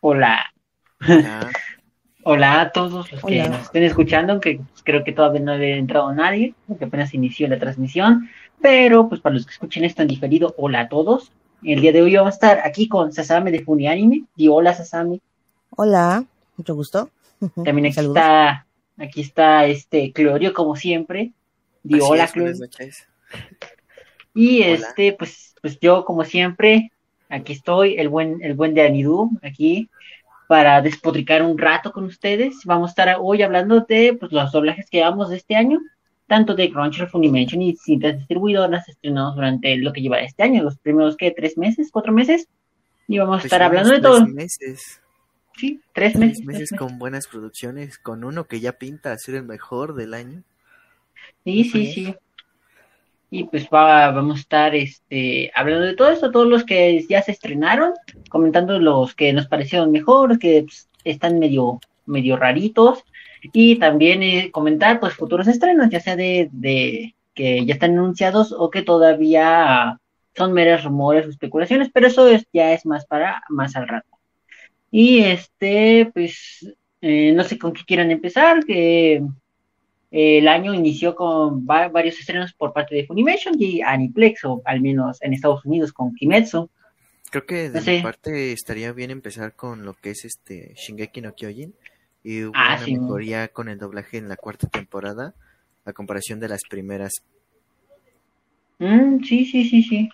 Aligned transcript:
Hola. 0.00 0.52
Hola 2.26 2.60
a 2.60 2.72
todos 2.72 3.12
los 3.12 3.22
que 3.22 3.48
nos 3.48 3.62
estén 3.62 3.82
escuchando, 3.82 4.32
aunque 4.32 4.60
creo 4.82 5.04
que 5.04 5.12
todavía 5.12 5.40
no 5.40 5.52
había 5.52 5.76
entrado 5.76 6.12
nadie, 6.14 6.54
porque 6.66 6.86
apenas 6.86 7.12
inició 7.12 7.48
la 7.48 7.58
transmisión. 7.58 8.30
Pero, 8.62 9.08
pues 9.08 9.20
para 9.20 9.34
los 9.34 9.44
que 9.44 9.52
escuchen 9.52 9.84
esto 9.84 10.02
en 10.02 10.08
diferido, 10.08 10.54
hola 10.56 10.80
a 10.80 10.88
todos. 10.88 11.32
El 11.62 11.80
día 11.80 11.92
de 11.92 12.02
hoy 12.02 12.16
vamos 12.16 12.32
a 12.32 12.36
estar 12.36 12.60
aquí 12.64 12.88
con 12.88 13.12
Sasame 13.12 13.50
de 13.50 13.62
Funianime. 13.62 14.24
Y 14.36 14.48
hola, 14.48 14.74
Sasame. 14.74 15.20
Hola, 15.70 16.24
mucho 16.56 16.74
gusto. 16.74 17.10
También 17.64 17.86
aquí 17.86 18.00
está, 18.00 18.66
aquí 18.96 19.20
está 19.20 19.66
este 19.66 20.12
Clorio, 20.12 20.54
como 20.54 20.76
siempre. 20.76 21.32
Di 21.82 22.00
hola, 22.00 22.26
Clorio. 22.28 22.54
Y 24.34 24.62
este, 24.62 25.12
pues, 25.12 25.54
pues 25.62 25.78
yo, 25.80 26.04
como 26.04 26.24
siempre, 26.24 26.90
aquí 27.28 27.52
estoy, 27.52 27.96
el 27.98 28.08
buen, 28.08 28.42
el 28.42 28.54
buen 28.54 28.74
de 28.74 28.82
Anidú, 28.82 29.30
aquí 29.42 29.88
para 30.46 30.82
despotricar 30.82 31.42
un 31.42 31.58
rato 31.58 31.92
con 31.92 32.04
ustedes. 32.04 32.56
Vamos 32.64 32.90
a 32.90 32.92
estar 32.92 33.16
hoy 33.20 33.42
hablando 33.42 33.80
de 33.80 34.16
pues, 34.18 34.32
los 34.32 34.52
doblajes 34.52 34.88
que 34.90 34.98
llevamos 34.98 35.30
de 35.30 35.36
este 35.36 35.56
año, 35.56 35.80
tanto 36.26 36.54
de 36.54 36.70
Crunchyroll, 36.70 37.10
Funimation 37.10 37.62
y 37.62 37.72
distintas 37.72 38.18
distribuidoras 38.18 38.88
estrenados 38.88 39.34
durante 39.36 39.76
lo 39.76 39.92
que 39.92 40.02
lleva 40.02 40.20
este 40.20 40.42
año, 40.42 40.62
los 40.62 40.78
primeros 40.78 41.16
que 41.16 41.30
tres 41.30 41.56
meses, 41.56 41.90
cuatro 41.90 42.12
meses. 42.12 42.48
Y 43.06 43.18
vamos 43.18 43.36
a 43.36 43.38
pues 43.38 43.44
estar 43.46 43.62
hablando 43.62 43.92
de 43.92 44.00
todo. 44.00 44.26
meses. 44.26 45.00
Sí, 45.56 45.80
tres, 45.92 46.16
meses, 46.16 46.38
tres 46.38 46.46
meses. 46.46 46.78
con 46.78 46.98
buenas 46.98 47.28
producciones, 47.28 47.98
con 47.98 48.24
uno 48.24 48.44
que 48.44 48.60
ya 48.60 48.72
pinta 48.72 49.12
a 49.12 49.18
ser 49.18 49.36
el 49.36 49.44
mejor 49.44 49.94
del 49.94 50.14
año. 50.14 50.42
Sí, 51.44 51.64
sí, 51.64 51.92
sí. 51.92 52.14
Y 53.36 53.42
pues 53.42 53.66
va, 53.66 54.12
vamos 54.12 54.36
a 54.36 54.40
estar 54.42 54.74
este, 54.76 55.50
hablando 55.56 55.84
de 55.84 55.96
todo 55.96 56.08
esto, 56.08 56.30
todos 56.30 56.46
los 56.46 56.62
que 56.62 57.04
ya 57.08 57.20
se 57.20 57.32
estrenaron, 57.32 57.92
comentando 58.28 58.78
los 58.78 59.16
que 59.16 59.32
nos 59.32 59.48
parecieron 59.48 59.90
mejor, 59.90 60.38
que 60.38 60.62
pues, 60.62 60.88
están 61.02 61.40
medio, 61.40 61.80
medio 62.06 62.36
raritos, 62.36 63.02
y 63.52 63.74
también 63.80 64.22
eh, 64.22 64.52
comentar 64.52 65.00
pues 65.00 65.14
futuros 65.14 65.48
estrenos, 65.48 65.90
ya 65.90 65.98
sea 65.98 66.14
de, 66.14 66.48
de 66.52 67.16
que 67.34 67.66
ya 67.66 67.74
están 67.74 67.98
anunciados 67.98 68.54
o 68.56 68.70
que 68.70 68.82
todavía 68.82 69.98
son 70.36 70.52
meras 70.52 70.84
rumores 70.84 71.26
o 71.26 71.30
especulaciones, 71.30 71.90
pero 71.92 72.06
eso 72.06 72.28
es, 72.28 72.46
ya 72.52 72.72
es 72.72 72.86
más 72.86 73.04
para 73.04 73.42
más 73.48 73.74
al 73.74 73.88
rato. 73.88 74.16
Y 74.92 75.24
este, 75.24 76.08
pues, 76.14 76.72
eh, 77.00 77.32
no 77.32 77.42
sé 77.42 77.58
con 77.58 77.72
qué 77.72 77.82
quieran 77.84 78.12
empezar, 78.12 78.64
que 78.64 79.24
el 80.16 80.46
año 80.46 80.72
inició 80.72 81.16
con 81.16 81.66
varios 81.66 82.20
estrenos 82.20 82.52
por 82.52 82.72
parte 82.72 82.94
de 82.94 83.04
Funimation 83.04 83.56
y 83.58 83.82
Aniplex, 83.82 84.44
o 84.44 84.62
al 84.64 84.80
menos 84.80 85.20
en 85.20 85.32
Estados 85.32 85.64
Unidos 85.64 85.92
con 85.92 86.14
Kimetsu. 86.14 86.70
Creo 87.32 87.46
que 87.46 87.68
de 87.68 87.80
mi 87.80 88.00
parte 88.00 88.52
estaría 88.52 88.92
bien 88.92 89.10
empezar 89.10 89.54
con 89.56 89.84
lo 89.84 89.94
que 89.94 90.10
es 90.10 90.24
este 90.24 90.72
Shingeki 90.76 91.20
no 91.20 91.34
Kyojin 91.34 91.74
y 92.22 92.44
hubo 92.44 92.52
ah, 92.54 92.78
una 92.78 93.00
mejoría 93.00 93.48
con 93.48 93.68
el 93.68 93.76
doblaje 93.76 94.18
en 94.18 94.28
la 94.28 94.36
cuarta 94.36 94.68
temporada 94.68 95.34
a 95.84 95.92
comparación 95.92 96.38
de 96.38 96.48
las 96.48 96.60
primeras. 96.70 97.14
Mm, 98.78 99.24
sí, 99.24 99.44
sí, 99.46 99.64
sí, 99.64 99.82
sí. 99.82 100.08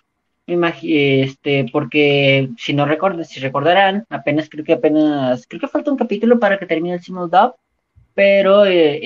este, 0.47 1.67
porque 1.71 2.49
si 2.57 2.73
no 2.73 2.87
si 3.23 3.39
recordarán, 3.39 4.03
apenas 4.09 4.49
creo 4.49 4.65
que 4.65 4.73
apenas, 4.73 5.45
creo 5.47 5.61
que 5.61 5.67
falta 5.67 5.91
un 5.91 5.97
capítulo 5.97 6.39
para 6.39 6.57
que 6.57 6.65
termine 6.65 6.95
el 6.95 7.03
simul 7.03 7.29
dub 7.29 7.53
pero 8.13 8.65
eh, 8.65 8.99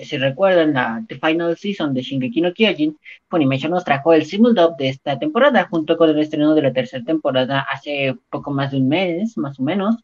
eh, 0.00 0.04
si 0.04 0.18
recuerdan 0.18 0.74
la 0.74 1.04
Final 1.20 1.56
Season 1.56 1.92
de 1.94 2.02
Shingeki 2.02 2.40
no 2.40 2.52
Kyojin, 2.52 2.96
Funimation 3.28 3.72
nos 3.72 3.84
trajo 3.84 4.12
el 4.12 4.24
simul-dub 4.24 4.76
de 4.76 4.88
esta 4.88 5.18
temporada, 5.18 5.66
junto 5.70 5.96
con 5.96 6.10
el 6.10 6.18
estreno 6.18 6.54
de 6.54 6.62
la 6.62 6.72
tercera 6.72 7.04
temporada 7.04 7.66
hace 7.70 8.16
poco 8.30 8.50
más 8.50 8.70
de 8.70 8.78
un 8.78 8.88
mes, 8.88 9.36
más 9.36 9.58
o 9.58 9.62
menos. 9.62 9.96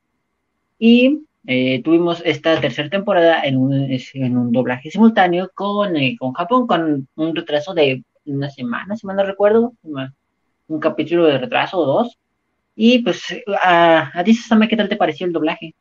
Y 0.79 1.21
eh, 1.47 1.83
tuvimos 1.83 2.23
esta 2.25 2.61
tercera 2.61 2.89
temporada 2.91 3.43
en 3.43 3.57
un, 3.57 3.73
en 4.15 4.37
un 4.37 4.53
doblaje 4.53 4.91
simultáneo 4.91 5.51
con, 5.55 5.95
con 6.19 6.33
Japón, 6.33 6.67
con 6.67 7.09
un 7.15 7.37
retraso 7.37 7.75
de 7.75 8.03
una 8.25 8.51
semana, 8.51 8.97
si 8.97 9.07
no 9.07 9.25
recuerdo, 9.25 9.73
un 10.69 10.81
capítulo 10.81 11.27
de 11.27 11.39
retraso 11.39 11.79
o 11.79 11.87
dos. 11.87 12.19
Y 12.77 13.01
pues, 13.01 13.23
a, 13.63 14.13
a 14.15 14.25
¿qué 14.69 14.77
tal 14.77 14.89
te 14.89 14.97
pareció 14.97 15.27
el 15.27 15.33
doblaje? 15.33 15.75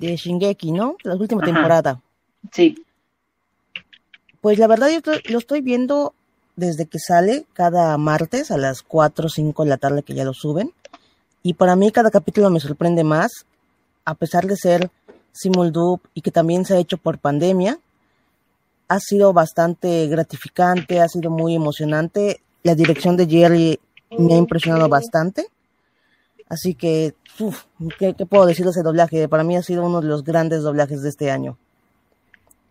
De 0.00 0.16
Shingeki, 0.16 0.72
¿no? 0.72 0.96
La 1.02 1.14
última 1.14 1.42
temporada. 1.42 2.00
Sí. 2.52 2.84
Pues 4.40 4.58
la 4.58 4.66
verdad 4.66 4.88
yo 4.90 5.00
lo 5.30 5.38
estoy 5.38 5.60
viendo 5.60 6.14
desde 6.56 6.86
que 6.86 6.98
sale 6.98 7.44
cada 7.52 7.96
martes 7.98 8.50
a 8.50 8.56
las 8.56 8.82
4 8.82 9.26
o 9.26 9.28
5 9.28 9.64
de 9.64 9.68
la 9.68 9.76
tarde 9.76 10.02
que 10.02 10.14
ya 10.14 10.24
lo 10.24 10.34
suben. 10.34 10.72
Y 11.42 11.54
para 11.54 11.76
mí 11.76 11.92
cada 11.92 12.10
capítulo 12.10 12.50
me 12.50 12.60
sorprende 12.60 13.04
más, 13.04 13.46
a 14.04 14.14
pesar 14.14 14.46
de 14.46 14.56
ser 14.56 14.90
simuldub 15.32 16.00
y 16.14 16.22
que 16.22 16.30
también 16.30 16.64
se 16.64 16.74
ha 16.74 16.78
hecho 16.78 16.96
por 16.96 17.18
pandemia. 17.18 17.78
Ha 18.88 19.00
sido 19.00 19.32
bastante 19.32 20.06
gratificante, 20.06 21.00
ha 21.00 21.08
sido 21.08 21.30
muy 21.30 21.54
emocionante. 21.54 22.40
La 22.62 22.74
dirección 22.74 23.16
de 23.16 23.26
Jerry 23.26 23.80
me 24.18 24.34
ha 24.34 24.38
impresionado 24.38 24.88
bastante. 24.88 25.46
Así 26.48 26.74
que, 26.74 27.14
uf, 27.38 27.64
¿qué, 27.98 28.14
puedo 28.14 28.46
decir 28.46 28.64
de 28.64 28.70
ese 28.70 28.82
doblaje? 28.82 29.28
Para 29.28 29.44
mí 29.44 29.56
ha 29.56 29.62
sido 29.62 29.84
uno 29.84 30.00
de 30.00 30.08
los 30.08 30.22
grandes 30.22 30.62
doblajes 30.62 31.02
de 31.02 31.08
este 31.08 31.30
año. 31.30 31.56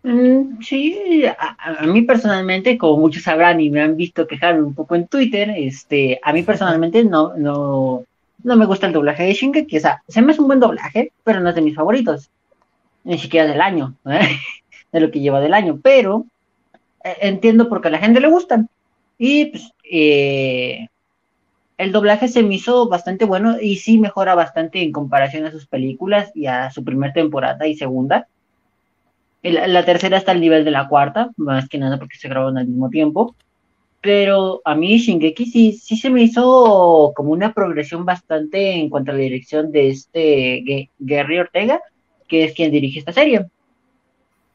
Mm, 0.02 0.62
sí, 0.62 1.24
a, 1.26 1.84
mí 1.86 2.02
personalmente, 2.02 2.78
como 2.78 2.98
muchos 2.98 3.24
sabrán 3.24 3.60
y 3.60 3.70
me 3.70 3.82
han 3.82 3.96
visto 3.96 4.26
quejarme 4.26 4.62
un 4.62 4.74
poco 4.74 4.94
en 4.94 5.08
Twitter, 5.08 5.50
este, 5.56 6.20
a 6.22 6.32
mí 6.32 6.42
personalmente 6.42 7.04
no, 7.04 7.34
no, 7.36 8.04
no 8.44 8.56
me 8.56 8.66
gusta 8.66 8.86
el 8.86 8.92
doblaje 8.92 9.24
de 9.24 9.34
Shingeki, 9.34 9.76
o 9.76 9.80
sea, 9.80 10.02
se 10.06 10.22
me 10.22 10.32
hace 10.32 10.40
un 10.40 10.46
buen 10.46 10.60
doblaje, 10.60 11.12
pero 11.24 11.40
no 11.40 11.48
es 11.48 11.56
de 11.56 11.62
mis 11.62 11.74
favoritos, 11.74 12.30
ni 13.02 13.18
siquiera 13.18 13.48
del 13.48 13.60
año, 13.60 13.94
¿eh? 14.06 14.38
de 14.92 15.00
lo 15.00 15.10
que 15.10 15.20
lleva 15.20 15.40
del 15.40 15.54
año, 15.54 15.80
pero 15.82 16.24
eh, 17.02 17.16
entiendo 17.22 17.68
por 17.68 17.80
qué 17.80 17.88
a 17.88 17.90
la 17.90 17.98
gente 17.98 18.20
le 18.20 18.28
gustan. 18.28 18.68
Y 19.18 19.46
pues, 19.46 19.72
eh, 19.90 20.88
el 21.78 21.92
doblaje 21.92 22.28
se 22.28 22.42
me 22.42 22.54
hizo 22.54 22.88
bastante 22.88 23.24
bueno 23.24 23.56
y 23.60 23.76
sí 23.76 23.98
mejora 23.98 24.34
bastante 24.34 24.82
en 24.82 24.92
comparación 24.92 25.44
a 25.44 25.50
sus 25.50 25.66
películas 25.66 26.30
y 26.34 26.46
a 26.46 26.70
su 26.70 26.82
primera 26.82 27.12
temporada 27.12 27.66
y 27.66 27.76
segunda. 27.76 28.28
la 29.42 29.84
tercera 29.84 30.16
está 30.16 30.32
al 30.32 30.40
nivel 30.40 30.64
de 30.64 30.70
la 30.70 30.88
cuarta, 30.88 31.30
más 31.36 31.68
que 31.68 31.78
nada 31.78 31.98
porque 31.98 32.16
se 32.16 32.28
grabaron 32.28 32.58
al 32.58 32.66
mismo 32.66 32.88
tiempo. 32.88 33.34
Pero 34.00 34.60
a 34.64 34.74
mí 34.74 34.98
Shingeki 34.98 35.46
sí, 35.46 35.72
sí 35.72 35.96
se 35.96 36.10
me 36.10 36.22
hizo 36.22 37.12
como 37.14 37.32
una 37.32 37.52
progresión 37.52 38.04
bastante 38.04 38.74
en 38.74 38.88
cuanto 38.88 39.10
a 39.10 39.14
la 39.14 39.20
dirección 39.20 39.72
de 39.72 39.88
este 39.88 40.90
Gary 40.98 41.38
Ortega, 41.38 41.80
que 42.28 42.44
es 42.44 42.54
quien 42.54 42.70
dirige 42.70 43.00
esta 43.00 43.12
serie. 43.12 43.46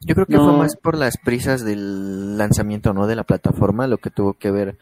Yo 0.00 0.14
creo 0.14 0.26
que 0.26 0.36
fue 0.36 0.52
más 0.52 0.76
por 0.76 0.96
las 0.96 1.16
prisas 1.16 1.64
del 1.64 2.36
lanzamiento, 2.36 2.92
¿no? 2.92 3.06
De 3.06 3.14
la 3.14 3.24
plataforma, 3.24 3.86
lo 3.86 3.98
que 3.98 4.10
tuvo 4.10 4.32
que 4.32 4.50
ver 4.50 4.76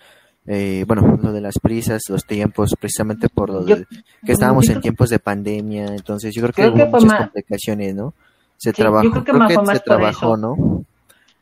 eh, 0.46 0.84
bueno, 0.86 1.18
lo 1.22 1.32
de 1.32 1.40
las 1.40 1.58
prisas, 1.58 2.02
los 2.08 2.24
tiempos, 2.24 2.74
precisamente 2.78 3.28
por 3.28 3.50
lo 3.50 3.62
de, 3.62 3.86
que 4.24 4.32
estábamos 4.32 4.68
en 4.68 4.80
tiempos 4.80 5.10
de 5.10 5.18
pandemia, 5.18 5.86
entonces 5.86 6.34
yo 6.34 6.42
creo 6.42 6.52
que 6.52 6.68
hubo 6.68 6.86
muchas 7.00 7.20
complicaciones, 7.20 7.94
¿no? 7.94 8.14
Se 8.56 8.72
trabajó, 8.72 9.10
creo 9.10 9.46
que, 9.46 9.72
se 9.72 9.80
trabajó, 9.80 10.36
¿no? 10.36 10.84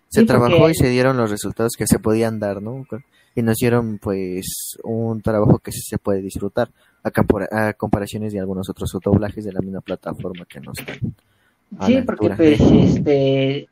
Se 0.08 0.24
trabajó 0.24 0.70
y 0.70 0.74
se 0.74 0.88
dieron 0.88 1.16
los 1.16 1.30
resultados 1.30 1.72
que 1.76 1.86
se 1.86 1.98
podían 1.98 2.38
dar, 2.38 2.62
¿no? 2.62 2.86
Y 3.34 3.42
nos 3.42 3.56
dieron, 3.56 3.98
pues, 3.98 4.76
un 4.82 5.20
trabajo 5.20 5.58
que 5.58 5.70
se 5.72 5.98
puede 5.98 6.20
disfrutar 6.20 6.70
a, 7.02 7.72
comparaciones 7.74 8.32
de 8.32 8.40
algunos 8.40 8.68
otros 8.68 8.90
doblajes 9.02 9.44
de 9.44 9.52
la 9.52 9.60
misma 9.60 9.80
plataforma 9.80 10.44
que 10.48 10.60
nos 10.60 10.76
dan. 10.78 11.14
Sí, 11.86 12.00
porque 12.02 12.30
pues 12.30 12.60
este 12.60 13.68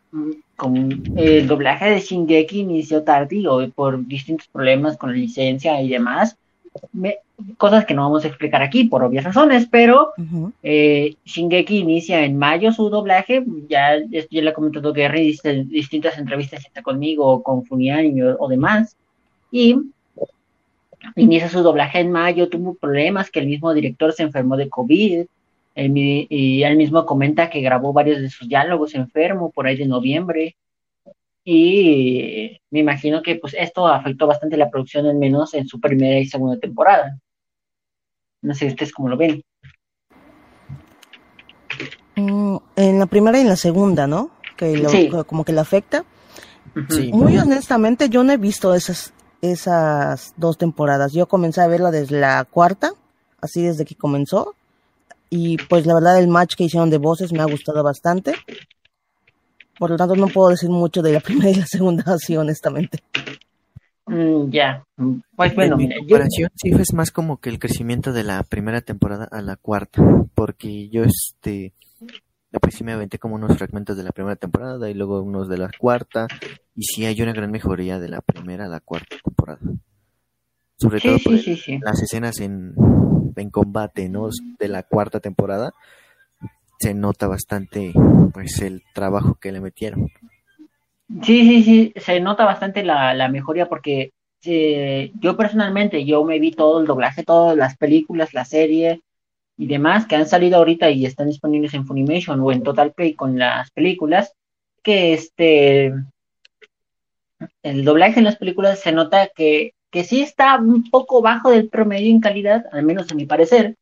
con 0.56 1.02
el 1.16 1.46
doblaje 1.46 1.90
de 1.90 2.00
Shingeki 2.00 2.60
inició 2.60 3.04
tardío 3.04 3.70
por 3.74 4.06
distintos 4.06 4.48
problemas 4.48 4.96
con 4.96 5.10
la 5.10 5.16
licencia 5.16 5.80
y 5.80 5.90
demás. 5.90 6.36
cosas 7.58 7.84
que 7.84 7.94
no 7.94 8.02
vamos 8.02 8.24
a 8.24 8.28
explicar 8.28 8.62
aquí 8.62 8.84
por 8.84 9.02
obvias 9.02 9.24
razones, 9.24 9.68
pero 9.70 10.12
eh, 10.62 11.14
Shingeki 11.24 11.78
inicia 11.78 12.24
en 12.24 12.38
mayo 12.38 12.72
su 12.72 12.88
doblaje, 12.88 13.44
ya, 13.68 13.98
ya 14.08 14.42
le 14.42 14.50
ha 14.50 14.54
comentado 14.54 14.92
Gary 14.92 15.38
en 15.44 15.68
distintas 15.68 16.18
entrevistas 16.18 16.64
está 16.64 16.82
conmigo, 16.82 17.42
con 17.42 17.64
Funian 17.64 18.14
o, 18.38 18.48
demás, 18.48 18.96
y 19.50 19.76
inicia 21.14 21.48
su 21.48 21.62
doblaje 21.62 22.00
en 22.00 22.10
mayo, 22.10 22.48
tuvo 22.48 22.74
problemas 22.74 23.30
que 23.30 23.40
el 23.40 23.46
mismo 23.46 23.72
director 23.74 24.12
se 24.12 24.22
enfermó 24.22 24.56
de 24.56 24.68
COVID, 24.68 25.26
y 25.76 26.62
él 26.62 26.76
mismo 26.76 27.04
comenta 27.04 27.50
que 27.50 27.60
grabó 27.60 27.92
varios 27.92 28.20
de 28.20 28.30
sus 28.30 28.48
diálogos 28.48 28.94
enfermo 28.94 29.50
por 29.50 29.66
ahí 29.66 29.76
de 29.76 29.86
noviembre. 29.86 30.56
Y 31.44 32.58
me 32.70 32.80
imagino 32.80 33.22
que 33.22 33.36
pues 33.36 33.54
esto 33.58 33.86
afectó 33.86 34.26
bastante 34.26 34.56
la 34.56 34.70
producción, 34.70 35.06
al 35.06 35.16
menos 35.16 35.54
en 35.54 35.68
su 35.68 35.78
primera 35.78 36.18
y 36.18 36.26
segunda 36.26 36.58
temporada. 36.58 37.18
No 38.42 38.54
sé 38.54 38.66
ustedes 38.66 38.92
cómo 38.92 39.08
lo 39.08 39.16
ven. 39.16 39.42
Mm, 42.16 42.56
en 42.76 42.98
la 42.98 43.06
primera 43.06 43.38
y 43.38 43.42
en 43.42 43.48
la 43.48 43.56
segunda, 43.56 44.06
¿no? 44.06 44.30
Que 44.56 45.10
como 45.26 45.44
que 45.44 45.52
le 45.52 45.60
afecta. 45.60 46.04
Muy 47.12 47.36
honestamente, 47.38 48.08
yo 48.08 48.24
no 48.24 48.32
he 48.32 48.36
visto 48.38 48.74
esas 48.74 49.12
esas 49.40 50.34
dos 50.36 50.58
temporadas. 50.58 51.12
Yo 51.12 51.26
comencé 51.26 51.60
a 51.60 51.66
verla 51.66 51.90
desde 51.90 52.18
la 52.18 52.44
cuarta, 52.44 52.92
así 53.40 53.62
desde 53.62 53.84
que 53.84 53.94
comenzó. 53.94 54.54
Y 55.30 55.56
pues 55.56 55.86
la 55.86 55.94
verdad 55.94 56.18
el 56.18 56.28
match 56.28 56.54
que 56.54 56.64
hicieron 56.64 56.90
de 56.90 56.98
voces 56.98 57.32
me 57.32 57.40
ha 57.40 57.46
gustado 57.46 57.82
bastante. 57.82 58.34
Por 59.78 59.90
lo 59.90 59.96
tanto 59.96 60.16
no 60.16 60.28
puedo 60.28 60.50
decir 60.50 60.70
mucho 60.70 61.02
de 61.02 61.12
la 61.12 61.20
primera 61.26 61.50
y 61.50 61.54
la 61.54 61.66
segunda 61.66 62.04
así 62.06 62.36
honestamente. 62.36 63.02
Mm, 64.06 64.50
ya, 64.50 64.84
pues 65.34 65.52
bueno, 65.56 65.76
mi 65.76 65.92
comparación 65.92 66.48
sí 66.54 66.70
es 66.70 66.94
más 66.94 67.10
como 67.10 67.40
que 67.40 67.50
el 67.50 67.58
crecimiento 67.58 68.12
de 68.12 68.22
la 68.22 68.44
primera 68.44 68.80
temporada 68.80 69.28
a 69.32 69.42
la 69.42 69.56
cuarta, 69.56 70.00
porque 70.34 70.88
yo 70.88 71.02
este 71.02 71.72
pues 72.60 72.74
sí 72.74 72.84
me 72.84 72.92
aventé 72.92 73.18
como 73.18 73.34
unos 73.34 73.56
fragmentos 73.56 73.96
de 73.96 74.04
la 74.04 74.12
primera 74.12 74.36
temporada 74.36 74.88
y 74.88 74.94
luego 74.94 75.20
unos 75.22 75.48
de 75.48 75.58
la 75.58 75.70
cuarta 75.76 76.26
y 76.74 76.84
sí 76.84 77.04
hay 77.04 77.20
una 77.20 77.32
gran 77.32 77.50
mejoría 77.50 77.98
de 77.98 78.08
la 78.08 78.20
primera 78.20 78.66
a 78.66 78.68
la 78.68 78.80
cuarta 78.80 79.16
temporada. 79.22 79.60
Sobre 80.78 81.00
todo 81.00 81.18
por 81.24 81.32
las 81.32 82.02
escenas 82.02 82.40
en, 82.40 82.74
en 83.36 83.50
combate, 83.50 84.08
¿no? 84.08 84.28
De 84.58 84.68
la 84.68 84.82
cuarta 84.82 85.20
temporada 85.20 85.72
se 86.78 86.94
nota 86.94 87.26
bastante 87.26 87.92
pues 88.32 88.60
el 88.60 88.82
trabajo 88.94 89.36
que 89.40 89.52
le 89.52 89.60
metieron. 89.60 90.10
Sí, 91.22 91.48
sí, 91.48 91.62
sí, 91.62 91.92
se 91.96 92.20
nota 92.20 92.44
bastante 92.44 92.82
la, 92.82 93.14
la 93.14 93.28
mejoría 93.28 93.68
porque 93.68 94.12
eh, 94.44 95.12
yo 95.20 95.36
personalmente, 95.36 96.04
yo 96.04 96.24
me 96.24 96.38
vi 96.38 96.50
todo 96.50 96.80
el 96.80 96.86
doblaje, 96.86 97.22
todas 97.22 97.56
las 97.56 97.76
películas, 97.76 98.34
la 98.34 98.44
serie 98.44 99.02
y 99.56 99.66
demás 99.66 100.06
que 100.06 100.16
han 100.16 100.26
salido 100.26 100.58
ahorita 100.58 100.90
y 100.90 101.06
están 101.06 101.28
disponibles 101.28 101.74
en 101.74 101.86
Funimation 101.86 102.40
o 102.40 102.52
en 102.52 102.62
Total 102.62 102.92
Play 102.92 103.14
con 103.14 103.38
las 103.38 103.70
películas, 103.70 104.34
que 104.82 105.14
este, 105.14 105.94
el 107.62 107.84
doblaje 107.84 108.18
en 108.18 108.24
las 108.24 108.36
películas 108.36 108.80
se 108.80 108.92
nota 108.92 109.28
que, 109.34 109.72
que 109.96 110.04
sí 110.04 110.20
está 110.20 110.58
un 110.58 110.90
poco 110.90 111.22
bajo 111.22 111.50
del 111.50 111.70
promedio 111.70 112.10
en 112.10 112.20
calidad, 112.20 112.66
al 112.70 112.82
menos 112.82 113.10
a 113.10 113.14
mi 113.14 113.24
parecer, 113.24 113.76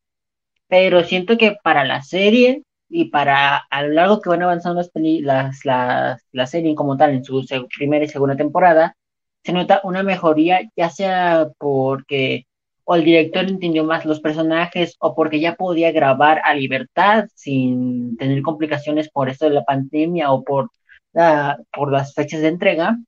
pero 0.68 1.02
siento 1.02 1.36
que 1.36 1.56
para 1.64 1.84
la 1.84 2.02
serie 2.02 2.62
y 2.88 3.06
para 3.06 3.56
a 3.68 3.82
lo 3.82 3.88
largo 3.88 4.20
que 4.20 4.28
van 4.28 4.42
avanzando 4.42 4.80
las, 4.80 4.92
las, 4.94 5.64
las, 5.64 6.22
la 6.30 6.46
serie 6.46 6.76
como 6.76 6.96
tal 6.96 7.14
en 7.14 7.24
su 7.24 7.44
primera 7.76 8.04
y 8.04 8.08
segunda 8.08 8.36
temporada, 8.36 8.94
se 9.42 9.52
nota 9.52 9.80
una 9.82 10.04
mejoría, 10.04 10.60
ya 10.76 10.88
sea 10.88 11.48
porque 11.58 12.46
o 12.84 12.94
el 12.94 13.02
director 13.04 13.46
entendió 13.46 13.82
más 13.82 14.04
los 14.04 14.20
personajes 14.20 14.94
o 15.00 15.16
porque 15.16 15.40
ya 15.40 15.56
podía 15.56 15.90
grabar 15.90 16.42
a 16.44 16.54
libertad 16.54 17.26
sin 17.34 18.16
tener 18.18 18.40
complicaciones 18.42 19.10
por 19.10 19.28
esto 19.28 19.46
de 19.46 19.54
la 19.54 19.64
pandemia 19.64 20.30
o 20.30 20.44
por, 20.44 20.70
la, 21.12 21.58
por 21.72 21.90
las 21.90 22.14
fechas 22.14 22.40
de 22.40 22.48
entrega, 22.48 22.98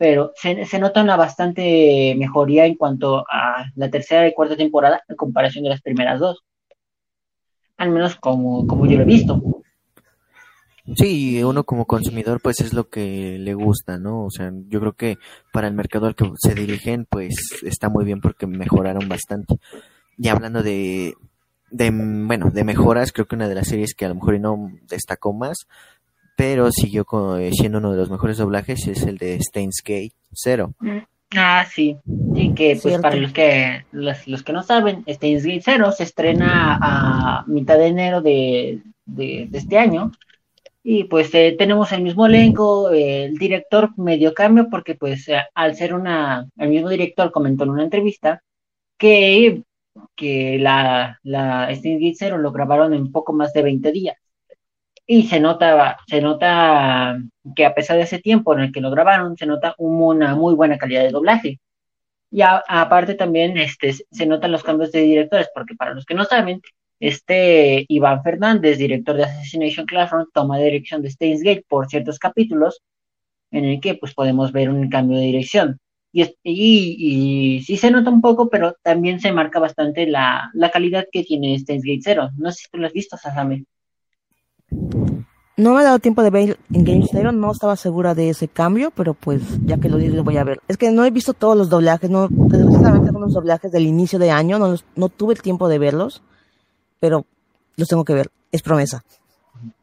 pero 0.00 0.32
se, 0.34 0.64
se, 0.64 0.78
nota 0.78 1.02
una 1.02 1.18
bastante 1.18 2.14
mejoría 2.16 2.64
en 2.64 2.74
cuanto 2.74 3.26
a 3.30 3.66
la 3.76 3.90
tercera 3.90 4.26
y 4.26 4.32
cuarta 4.32 4.56
temporada 4.56 5.02
en 5.06 5.14
comparación 5.14 5.62
de 5.62 5.68
las 5.68 5.82
primeras 5.82 6.18
dos 6.18 6.42
al 7.76 7.90
menos 7.90 8.16
como, 8.16 8.66
como 8.66 8.86
yo 8.86 8.96
lo 8.96 9.02
he 9.02 9.06
visto. 9.06 9.62
Sí, 10.96 11.42
uno 11.42 11.64
como 11.64 11.84
consumidor 11.84 12.40
pues 12.42 12.60
es 12.60 12.72
lo 12.72 12.88
que 12.88 13.36
le 13.38 13.52
gusta, 13.52 13.98
¿no? 13.98 14.24
O 14.24 14.30
sea, 14.30 14.50
yo 14.68 14.80
creo 14.80 14.92
que 14.94 15.18
para 15.52 15.68
el 15.68 15.74
mercado 15.74 16.06
al 16.06 16.14
que 16.14 16.30
se 16.36 16.54
dirigen 16.54 17.06
pues 17.08 17.34
está 17.62 17.90
muy 17.90 18.06
bien 18.06 18.22
porque 18.22 18.46
mejoraron 18.46 19.06
bastante. 19.06 19.56
Y 20.16 20.28
hablando 20.28 20.62
de, 20.62 21.14
de 21.70 21.90
bueno, 21.90 22.50
de 22.50 22.64
mejoras, 22.64 23.12
creo 23.12 23.26
que 23.26 23.36
una 23.36 23.48
de 23.48 23.54
las 23.54 23.68
series 23.68 23.94
que 23.94 24.06
a 24.06 24.08
lo 24.08 24.14
mejor 24.14 24.40
no 24.40 24.72
destacó 24.88 25.34
más, 25.34 25.66
pero 26.40 26.72
siguió 26.72 27.04
siendo 27.52 27.80
uno 27.80 27.90
de 27.90 27.98
los 27.98 28.10
mejores 28.10 28.38
doblajes 28.38 28.88
es 28.88 29.02
el 29.02 29.18
de 29.18 29.38
Steins 29.42 29.82
Gate 29.84 30.14
Zero. 30.32 30.72
Mm. 30.78 31.00
Ah, 31.36 31.66
sí. 31.70 31.98
Sí, 32.34 32.54
que 32.54 32.78
pues 32.82 32.98
para 32.98 33.16
los 33.16 33.30
que 33.34 33.84
los, 33.92 34.26
los, 34.26 34.42
que 34.42 34.54
no 34.54 34.62
saben, 34.62 35.04
Steins 35.06 35.44
Gate 35.44 35.60
Zero 35.60 35.92
se 35.92 36.04
estrena 36.04 36.78
a 36.80 37.44
mitad 37.46 37.76
de 37.76 37.88
enero 37.88 38.22
de, 38.22 38.80
de, 39.04 39.50
este 39.52 39.76
año. 39.76 40.12
Y 40.82 41.04
pues 41.04 41.28
eh, 41.34 41.56
tenemos 41.58 41.92
el 41.92 42.00
mismo 42.00 42.24
elenco, 42.24 42.88
el 42.88 43.36
director 43.36 43.90
medio 43.98 44.32
cambio, 44.32 44.68
porque 44.70 44.94
pues 44.94 45.28
eh, 45.28 45.42
al 45.54 45.76
ser 45.76 45.92
una, 45.92 46.48
el 46.56 46.70
mismo 46.70 46.88
director 46.88 47.30
comentó 47.32 47.64
en 47.64 47.70
una 47.70 47.84
entrevista 47.84 48.42
que, 48.96 49.62
que 50.16 50.58
la, 50.58 51.20
la 51.22 51.68
Steins 51.76 52.00
Gate 52.00 52.16
Zero 52.18 52.38
lo 52.38 52.50
grabaron 52.50 52.94
en 52.94 53.12
poco 53.12 53.34
más 53.34 53.52
de 53.52 53.62
20 53.62 53.92
días 53.92 54.16
y 55.12 55.24
se 55.24 55.40
nota, 55.40 55.98
se 56.06 56.20
nota 56.20 57.18
que 57.56 57.66
a 57.66 57.74
pesar 57.74 57.96
de 57.96 58.04
ese 58.04 58.20
tiempo 58.20 58.54
en 58.54 58.60
el 58.60 58.72
que 58.72 58.80
lo 58.80 58.92
grabaron, 58.92 59.36
se 59.36 59.44
nota 59.44 59.74
una 59.76 60.36
muy 60.36 60.54
buena 60.54 60.78
calidad 60.78 61.02
de 61.02 61.10
doblaje. 61.10 61.58
Y 62.30 62.42
aparte 62.42 63.14
también 63.16 63.58
este, 63.58 63.92
se 63.92 64.26
notan 64.26 64.52
los 64.52 64.62
cambios 64.62 64.92
de 64.92 65.00
directores, 65.00 65.48
porque 65.52 65.74
para 65.74 65.94
los 65.94 66.04
que 66.06 66.14
no 66.14 66.24
saben, 66.24 66.60
este 67.00 67.86
Iván 67.88 68.22
Fernández, 68.22 68.78
director 68.78 69.16
de 69.16 69.24
Assassination 69.24 69.84
Classroom, 69.84 70.26
toma 70.32 70.58
dirección 70.58 71.02
de 71.02 71.10
Steins 71.10 71.42
Gate 71.42 71.64
por 71.68 71.88
ciertos 71.88 72.20
capítulos, 72.20 72.80
en 73.50 73.64
el 73.64 73.80
que 73.80 73.96
pues 73.96 74.14
podemos 74.14 74.52
ver 74.52 74.70
un 74.70 74.88
cambio 74.90 75.18
de 75.18 75.24
dirección. 75.24 75.80
Y, 76.12 76.22
y, 76.44 77.56
y 77.56 77.62
sí 77.62 77.76
se 77.76 77.90
nota 77.90 78.10
un 78.10 78.20
poco, 78.20 78.48
pero 78.48 78.76
también 78.84 79.18
se 79.18 79.32
marca 79.32 79.58
bastante 79.58 80.06
la, 80.06 80.50
la 80.54 80.70
calidad 80.70 81.06
que 81.10 81.24
tiene 81.24 81.58
Steins 81.58 81.82
Gate 81.82 82.02
Zero. 82.04 82.30
No 82.36 82.52
sé 82.52 82.62
si 82.62 82.70
tú 82.70 82.78
lo 82.78 82.86
has 82.86 82.92
visto, 82.92 83.16
Sasame. 83.16 83.64
No 85.56 85.74
me 85.74 85.80
ha 85.80 85.84
dado 85.84 85.98
tiempo 85.98 86.22
de 86.22 86.30
ver 86.30 86.58
en 86.72 86.84
Game 86.84 87.06
Zero, 87.10 87.32
no 87.32 87.52
estaba 87.52 87.76
segura 87.76 88.14
de 88.14 88.30
ese 88.30 88.48
cambio, 88.48 88.92
pero 88.92 89.12
pues 89.12 89.42
ya 89.66 89.76
que 89.76 89.90
lo 89.90 89.98
dices 89.98 90.14
lo 90.14 90.24
voy 90.24 90.38
a 90.38 90.44
ver. 90.44 90.60
Es 90.68 90.78
que 90.78 90.90
no 90.90 91.04
he 91.04 91.10
visto 91.10 91.34
todos 91.34 91.54
los 91.54 91.68
doblajes, 91.68 92.08
no, 92.08 92.28
desgraciadamente 92.30 93.08
algunos 93.08 93.34
doblajes 93.34 93.70
del 93.70 93.86
inicio 93.86 94.18
de 94.18 94.30
año, 94.30 94.58
no, 94.58 94.74
no 94.96 95.08
tuve 95.10 95.34
el 95.34 95.42
tiempo 95.42 95.68
de 95.68 95.78
verlos, 95.78 96.22
pero 96.98 97.26
los 97.76 97.88
tengo 97.88 98.06
que 98.06 98.14
ver, 98.14 98.30
es 98.52 98.62
promesa. 98.62 99.04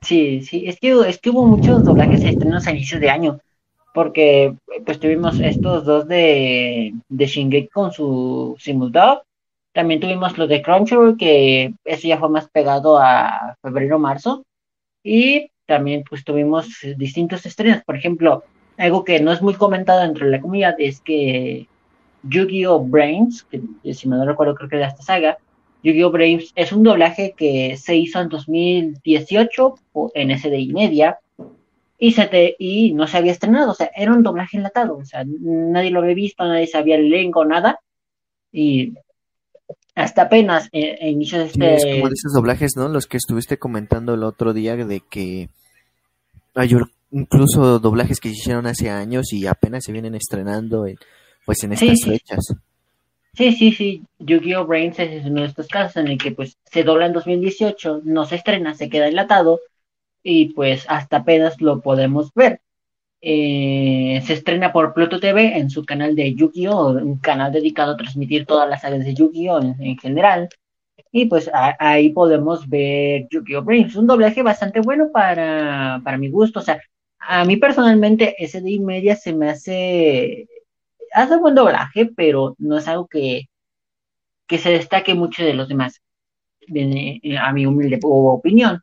Sí, 0.02 0.42
sí, 0.42 0.64
es 0.66 0.80
que, 0.80 1.00
es 1.08 1.20
que 1.20 1.30
hubo 1.30 1.46
muchos 1.46 1.84
doblajes 1.84 2.24
estrenos 2.24 2.66
a 2.66 2.72
inicios 2.72 3.00
de 3.00 3.12
año, 3.12 3.40
porque 3.94 4.56
pues 4.86 5.00
tuvimos 5.00 5.40
estos 5.40 5.86
dos 5.86 6.08
de, 6.08 6.94
de 7.08 7.70
con 7.72 7.92
su 7.92 8.56
simultado, 8.60 9.24
también 9.74 10.00
tuvimos 10.00 10.36
los 10.40 10.50
de 10.50 10.64
Crunchyroll, 10.64 11.18
que 11.18 11.74
eso 11.86 12.08
ya 12.08 12.18
fue 12.18 12.30
más 12.30 12.50
pegado 12.50 12.98
a 12.98 13.56
febrero-marzo, 13.62 14.44
y 15.08 15.52
también 15.66 16.04
pues 16.08 16.26
tuvimos 16.26 16.68
distintos 16.98 17.46
estrenos. 17.46 17.82
Por 17.86 17.96
ejemplo, 17.96 18.44
algo 18.78 19.06
que 19.06 19.22
no 19.22 19.32
es 19.32 19.42
muy 19.42 19.54
comentado 19.54 20.02
dentro 20.02 20.26
de 20.26 20.34
la 20.34 20.42
comunidad 20.42 20.76
es 20.80 21.00
que 21.00 21.66
Yu-Gi-Oh! 22.24 22.86
Brains, 22.86 23.44
que 23.50 23.94
si 23.94 24.10
me 24.10 24.18
no 24.18 24.26
recuerdo 24.26 24.56
creo 24.56 24.70
que 24.70 24.76
de 24.76 24.84
esta 24.84 25.02
saga, 25.02 25.38
Yu-Gi-Oh! 25.84 26.12
Brains 26.12 26.52
es 26.56 26.74
un 26.74 26.84
doblaje 26.84 27.34
que 27.38 27.78
se 27.78 27.96
hizo 27.96 28.20
en 28.20 28.28
2018 28.28 29.76
en 30.14 30.38
SDI 30.38 30.74
Media 30.74 31.20
y, 31.98 32.12
se 32.12 32.26
te, 32.28 32.58
y 32.60 32.92
no 32.92 33.08
se 33.08 33.18
había 33.18 33.32
estrenado, 33.32 33.72
o 33.72 33.76
sea, 33.76 33.90
era 33.96 34.12
un 34.12 34.24
doblaje 34.24 34.58
enlatado, 34.58 34.98
o 34.98 35.06
sea, 35.06 35.24
nadie 35.26 35.90
lo 35.90 36.02
había 36.02 36.16
visto, 36.16 36.44
nadie 36.44 36.68
sabía 36.68 36.96
el 36.96 37.06
elenco, 37.06 37.46
nada, 37.46 37.80
y 38.52 38.94
hasta 39.98 40.24
apenas 40.24 40.70
eh, 40.74 41.10
inicios 41.10 41.54
de 41.54 41.76
este... 41.76 41.76
es 41.76 41.96
como 41.96 42.10
de 42.10 42.14
esos 42.14 42.32
doblajes, 42.32 42.74
¿no? 42.76 42.88
Los 42.88 43.08
que 43.08 43.18
estuviste 43.18 43.58
comentando 43.58 44.14
el 44.14 44.24
otro 44.24 44.54
día 44.54 44.76
de 44.76 45.02
que 45.02 45.50
hay 46.54 46.70
incluso 47.12 47.80
doblajes 47.80 48.20
que 48.20 48.30
se 48.30 48.36
hicieron 48.36 48.68
hace 48.68 48.92
años 48.92 49.34
y 49.34 49.48
apenas 49.48 49.84
se 49.84 49.92
vienen 49.92 50.14
estrenando 50.14 50.86
pues 51.46 51.64
en 51.64 51.74
estas 51.74 51.98
fechas. 52.06 52.54
Sí, 53.34 53.52
sí, 53.54 53.72
sí. 53.72 54.04
Yu-Gi-Oh! 54.20 54.68
Brains 54.68 55.00
es 55.00 55.26
uno 55.26 55.42
de 55.42 55.48
estos 55.48 55.68
casos 55.68 55.98
en 55.98 56.10
el 56.10 56.20
que 56.20 56.32
pues 56.32 56.58
se 56.72 56.84
dobla 56.84 57.08
en 57.08 57.14
2018, 57.14 58.02
no 58.04 58.26
se 58.26 58.36
estrena, 58.36 58.76
se 58.76 58.90
queda 58.90 59.08
enlatado 59.08 59.62
y 60.22 60.54
pues 60.54 60.86
hasta 60.88 61.18
apenas 61.18 61.60
lo 61.60 61.82
podemos 61.82 62.32
ver. 62.36 62.62
Eh, 63.22 64.22
se 64.26 64.34
estrena 64.34 64.72
por 64.72 64.94
Pluto 64.94 65.20
TV 65.20 65.58
en 65.58 65.70
su 65.70 65.86
canal 65.86 66.16
de 66.16 66.36
Yu-Gi-Oh! 66.36 66.92
un 66.92 67.18
canal 67.20 67.52
dedicado 67.52 67.94
a 67.94 67.98
transmitir 67.98 68.46
todas 68.46 68.70
las 68.70 68.82
sagas 68.82 69.04
de 69.04 69.14
Yu-Gi-Oh! 69.14 69.60
En, 69.80 69.98
general. 69.98 70.50
Y 71.12 71.26
pues 71.26 71.50
ahí 71.80 72.10
podemos 72.10 72.68
ver 72.70 73.28
Yu-Gi-Oh! 73.32 73.66
Un 74.00 74.08
doblaje 74.08 74.44
bastante 74.44 74.82
bueno 74.82 75.10
para, 75.12 76.02
para 76.04 76.18
mi 76.18 76.30
gusto. 76.30 76.60
O 76.60 76.64
sea, 76.64 76.80
a 77.20 77.46
mí 77.46 77.58
personalmente 77.58 78.36
ese 78.44 78.62
de 78.62 78.80
media 78.80 79.16
se 79.16 79.34
me 79.34 79.50
hace. 79.50 80.48
Hace 81.14 81.38
buen 81.38 81.56
doblaje, 81.56 82.08
pero 82.16 82.56
no 82.60 82.78
es 82.78 82.88
algo 82.88 83.08
que, 83.08 83.48
que 84.48 84.58
se 84.58 84.72
destaque 84.72 85.14
mucho 85.16 85.44
de 85.44 85.54
los 85.54 85.68
demás, 85.70 86.02
a 87.40 87.54
mi 87.54 87.66
humilde 87.66 88.00
opinión. 88.04 88.82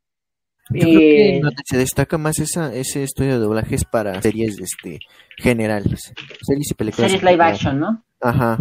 Yo 0.71 0.81
creo 0.81 0.99
que 0.99 1.37
eh, 1.37 1.43
se 1.65 1.77
destaca 1.77 2.19
más 2.19 2.39
esa, 2.39 2.75
ese 2.75 3.03
estudio 3.03 3.33
de 3.33 3.39
doblajes 3.39 3.85
para 3.85 4.21
series 4.23 4.59
este, 4.59 4.99
generales, 5.37 6.13
series 6.43 6.71
y 6.71 6.75
películas. 6.75 7.11
Series 7.11 7.31
live 7.31 7.45
action, 7.45 7.81
¿no? 7.81 8.03
Ajá. 8.21 8.59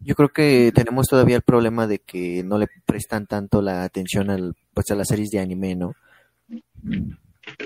Yo 0.00 0.14
creo 0.14 0.28
que 0.28 0.70
tenemos 0.74 1.08
todavía 1.08 1.36
el 1.36 1.42
problema 1.42 1.86
de 1.86 1.98
que 1.98 2.42
no 2.44 2.58
le 2.58 2.68
prestan 2.84 3.26
tanto 3.26 3.62
la 3.62 3.84
atención 3.84 4.30
al, 4.30 4.54
pues, 4.74 4.90
a 4.90 4.94
las 4.94 5.08
series 5.08 5.30
de 5.30 5.40
anime, 5.40 5.74
¿no? 5.74 5.94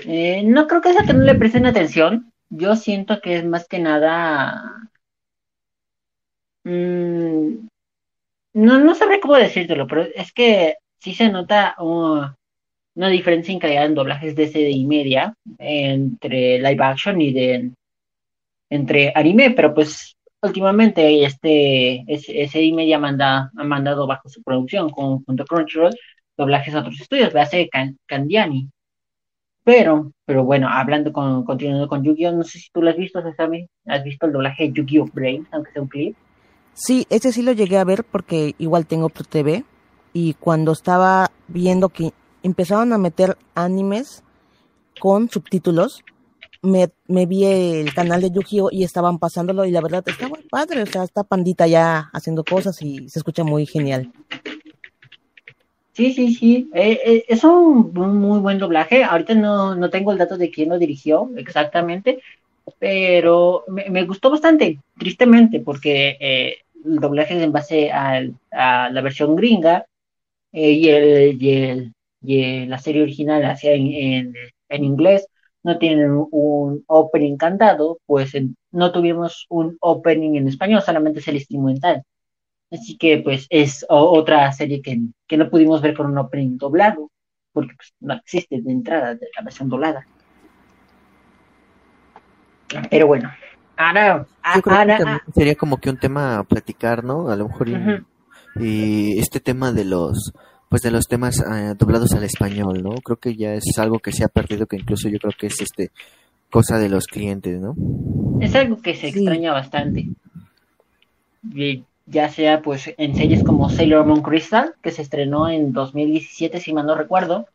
Eh, 0.05 0.43
no 0.43 0.67
creo 0.67 0.81
que 0.81 0.93
sea 0.93 1.03
que 1.03 1.13
no 1.13 1.23
le 1.23 1.35
presten 1.35 1.65
atención. 1.65 2.31
Yo 2.49 2.75
siento 2.75 3.21
que 3.21 3.37
es 3.37 3.45
más 3.45 3.67
que 3.67 3.79
nada 3.79 4.89
mm, 6.63 7.67
no, 8.53 8.79
no 8.79 8.95
sabré 8.95 9.19
cómo 9.19 9.35
decírtelo, 9.35 9.87
pero 9.87 10.03
es 10.15 10.31
que 10.33 10.77
sí 10.99 11.13
se 11.13 11.29
nota 11.29 11.75
una 12.95 13.09
diferencia 13.09 13.53
en 13.53 13.59
calidad 13.59 13.85
en 13.85 13.95
doblajes 13.95 14.35
de 14.35 14.47
CD 14.47 14.69
y 14.69 14.85
media 14.85 15.33
entre 15.57 16.59
live 16.59 16.83
action 16.83 17.21
y 17.21 17.33
de 17.33 17.71
entre 18.69 19.11
anime, 19.15 19.51
pero 19.51 19.73
pues 19.73 20.15
últimamente 20.41 21.23
este 21.23 22.03
ese 22.07 22.61
y 22.61 22.71
media 22.71 22.99
manda, 22.99 23.51
ha 23.55 23.63
mandado 23.63 24.07
bajo 24.07 24.29
su 24.29 24.41
producción 24.43 24.89
con, 24.89 25.23
junto 25.23 25.43
a 25.43 25.45
Crunchyroll 25.45 25.95
doblajes 26.37 26.73
a 26.75 26.79
otros 26.79 26.99
estudios, 26.99 27.35
hace 27.35 27.69
Candiani. 28.05 28.69
Pero, 29.63 30.11
pero 30.25 30.43
bueno, 30.43 30.67
hablando 30.69 31.13
con, 31.13 31.45
continuando 31.45 31.87
con 31.87 32.03
Yu-Gi-Oh, 32.03 32.31
no 32.31 32.43
sé 32.43 32.57
si 32.57 32.69
tú 32.73 32.81
lo 32.81 32.89
has 32.89 32.97
visto, 32.97 33.21
Sesame, 33.21 33.69
¿has 33.85 34.03
visto 34.03 34.25
el 34.25 34.33
doblaje 34.33 34.63
de 34.63 34.73
Yu-Gi-Oh 34.73 35.05
Brain, 35.13 35.47
aunque 35.51 35.71
sea 35.71 35.83
un 35.83 35.87
clip? 35.87 36.15
Sí, 36.73 37.05
ese 37.09 37.31
sí 37.31 37.43
lo 37.43 37.51
llegué 37.51 37.77
a 37.77 37.83
ver 37.83 38.03
porque 38.03 38.55
igual 38.57 38.87
tengo 38.87 39.09
Pro 39.09 39.23
TV 39.23 39.63
y 40.13 40.33
cuando 40.33 40.71
estaba 40.71 41.29
viendo 41.47 41.89
que 41.89 42.11
empezaron 42.43 42.93
a 42.93 42.97
meter 42.97 43.37
animes 43.55 44.23
con 44.99 45.29
subtítulos, 45.29 46.03
me, 46.61 46.91
vi 47.25 47.45
el 47.45 47.93
canal 47.93 48.21
de 48.21 48.29
Yu-Gi-Oh 48.31 48.69
y 48.71 48.83
estaban 48.83 49.17
pasándolo 49.17 49.65
y 49.65 49.71
la 49.71 49.81
verdad 49.81 50.03
está 50.05 50.27
muy 50.27 50.41
padre, 50.43 50.83
o 50.83 50.85
sea, 50.85 51.03
está 51.03 51.23
Pandita 51.23 51.65
ya 51.67 52.09
haciendo 52.13 52.43
cosas 52.43 52.81
y 52.81 53.09
se 53.09 53.19
escucha 53.19 53.43
muy 53.43 53.65
genial. 53.65 54.11
Sí, 55.93 56.13
sí, 56.13 56.33
sí, 56.33 56.69
eh, 56.73 56.99
eh, 57.05 57.25
es 57.27 57.43
un, 57.43 57.91
muy 57.93 58.39
buen 58.39 58.59
doblaje. 58.59 59.03
Ahorita 59.03 59.33
no, 59.33 59.75
no 59.75 59.89
tengo 59.89 60.11
el 60.11 60.17
dato 60.17 60.37
de 60.37 60.49
quién 60.49 60.69
lo 60.69 60.77
dirigió 60.77 61.29
exactamente, 61.35 62.21
pero 62.79 63.65
me, 63.67 64.03
gustó 64.05 64.29
bastante, 64.29 64.79
tristemente, 64.97 65.59
porque 65.59 66.17
eh, 66.19 66.57
el 66.85 66.99
doblaje 66.99 67.35
es 67.35 67.43
en 67.43 67.51
base 67.51 67.91
a 67.91 68.21
la 68.51 69.01
versión 69.01 69.35
gringa 69.35 69.85
el, 70.51 71.41
y, 71.41 71.49
el, 71.49 71.93
y 72.21 72.65
la 72.65 72.77
serie 72.77 73.01
original 73.01 73.43
hacia 73.45 73.73
en, 73.73 74.33
en, 74.69 74.83
inglés 74.83 75.27
no 75.63 75.77
tienen 75.77 76.11
un 76.31 76.83
opening 76.87 77.37
cantado, 77.37 77.99
pues 78.05 78.33
no 78.71 78.91
tuvimos 78.91 79.45
un 79.49 79.77
opening 79.79 80.35
en 80.35 80.47
español, 80.47 80.81
solamente 80.81 81.19
es 81.19 81.27
el 81.27 81.35
instrumental. 81.35 82.03
Así 82.71 82.97
que 82.97 83.17
pues 83.19 83.47
es 83.49 83.85
otra 83.89 84.51
serie 84.53 84.81
que, 84.81 84.99
que, 85.27 85.37
no 85.37 85.49
pudimos 85.49 85.81
ver 85.81 85.95
con 85.95 86.07
un 86.07 86.17
opening 86.17 86.57
doblado, 86.57 87.11
porque 87.51 87.73
pues, 87.75 87.93
no 87.99 88.13
existe 88.13 88.61
de 88.61 88.71
entrada 88.71 89.15
de 89.15 89.27
la 89.35 89.43
versión 89.43 89.69
doblada. 89.69 90.05
Pero 92.89 93.07
bueno, 93.07 93.31
ahora, 93.75 94.25
sería 95.33 95.55
como 95.55 95.77
que 95.77 95.89
un 95.89 95.97
tema 95.97 96.39
a 96.39 96.43
platicar, 96.43 97.03
¿no? 97.03 97.29
A 97.29 97.35
lo 97.35 97.49
mejor 97.49 97.67
y, 98.59 99.19
este 99.19 99.39
tema 99.39 99.71
de 99.71 99.85
los 99.85 100.33
pues 100.71 100.81
de 100.81 100.89
los 100.89 101.05
temas 101.05 101.35
eh, 101.39 101.75
doblados 101.77 102.13
al 102.13 102.23
español, 102.23 102.81
¿no? 102.81 102.95
Creo 103.03 103.17
que 103.17 103.35
ya 103.35 103.53
es 103.53 103.77
algo 103.77 103.99
que 103.99 104.11
se 104.11 104.23
ha 104.23 104.29
perdido, 104.29 104.65
que 104.65 104.77
incluso 104.77 105.07
yo 105.09 105.19
creo 105.19 105.33
que 105.37 105.47
es 105.47 105.61
este 105.61 105.91
cosa 106.49 106.79
de 106.79 106.89
los 106.89 107.05
clientes, 107.05 107.59
¿no? 107.59 107.75
Es 108.41 108.55
algo 108.55 108.81
que 108.81 108.95
se 108.95 109.09
extraña 109.09 109.53
bastante 109.53 110.07
ya 112.11 112.29
sea 112.29 112.61
pues 112.61 112.93
en 112.97 113.15
series 113.15 113.43
como 113.43 113.69
Sailor 113.69 114.05
Moon 114.05 114.21
Crystal, 114.21 114.75
que 114.81 114.91
se 114.91 115.01
estrenó 115.01 115.49
en 115.49 115.71
2017, 115.71 116.59
si 116.59 116.73
mal 116.73 116.85
no 116.85 116.95
recuerdo, 116.95 117.47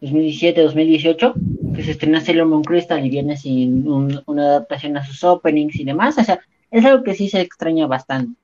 2017-2018, 0.00 1.74
que 1.74 1.82
se 1.82 1.90
estrenó 1.90 2.20
Sailor 2.20 2.46
Moon 2.46 2.64
Crystal 2.64 3.04
y 3.04 3.10
viene 3.10 3.36
sin 3.36 3.86
una 3.88 4.42
adaptación 4.42 4.96
a 4.96 5.04
sus 5.04 5.22
openings 5.24 5.76
y 5.76 5.84
demás, 5.84 6.16
o 6.18 6.24
sea, 6.24 6.40
es 6.70 6.84
algo 6.84 7.02
que 7.02 7.14
sí 7.14 7.28
se 7.28 7.40
extraña 7.40 7.86
bastante. 7.86 8.38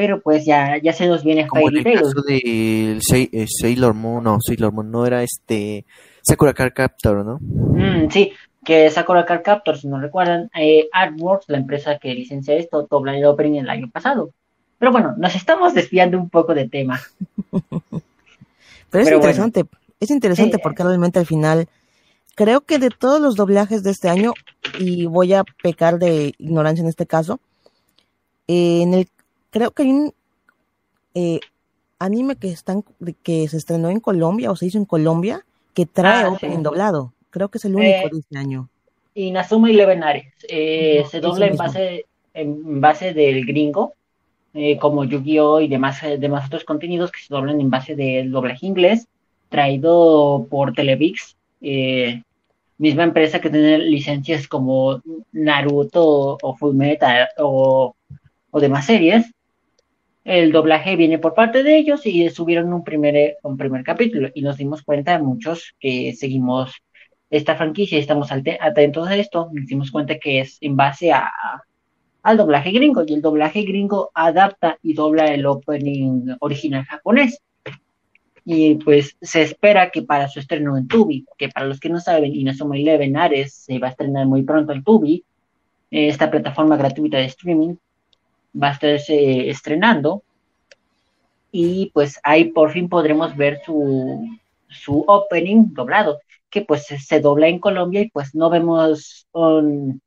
Pero 0.00 0.18
pues 0.22 0.46
ya, 0.46 0.78
ya 0.82 0.94
se 0.94 1.06
nos 1.06 1.22
viene 1.22 1.46
Como 1.46 1.68
el 1.68 1.84
caso 1.84 2.22
de 2.22 2.98
eh, 3.12 3.46
Sailor 3.46 3.92
Moon, 3.92 4.24
no, 4.24 4.38
Sailor 4.40 4.72
Moon 4.72 4.90
no 4.90 5.04
era 5.04 5.22
este 5.22 5.84
Sakura 6.22 6.54
Card 6.54 6.72
Captor, 6.72 7.22
¿no? 7.22 7.38
Mm, 7.38 8.08
sí, 8.08 8.32
que 8.64 8.88
Sakura 8.88 9.26
Card 9.26 9.42
Captor, 9.42 9.76
si 9.76 9.88
no 9.88 10.00
recuerdan, 10.00 10.50
eh, 10.58 10.88
Artworks, 10.90 11.50
la 11.50 11.58
empresa 11.58 11.98
que 11.98 12.14
licencia 12.14 12.54
esto, 12.56 12.88
dobla 12.90 13.14
el 13.14 13.26
opening 13.26 13.60
el 13.60 13.68
año 13.68 13.90
pasado. 13.90 14.30
Pero 14.78 14.90
bueno, 14.90 15.14
nos 15.18 15.34
estamos 15.34 15.74
desviando 15.74 16.18
un 16.18 16.30
poco 16.30 16.54
de 16.54 16.66
tema. 16.66 16.98
Pero 18.90 19.04
es 19.04 19.12
interesante, 19.12 19.66
es 20.00 20.10
interesante 20.10 20.58
porque 20.60 20.82
realmente 20.82 21.18
al 21.18 21.26
final, 21.26 21.68
creo 22.36 22.62
que 22.62 22.78
de 22.78 22.88
todos 22.88 23.20
los 23.20 23.36
doblajes 23.36 23.82
de 23.82 23.90
este 23.90 24.08
año, 24.08 24.32
y 24.78 25.04
voy 25.04 25.34
a 25.34 25.44
pecar 25.62 25.98
de 25.98 26.32
ignorancia 26.38 26.80
en 26.80 26.88
este 26.88 27.04
caso, 27.04 27.38
eh, 28.48 28.80
en 28.80 28.94
el, 28.94 29.06
creo 29.50 29.70
que 29.72 29.82
hay 29.82 29.90
un 29.90 30.14
eh, 31.14 31.40
anime 31.98 32.36
que 32.36 32.50
están, 32.50 32.84
que 33.22 33.48
se 33.48 33.56
estrenó 33.56 33.90
en 33.90 34.00
Colombia 34.00 34.50
o 34.50 34.56
se 34.56 34.66
hizo 34.66 34.78
en 34.78 34.84
Colombia 34.84 35.44
que 35.74 35.86
trae 35.86 36.24
ah, 36.24 36.30
opening 36.30 36.62
doblado. 36.62 37.12
Creo 37.30 37.48
que 37.48 37.58
es 37.58 37.64
el 37.64 37.76
único 37.76 38.06
eh, 38.06 38.10
de 38.12 38.18
este 38.18 38.38
año. 38.38 38.68
Y 39.14 39.30
Nazuma 39.30 39.70
y 39.70 39.74
Levenares. 39.74 40.32
se 40.48 41.20
dobla 41.20 41.46
en 41.46 41.56
base, 41.56 42.06
en 42.34 42.80
base 42.80 43.12
del 43.12 43.44
gringo 43.44 43.94
eh, 44.52 44.78
como 44.78 45.04
Yu-Gi-Oh! 45.04 45.60
y 45.60 45.68
demás, 45.68 46.02
eh, 46.02 46.18
demás 46.18 46.46
otros 46.46 46.64
contenidos 46.64 47.12
que 47.12 47.20
se 47.20 47.32
doblan 47.32 47.60
en 47.60 47.70
base 47.70 47.94
del 47.94 48.32
doblaje 48.32 48.66
inglés, 48.66 49.06
traído 49.48 50.46
por 50.50 50.72
Televix, 50.72 51.36
eh, 51.60 52.22
misma 52.78 53.04
empresa 53.04 53.40
que 53.40 53.50
tiene 53.50 53.78
licencias 53.78 54.48
como 54.48 55.00
Naruto 55.32 56.38
o 56.42 56.56
Fullmetal 56.56 57.28
o, 57.38 57.94
o 58.50 58.60
demás 58.60 58.86
series. 58.86 59.30
El 60.24 60.52
doblaje 60.52 60.96
viene 60.96 61.18
por 61.18 61.34
parte 61.34 61.62
de 61.62 61.78
ellos 61.78 62.04
y 62.04 62.28
subieron 62.30 62.72
un 62.72 62.84
primer, 62.84 63.36
un 63.42 63.56
primer 63.56 63.82
capítulo 63.82 64.28
y 64.34 64.42
nos 64.42 64.58
dimos 64.58 64.82
cuenta 64.82 65.18
muchos 65.18 65.74
que 65.80 66.12
seguimos 66.14 66.74
esta 67.30 67.56
franquicia 67.56 67.96
y 67.96 68.02
estamos 68.02 68.30
atentos 68.32 69.08
a 69.08 69.16
esto, 69.16 69.48
nos 69.52 69.66
dimos 69.66 69.90
cuenta 69.90 70.18
que 70.18 70.40
es 70.40 70.58
en 70.60 70.76
base 70.76 71.12
a, 71.12 71.30
al 72.22 72.36
doblaje 72.36 72.70
gringo 72.72 73.04
y 73.06 73.14
el 73.14 73.22
doblaje 73.22 73.62
gringo 73.62 74.10
adapta 74.14 74.78
y 74.82 74.94
dobla 74.94 75.26
el 75.32 75.46
opening 75.46 76.36
original 76.40 76.84
japonés. 76.84 77.40
Y 78.44 78.76
pues 78.76 79.16
se 79.20 79.42
espera 79.42 79.90
que 79.90 80.02
para 80.02 80.28
su 80.28 80.40
estreno 80.40 80.76
en 80.76 80.88
Tubi, 80.88 81.24
que 81.38 81.48
para 81.48 81.66
los 81.66 81.78
que 81.78 81.88
no 81.88 82.00
saben, 82.00 82.34
Inazuma 82.34 82.76
Eleven 82.76 83.16
Ares 83.16 83.54
se 83.54 83.78
va 83.78 83.88
a 83.88 83.90
estrenar 83.90 84.26
muy 84.26 84.42
pronto 84.42 84.72
en 84.72 84.82
Tubi, 84.82 85.24
esta 85.90 86.30
plataforma 86.30 86.76
gratuita 86.76 87.18
de 87.18 87.26
streaming 87.26 87.74
va 88.54 88.68
a 88.68 88.72
estarse 88.72 89.50
estrenando 89.50 90.22
y 91.52 91.90
pues 91.92 92.20
ahí 92.22 92.46
por 92.52 92.70
fin 92.70 92.88
podremos 92.88 93.36
ver 93.36 93.60
su, 93.64 94.26
su 94.68 95.04
opening 95.06 95.74
doblado, 95.74 96.20
que 96.48 96.62
pues 96.62 96.86
se 96.86 97.20
dobla 97.20 97.48
en 97.48 97.58
Colombia 97.58 98.02
y 98.02 98.10
pues 98.10 98.34
no 98.34 98.50
vemos 98.50 99.26
un, 99.32 100.00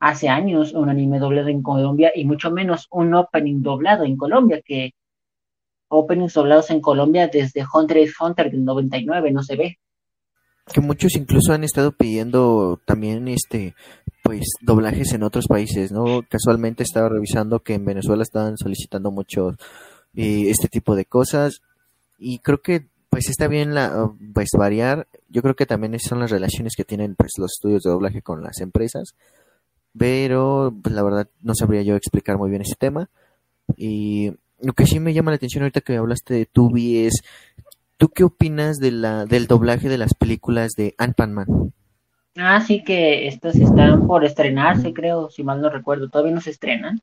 hace 0.00 0.28
años 0.28 0.72
un 0.74 0.88
anime 0.88 1.18
doblado 1.18 1.48
en 1.48 1.62
Colombia 1.62 2.12
y 2.14 2.24
mucho 2.24 2.50
menos 2.50 2.86
un 2.90 3.14
opening 3.14 3.62
doblado 3.62 4.04
en 4.04 4.16
Colombia, 4.16 4.60
que 4.64 4.92
openings 5.88 6.34
doblados 6.34 6.70
en 6.70 6.80
Colombia 6.80 7.28
desde 7.28 7.64
Hunter 7.72 7.98
x 7.98 8.14
Hunter 8.20 8.50
del 8.50 8.64
99 8.64 9.30
no 9.30 9.42
se 9.42 9.56
ve. 9.56 9.78
Que 10.72 10.80
muchos 10.80 11.14
incluso 11.16 11.52
han 11.52 11.64
estado 11.64 11.92
pidiendo 11.92 12.80
también 12.84 13.28
este 13.28 13.74
pues 14.22 14.46
doblajes 14.62 15.12
en 15.12 15.22
otros 15.22 15.46
países, 15.46 15.92
¿no? 15.92 16.22
Casualmente 16.28 16.82
estaba 16.82 17.10
revisando 17.10 17.60
que 17.60 17.74
en 17.74 17.84
Venezuela 17.84 18.22
estaban 18.22 18.56
solicitando 18.56 19.10
mucho 19.10 19.56
eh, 20.14 20.48
este 20.48 20.68
tipo 20.68 20.96
de 20.96 21.04
cosas 21.04 21.60
y 22.18 22.38
creo 22.38 22.62
que 22.62 22.86
pues 23.10 23.28
está 23.28 23.46
bien 23.48 23.74
la 23.74 24.10
pues 24.32 24.48
variar. 24.56 25.06
Yo 25.28 25.42
creo 25.42 25.54
que 25.54 25.66
también 25.66 25.98
son 26.00 26.20
las 26.20 26.30
relaciones 26.30 26.74
que 26.76 26.84
tienen 26.84 27.14
pues 27.14 27.32
los 27.36 27.52
estudios 27.52 27.82
de 27.82 27.90
doblaje 27.90 28.22
con 28.22 28.42
las 28.42 28.60
empresas 28.60 29.14
pero 29.96 30.74
pues, 30.82 30.94
la 30.94 31.02
verdad 31.02 31.28
no 31.42 31.54
sabría 31.54 31.82
yo 31.82 31.96
explicar 31.96 32.36
muy 32.38 32.50
bien 32.50 32.62
ese 32.62 32.74
tema. 32.76 33.08
Y 33.76 34.32
lo 34.60 34.72
que 34.72 34.86
sí 34.86 35.00
me 35.00 35.14
llama 35.14 35.30
la 35.30 35.36
atención 35.36 35.62
ahorita 35.62 35.80
que 35.80 35.96
hablaste 35.96 36.34
de 36.34 36.46
Tubi 36.46 37.06
es, 37.06 37.22
¿tú 38.04 38.10
qué 38.10 38.24
opinas 38.24 38.80
de 38.80 38.90
la, 38.90 39.24
del 39.24 39.46
doblaje 39.46 39.88
de 39.88 39.96
las 39.96 40.12
películas 40.12 40.74
de 40.76 40.94
Ant-Man? 40.98 41.72
Ah, 42.36 42.60
sí 42.60 42.84
que 42.84 43.26
estas 43.28 43.56
están 43.56 44.06
por 44.06 44.26
estrenarse, 44.26 44.92
creo, 44.92 45.30
si 45.30 45.42
mal 45.42 45.62
no 45.62 45.70
recuerdo, 45.70 46.10
todavía 46.10 46.34
no 46.34 46.42
se 46.42 46.50
estrenan. 46.50 47.00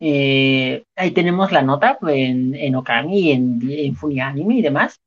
Eh, 0.00 0.82
ahí 0.96 1.12
tenemos 1.12 1.52
la 1.52 1.62
nota 1.62 1.96
en, 2.08 2.56
en 2.56 2.74
Okami, 2.74 3.30
en, 3.30 3.60
en 3.70 3.94
Funianime 3.94 4.56
y 4.56 4.62
demás 4.62 5.00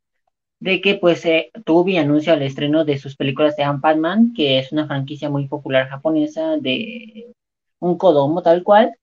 de 0.61 0.79
que 0.79 0.95
pues 0.95 1.25
eh, 1.25 1.51
Tubi 1.65 1.97
anuncia 1.97 2.35
el 2.35 2.43
estreno 2.43 2.85
de 2.85 2.97
sus 2.97 3.17
películas 3.17 3.57
de 3.57 3.63
Ant-Man, 3.63 4.31
que 4.33 4.59
es 4.59 4.71
una 4.71 4.87
franquicia 4.87 5.29
muy 5.29 5.49
popular 5.49 5.89
japonesa 5.89 6.55
de 6.55 7.33
un 7.79 7.97
Kodomo 7.97 8.41
tal 8.41 8.63
cual, 8.63 8.93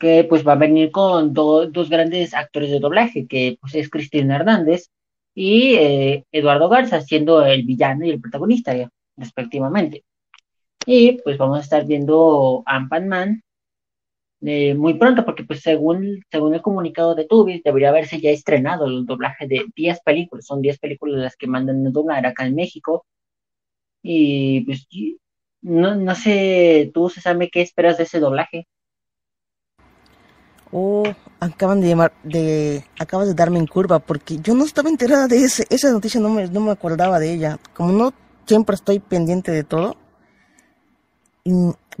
que 0.00 0.24
pues 0.24 0.46
va 0.46 0.52
a 0.54 0.56
venir 0.56 0.90
con 0.90 1.34
dos 1.34 1.90
grandes 1.90 2.34
actores 2.34 2.70
de 2.70 2.80
doblaje, 2.80 3.26
que 3.28 3.58
pues 3.60 3.74
es 3.74 3.90
Cristina 3.90 4.36
Hernández 4.36 4.88
y 5.34 5.74
eh, 5.76 6.24
Eduardo 6.32 6.68
Garza, 6.68 7.02
siendo 7.02 7.44
el 7.44 7.64
villano 7.64 8.06
y 8.06 8.10
el 8.10 8.20
protagonista, 8.20 8.72
respectivamente. 9.16 10.04
Y 10.86 11.20
pues 11.22 11.38
vamos 11.38 11.58
a 11.58 11.62
estar 11.62 11.86
viendo 11.86 12.62
Ant-Man 12.66 13.42
eh, 14.42 14.74
muy 14.74 14.94
pronto, 14.94 15.24
porque 15.24 15.44
pues 15.44 15.60
según, 15.60 16.24
según 16.30 16.54
el 16.54 16.62
comunicado 16.62 17.14
de 17.14 17.26
Tubi, 17.26 17.60
debería 17.62 17.90
haberse 17.90 18.20
ya 18.20 18.30
estrenado 18.30 18.86
el 18.86 19.04
doblaje 19.06 19.46
de 19.46 19.66
10 19.76 20.00
películas, 20.00 20.46
son 20.46 20.62
10 20.62 20.78
películas 20.78 21.20
las 21.20 21.36
que 21.36 21.46
mandan 21.46 21.86
a 21.86 21.90
doblar 21.90 22.24
acá 22.26 22.46
en 22.46 22.54
México, 22.54 23.04
y 24.02 24.62
pues 24.62 24.88
no, 25.62 25.94
no 25.94 26.14
sé, 26.14 26.90
tú, 26.94 27.10
se 27.10 27.20
sabe 27.20 27.50
qué 27.50 27.60
esperas 27.62 27.98
de 27.98 28.04
ese 28.04 28.20
doblaje. 28.20 28.66
Oh, 30.72 31.04
acaban 31.40 31.80
de 31.80 31.88
llamar, 31.88 32.12
de, 32.22 32.84
acabas 32.98 33.26
de 33.26 33.34
darme 33.34 33.58
en 33.58 33.66
curva, 33.66 33.98
porque 33.98 34.38
yo 34.38 34.54
no 34.54 34.64
estaba 34.64 34.88
enterada 34.88 35.26
de 35.26 35.38
ese, 35.38 35.66
esa 35.68 35.90
noticia, 35.90 36.20
no 36.20 36.28
me, 36.28 36.46
no 36.48 36.60
me 36.60 36.70
acordaba 36.70 37.18
de 37.18 37.32
ella. 37.32 37.58
Como 37.74 37.92
no 37.92 38.12
siempre 38.46 38.74
estoy 38.74 38.98
pendiente 38.98 39.52
de 39.52 39.64
todo. 39.64 39.96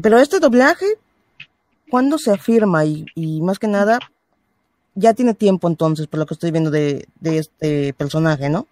pero 0.00 0.18
este 0.18 0.40
doblaje, 0.40 0.86
¿cuándo 1.88 2.18
se 2.18 2.32
afirma? 2.32 2.84
Y, 2.84 3.40
más 3.40 3.58
que 3.58 3.68
nada, 3.68 3.98
ya 4.94 5.14
tiene 5.14 5.34
tiempo 5.34 5.68
entonces, 5.68 6.06
por 6.06 6.20
lo 6.20 6.26
que 6.26 6.34
estoy 6.34 6.50
viendo 6.50 6.70
de, 6.70 7.06
este 7.22 7.92
personaje, 7.94 8.48
¿no? 8.48 8.66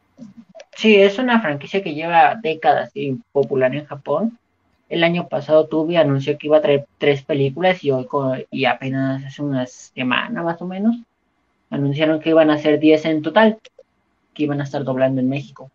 Sí, 0.76 0.95
es 0.97 1.19
una 1.19 1.40
franquicia 1.40 1.83
que 1.83 1.95
lleva 1.95 2.37
décadas 2.40 2.93
popular 3.33 3.75
en 3.75 3.87
Japón 3.87 4.38
el 4.88 5.04
año 5.04 5.28
pasado 5.28 5.66
Tubi 5.66 5.97
anunció 5.97 6.38
que 6.38 6.47
iba 6.47 6.59
a 6.59 6.62
traer 6.62 6.87
tres 6.99 7.23
películas 7.23 7.85
y 7.85 7.90
hoy 7.90 8.07
y 8.50 8.64
apenas 8.64 9.25
hace 9.25 9.42
unas 9.42 9.92
semanas 9.95 10.45
más 10.45 10.61
o 10.62 10.66
menos 10.66 10.97
anunciaron 11.71 12.21
que 12.21 12.30
iban 12.30 12.50
a 12.50 12.59
ser 12.59 12.80
diez 12.80 13.04
en 13.04 13.23
total 13.23 13.59
que 14.35 14.45
iban 14.45 14.61
a 14.61 14.64
estar 14.64 14.85
doblando 14.85 15.21
en 15.21 15.28
México. 15.28 15.71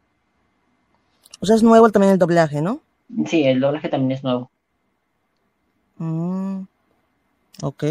O 1.40 1.46
sea, 1.46 1.56
es 1.56 1.64
nuevo 1.64 1.90
también 1.90 2.14
el 2.14 2.20
doblaje, 2.20 2.62
¿no? 2.62 2.80
Sí, 3.28 3.44
el 3.44 3.60
doblaje 3.60 3.90
también 3.90 4.14
es 4.14 4.24
nuevo. 4.24 4.50
Mm, 5.98 6.62
ok. 7.62 7.84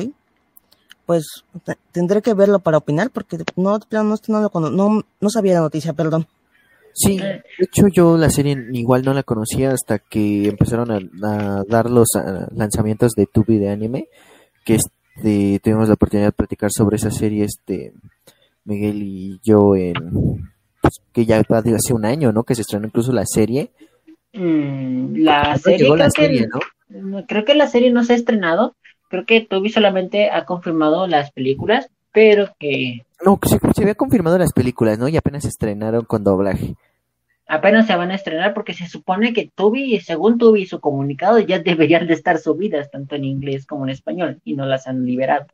Pues 1.05 1.45
tendré 1.93 2.23
que 2.23 2.35
verlo 2.35 2.61
para 2.61 2.79
opinar 2.79 3.11
porque 3.11 3.37
no, 3.57 3.79
no, 3.91 4.17
no, 4.29 4.71
no, 4.71 5.03
no 5.21 5.31
sabía 5.31 5.55
la 5.55 5.61
noticia, 5.61 5.93
perdón. 5.93 6.27
Sí, 6.95 7.19
de 7.19 7.43
hecho 7.59 7.89
yo 7.89 8.17
la 8.17 8.31
serie 8.31 8.57
igual 8.73 9.03
no 9.05 9.15
la 9.15 9.23
conocía 9.23 9.73
hasta 9.73 9.99
que 9.99 10.49
empezaron 10.49 10.91
a, 10.91 11.65
dar 11.69 11.91
los 11.91 12.09
ah, 12.17 12.49
lanzamientos 12.55 13.13
de 13.13 13.27
Tubi 13.27 13.59
de 13.59 13.71
anime, 13.71 14.09
que 14.65 14.77
este, 14.77 15.61
tuvimos 15.63 15.89
la 15.89 15.95
oportunidad 15.95 16.29
de 16.29 16.33
platicar 16.33 16.71
sobre 16.71 16.97
esa 16.97 17.11
serie, 17.11 17.45
este, 17.45 17.93
Miguel 18.65 19.03
y 19.03 19.41
yo 19.43 19.75
en, 19.75 19.95
pues, 20.81 21.01
que 21.13 21.25
ya 21.25 21.41
hace 21.41 21.95
un 21.95 22.05
año, 22.05 22.33
¿no? 22.33 22.45
Que 22.45 22.55
se 22.55 22.63
estrenó 22.63 22.87
incluso 22.87 23.13
la 23.13 23.25
serie. 23.27 23.71
Mm, 24.33 25.17
la 25.17 25.57
serie, 25.59 25.91
creo, 25.91 26.09
que, 26.15 26.47
¿no? 26.47 27.27
creo 27.27 27.45
que 27.45 27.55
la 27.55 27.69
serie 27.69 27.91
no 27.91 28.05
se 28.05 28.13
ha 28.13 28.17
estrenado, 28.17 28.75
creo 29.09 29.25
que 29.25 29.41
Tubi 29.41 29.71
solamente 29.71 30.31
ha 30.31 30.45
confirmado 30.45 31.07
las 31.07 31.33
películas, 31.33 31.89
pero 32.13 32.55
que 32.59 33.05
no, 33.25 33.39
se, 33.43 33.59
se 33.75 33.83
había 33.83 33.95
confirmado 33.95 34.39
las 34.39 34.53
películas, 34.53 34.99
¿no? 34.99 35.09
Y 35.09 35.17
apenas 35.17 35.45
se 35.45 35.49
estrenaron 35.49 36.05
con 36.05 36.25
doblaje. 36.25 36.75
Apenas 37.47 37.87
se 37.87 37.97
van 37.97 38.11
a 38.11 38.15
estrenar 38.15 38.55
porque 38.55 38.73
se 38.73 38.87
supone 38.87 39.33
que 39.33 39.51
Tubi, 39.55 40.01
según 40.01 40.39
Tubi, 40.39 40.67
su 40.67 40.81
comunicado 40.81 41.39
ya 41.39 41.59
deberían 41.59 42.07
de 42.07 42.15
estar 42.15 42.39
subidas 42.39 42.91
tanto 42.91 43.15
en 43.15 43.25
inglés 43.25 43.67
como 43.67 43.85
en 43.85 43.91
español 43.91 44.41
y 44.45 44.55
no 44.55 44.65
las 44.67 44.87
han 44.87 45.05
liberado. 45.05 45.47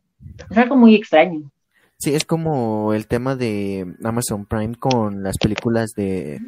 Es 0.50 0.56
algo 0.56 0.76
muy 0.76 0.94
extraño. 0.94 1.50
Sí, 1.98 2.14
es 2.14 2.24
como 2.24 2.92
el 2.92 3.08
tema 3.08 3.34
de 3.34 3.94
Amazon 4.04 4.46
Prime 4.46 4.76
con 4.76 5.22
las 5.24 5.36
películas 5.38 5.90
de, 5.96 6.40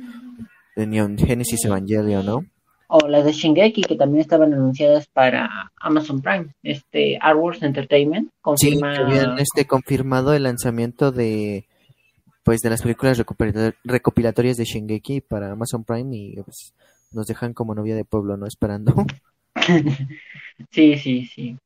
de 0.76 0.86
Neon 0.86 1.18
Genesis 1.18 1.64
Evangelion, 1.64 2.24
¿no? 2.24 2.44
O 2.92 3.06
las 3.06 3.24
de 3.24 3.32
Shingeki 3.32 3.82
que 3.82 3.94
también 3.94 4.20
estaban 4.20 4.52
anunciadas 4.52 5.06
para 5.06 5.70
Amazon 5.80 6.20
Prime, 6.20 6.48
este 6.64 7.18
Wars 7.36 7.62
Entertainment 7.62 8.30
confirma... 8.40 8.96
Sí, 8.96 9.02
habían 9.02 9.38
este 9.38 9.64
confirmado 9.66 10.34
el 10.34 10.42
lanzamiento 10.42 11.12
de 11.12 11.66
pues 12.42 12.60
de 12.60 12.70
las 12.70 12.82
películas 12.82 13.22
recopilatorias 13.84 14.56
de 14.56 14.64
Shingeki 14.64 15.20
para 15.20 15.52
Amazon 15.52 15.84
Prime 15.84 16.16
y 16.16 16.34
pues, 16.42 16.74
nos 17.12 17.26
dejan 17.26 17.54
como 17.54 17.76
novia 17.76 17.94
de 17.94 18.04
pueblo, 18.04 18.36
¿no? 18.36 18.46
Esperando. 18.46 18.92
sí, 20.70 20.98
sí, 20.98 21.26
sí. 21.26 21.56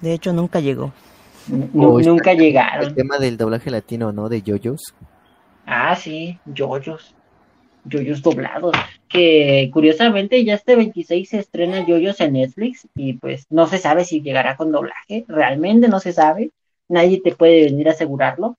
De 0.00 0.12
hecho 0.12 0.32
nunca 0.32 0.58
llegó. 0.58 0.92
nunca 1.48 2.34
llegaron. 2.34 2.88
El 2.88 2.94
tema 2.94 3.18
del 3.18 3.36
doblaje 3.36 3.70
latino, 3.70 4.12
¿no? 4.12 4.28
De 4.28 4.42
Yoyos. 4.42 4.80
Ah, 5.66 5.94
sí, 5.94 6.40
Yoyos. 6.46 7.14
Yoyos 7.84 8.22
doblados, 8.22 8.74
que 9.08 9.70
curiosamente 9.72 10.44
ya 10.44 10.54
este 10.54 10.76
26 10.76 11.28
se 11.28 11.38
estrena 11.38 11.86
Yoyos 11.86 12.20
en 12.20 12.34
Netflix 12.34 12.86
y 12.94 13.14
pues 13.14 13.46
no 13.50 13.66
se 13.66 13.78
sabe 13.78 14.04
si 14.04 14.22
llegará 14.22 14.56
con 14.56 14.72
doblaje, 14.72 15.24
realmente 15.28 15.88
no 15.88 16.00
se 16.00 16.12
sabe, 16.12 16.50
nadie 16.88 17.20
te 17.20 17.34
puede 17.34 17.64
venir 17.64 17.88
a 17.88 17.92
asegurarlo, 17.92 18.56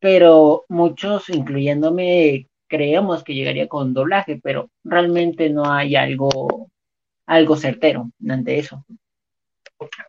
pero 0.00 0.64
muchos, 0.68 1.28
incluyéndome, 1.30 2.46
creemos 2.68 3.24
que 3.24 3.34
llegaría 3.34 3.68
con 3.68 3.94
doblaje, 3.94 4.38
pero 4.42 4.68
realmente 4.84 5.50
no 5.50 5.70
hay 5.72 5.96
algo, 5.96 6.68
algo 7.26 7.56
certero 7.56 8.10
ante 8.28 8.58
eso. 8.58 8.84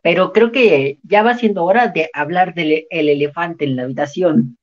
Pero 0.02 0.32
creo 0.32 0.50
que 0.50 0.98
ya 1.02 1.22
va 1.22 1.34
siendo 1.34 1.64
hora 1.64 1.88
de 1.88 2.10
hablar 2.12 2.54
del 2.54 2.86
elefante 2.90 3.64
en 3.64 3.76
la 3.76 3.82
habitación. 3.82 4.58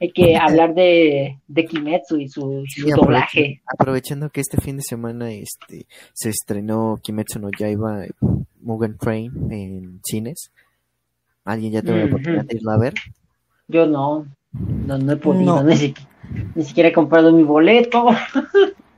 Hay 0.00 0.12
que 0.12 0.36
hablar 0.36 0.74
de, 0.74 1.40
de 1.48 1.64
Kimetsu 1.64 2.18
y 2.18 2.28
su, 2.28 2.64
doblaje. 2.96 3.62
Aprovechando 3.66 4.30
que 4.30 4.40
este 4.40 4.60
fin 4.60 4.76
de 4.76 4.82
semana 4.82 5.32
este 5.32 5.86
se 6.12 6.30
estrenó 6.30 7.00
Kimetsu 7.02 7.40
no 7.40 7.50
Yaiba 7.58 8.04
Mugen 8.60 8.96
Train 8.96 9.32
en 9.50 10.00
cines. 10.04 10.52
¿Alguien 11.44 11.72
ya 11.72 11.82
tuvo 11.82 11.96
la 11.96 12.04
oportunidad 12.04 12.44
de 12.44 12.56
irla 12.56 12.74
a 12.74 12.78
ver? 12.78 12.94
Yo 13.66 13.86
no. 13.86 14.26
No, 14.52 14.98
no 14.98 15.12
he 15.12 15.16
podido. 15.16 15.64
Ni, 15.64 16.64
siquiera, 16.64 16.90
he 16.90 16.92
comprado 16.92 17.32
mi 17.32 17.42
boleto. 17.42 18.06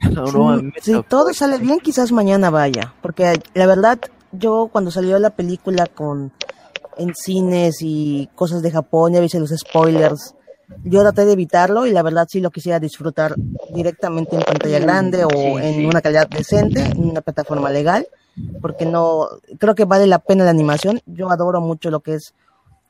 si 0.83 0.93
todo 1.09 1.33
sale 1.33 1.59
bien, 1.59 1.79
quizás 1.81 2.13
mañana 2.13 2.51
vaya. 2.51 2.93
Porque 3.01 3.33
la 3.55 3.67
verdad, 3.67 3.99
yo 4.33 4.69
cuando 4.71 4.91
salió 4.91 5.19
la 5.19 5.31
película 5.31 5.87
con 5.87 6.33
en 6.99 7.15
cines 7.15 7.79
y 7.81 8.29
cosas 8.35 8.61
de 8.63 8.71
Japón, 8.71 9.15
ya 9.15 9.21
viste 9.21 9.41
los 9.41 9.51
spoilers 9.51 10.35
yo 10.85 11.03
traté 11.03 11.25
de 11.25 11.33
evitarlo 11.33 11.87
y 11.87 11.93
la 11.93 12.03
verdad 12.03 12.27
sí 12.29 12.41
lo 12.41 12.51
quisiera 12.51 12.79
disfrutar 12.79 13.35
directamente 13.75 14.37
en 14.37 14.43
pantalla 14.43 14.79
grande 14.79 15.25
o 15.25 15.59
en 15.59 15.87
una 15.87 16.01
calidad 16.01 16.29
decente, 16.29 16.83
en 16.83 17.11
una 17.11 17.21
plataforma 17.21 17.71
legal, 17.71 18.07
porque 18.61 18.87
no, 18.87 19.29
creo 19.59 19.75
que 19.75 19.85
vale 19.85 20.07
la 20.07 20.19
pena 20.19 20.45
la 20.45 20.51
animación. 20.51 21.01
Yo 21.07 21.31
adoro 21.31 21.61
mucho 21.61 21.91
lo 21.91 22.01
que 22.01 22.15
es 22.15 22.35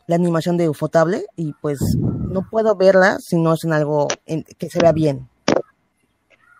la 0.07 0.16
animación 0.16 0.57
de 0.57 0.69
Ufotable 0.69 1.25
y 1.37 1.53
pues 1.61 1.79
no 2.03 2.49
puedo 2.49 2.75
verla 2.77 3.19
si 3.21 3.37
no 3.37 3.55
es 3.55 3.64
en 3.64 3.73
algo 3.73 4.09
que 4.27 4.69
se 4.69 4.81
vea 4.81 4.93
bien. 4.93 5.29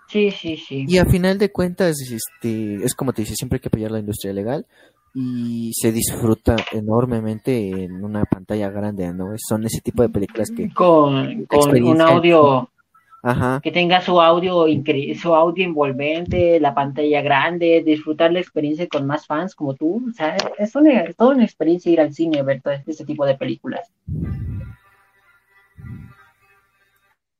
Sí, 0.09 0.31
sí, 0.33 0.57
sí. 0.57 0.85
Y 0.89 0.99
a 0.99 1.07
final 1.07 1.39
de 1.39 1.53
cuentas, 1.53 1.97
este, 2.01 2.85
es 2.85 2.95
como 2.95 3.13
te 3.13 3.23
dice, 3.23 3.35
siempre 3.37 3.57
hay 3.57 3.61
que 3.61 3.69
apoyar 3.69 3.93
la 3.93 4.01
industria 4.01 4.33
legal 4.33 4.67
y 5.15 5.73
se 5.75 5.93
disfruta 5.93 6.57
enormemente 6.73 7.85
en 7.85 8.05
una 8.05 8.25
pantalla 8.25 8.71
grande, 8.71 9.13
¿no? 9.13 9.33
Son 9.37 9.65
ese 9.65 9.81
tipo 9.81 10.03
de 10.03 10.09
películas 10.09 10.51
que... 10.51 10.73
Con, 10.73 11.45
con 11.47 11.83
un 11.83 12.01
audio... 12.01 12.71
Que 13.63 13.71
tenga 13.71 14.01
su 14.01 14.19
audio, 14.19 14.65
su 15.15 15.35
audio 15.35 15.65
envolvente, 15.67 16.59
la 16.59 16.73
pantalla 16.73 17.21
grande, 17.21 17.83
disfrutar 17.85 18.33
la 18.33 18.41
experiencia 18.41 18.89
con 18.89 19.07
más 19.07 19.27
fans 19.27 19.55
como 19.55 19.75
tú. 19.75 20.03
O 20.09 20.13
sea, 20.15 20.39
es, 20.57 20.75
una, 20.75 21.05
toda 21.13 21.35
una 21.35 21.45
experiencia 21.45 21.93
ir 21.93 22.01
al 22.01 22.15
cine 22.15 22.39
a 22.39 22.43
ver 22.45 22.63
todo 22.63 22.73
este 22.73 23.05
tipo 23.05 23.27
de 23.27 23.35
películas. 23.35 23.93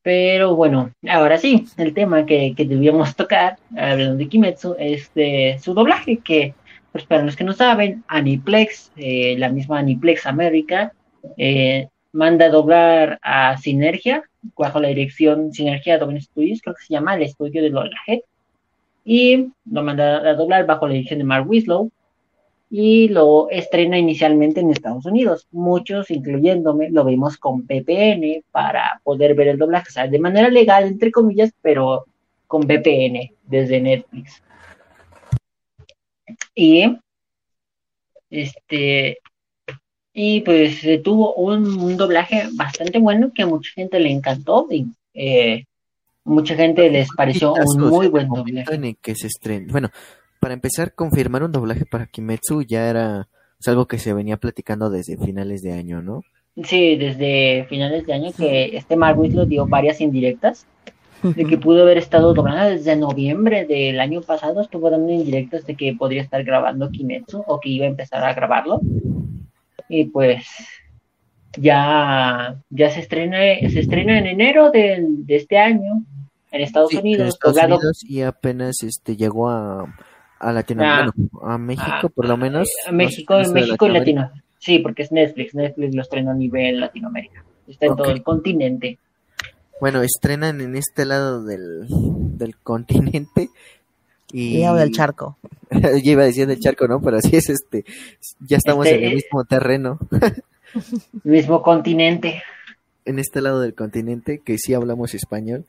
Pero 0.03 0.55
bueno, 0.55 0.91
ahora 1.09 1.39
sí, 1.39 1.67
el 1.79 1.95
tema 1.95 2.27
que, 2.27 2.53
que 2.55 2.67
debíamos 2.67 3.17
tocar, 3.17 3.57
hablando 3.75 4.17
de 4.17 4.29
Kimetsu, 4.29 4.77
es 4.79 5.13
de 5.15 5.59
su 5.63 5.73
doblaje, 5.73 6.19
que 6.19 6.55
pues 6.93 7.05
para 7.05 7.23
los 7.23 7.37
que 7.37 7.45
no 7.45 7.53
saben, 7.53 8.05
Aniplex, 8.09 8.93
eh, 8.97 9.37
la 9.39 9.49
misma 9.49 9.79
Aniplex 9.79 10.27
América, 10.27 10.93
eh, 11.37 11.89
manda 12.13 12.47
a 12.47 12.51
doblar 12.51 13.19
a 13.23 13.57
Sinergia, 13.59 14.25
bajo 14.57 14.81
la 14.81 14.89
dirección 14.89 15.53
Sinergia 15.53 15.99
Domain 15.99 16.21
Studios, 16.21 16.61
creo 16.63 16.75
que 16.75 16.85
se 16.85 16.95
llama 16.95 17.15
el 17.15 17.23
estudio 17.23 17.63
de 17.63 17.71
doblaje, 17.71 18.25
y 19.05 19.49
lo 19.71 19.83
manda 19.83 20.17
a 20.29 20.35
doblar 20.35 20.67
bajo 20.67 20.87
la 20.87 20.95
dirección 20.95 21.19
de 21.19 21.25
Mark 21.25 21.49
Wislow, 21.49 21.91
y 22.71 23.09
lo 23.09 23.51
estrena 23.51 23.99
inicialmente 23.99 24.61
en 24.61 24.71
Estados 24.71 25.05
Unidos. 25.05 25.49
Muchos, 25.51 26.11
incluyéndome, 26.11 26.91
lo 26.91 27.05
vimos 27.05 27.37
con 27.37 27.67
VPN 27.67 28.45
para 28.53 29.01
poder 29.03 29.35
ver 29.35 29.49
el 29.49 29.59
doblaje, 29.59 29.89
o 29.89 29.93
sea, 29.93 30.07
de 30.07 30.19
manera 30.21 30.49
legal, 30.49 30.85
entre 30.85 31.11
comillas, 31.11 31.53
pero 31.63 32.07
con 32.47 32.63
VPN 32.63 33.33
desde 33.45 33.81
Netflix. 33.81 34.43
Y 36.55 36.97
este 38.31 39.19
y 40.13 40.41
pues 40.41 40.81
tuvo 41.03 41.35
un, 41.35 41.97
doblaje 41.97 42.49
bastante 42.55 42.99
bueno 42.99 43.33
que 43.35 43.43
a 43.43 43.47
mucha 43.47 43.71
gente 43.75 44.01
le 44.01 44.11
encantó 44.11 44.67
y 44.71 44.87
eh, 45.15 45.65
mucha 46.25 46.57
gente 46.57 46.91
les 46.91 47.09
pareció 47.17 47.55
un 47.55 47.89
muy 47.89 48.09
buen 48.09 48.29
doblaje. 48.29 48.75
En 48.75 48.97
que 49.01 49.15
se 49.15 49.29
Bueno, 49.71 49.91
para 50.41 50.55
empezar, 50.55 50.95
confirmar 50.95 51.43
un 51.43 51.53
doblaje 51.53 51.87
para 51.87 52.07
Kimetsu 52.07 52.63
ya 52.63 52.89
era 52.89 53.29
es 53.61 53.69
algo 53.69 53.87
que 53.87 53.99
se 53.99 54.15
venía 54.15 54.39
platicando 54.39 54.89
desde 54.89 55.19
finales 55.19 55.63
de 55.63 55.73
año, 55.73 56.01
¿no? 56.01 56.25
Sí, 56.65 56.97
desde 56.97 57.67
finales 57.69 58.07
de 58.07 58.13
año 58.15 58.33
que 58.33 58.77
este 58.77 58.97
Marvel 58.97 59.35
lo 59.35 59.45
dio 59.47 59.67
varias 59.67 60.01
indirectas 60.01 60.67
de 61.23 61.45
que 61.45 61.59
pudo 61.59 61.83
haber 61.83 61.99
estado 61.99 62.35
doblada 62.35 62.71
desde 62.71 62.97
noviembre 62.97 63.67
del 63.67 64.01
año 64.01 64.23
pasado, 64.23 64.61
estuvo 64.61 64.91
dando 64.91 65.13
indirectas 65.13 65.67
de 65.67 65.75
que 65.75 65.95
podría 65.95 66.23
estar 66.23 66.43
grabando 66.45 66.91
Kimetsu 66.91 67.43
o 67.47 67.61
que 67.61 67.69
iba 67.69 67.87
a 67.87 67.91
empezar 67.91 68.25
a 68.25 68.35
grabarlo. 68.35 68.81
Y 69.89 70.05
pues 70.07 70.47
ya, 71.57 72.57
ya 72.71 72.91
se 72.91 73.01
estrena, 73.01 73.39
se 73.69 73.81
estrena 73.81 74.19
en 74.19 74.27
enero 74.27 74.71
de, 74.71 75.05
este 75.29 75.59
año 75.59 76.05
en 76.53 76.61
Estados 76.61 76.95
Unidos. 76.95 77.39
y 78.03 78.23
apenas 78.23 78.83
este 78.83 79.17
llegó 79.17 79.51
a, 79.51 79.95
a 80.39 80.53
Latinoamérica, 80.53 81.13
ah. 81.43 81.55
a 81.55 81.59
México 81.59 82.09
por 82.15 82.29
lo 82.29 82.37
menos. 82.37 82.69
A 82.87 82.93
México, 82.93 83.39
México 83.53 83.87
y 83.87 83.91
Latino. 83.91 84.31
Sí, 84.59 84.79
porque 84.79 85.03
es 85.03 85.13
Netflix, 85.13 85.55
Netflix 85.55 85.95
lo 85.95 86.03
estrena 86.03 86.33
a 86.33 86.35
nivel 86.35 86.81
Latinoamérica. 86.81 87.45
Está 87.67 87.87
en 87.87 87.97
todo 87.97 88.11
el 88.11 88.23
continente. 88.23 88.99
Bueno, 89.81 90.03
estrenan 90.03 90.61
en 90.61 90.77
este 90.77 91.05
lado 91.05 91.43
del, 91.45 91.87
del 91.89 92.57
continente. 92.57 93.49
Y 94.33 94.59
del 94.61 94.93
charco. 94.93 95.39
Yo 95.71 96.13
iba 96.13 96.23
a 96.23 96.27
decir 96.27 96.47
del 96.47 96.61
charco, 96.61 96.87
¿no? 96.87 97.01
Pero 97.01 97.17
así 97.17 97.37
es 97.37 97.49
este. 97.49 97.85
Ya 98.41 98.59
estamos 98.59 98.87
este, 98.87 98.99
en 98.99 99.05
el 99.05 99.15
mismo 99.15 99.45
terreno. 99.45 99.99
mismo 101.25 101.63
continente. 101.63 102.43
En 103.05 103.19
este 103.19 103.41
lado 103.41 103.61
del 103.61 103.75
continente, 103.75 104.41
que 104.45 104.59
sí 104.59 104.75
hablamos 104.75 105.15
español. 105.15 105.65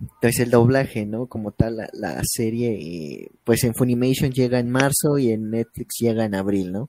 Entonces 0.00 0.40
el 0.40 0.50
doblaje, 0.50 1.06
¿no? 1.06 1.26
Como 1.26 1.52
tal, 1.52 1.76
la, 1.76 1.88
la 1.92 2.20
serie, 2.24 3.28
pues 3.44 3.62
en 3.62 3.74
Funimation 3.74 4.32
llega 4.32 4.58
en 4.58 4.68
marzo 4.68 5.16
y 5.16 5.30
en 5.30 5.50
Netflix 5.50 5.94
llega 6.00 6.24
en 6.24 6.34
abril, 6.34 6.72
¿no? 6.72 6.88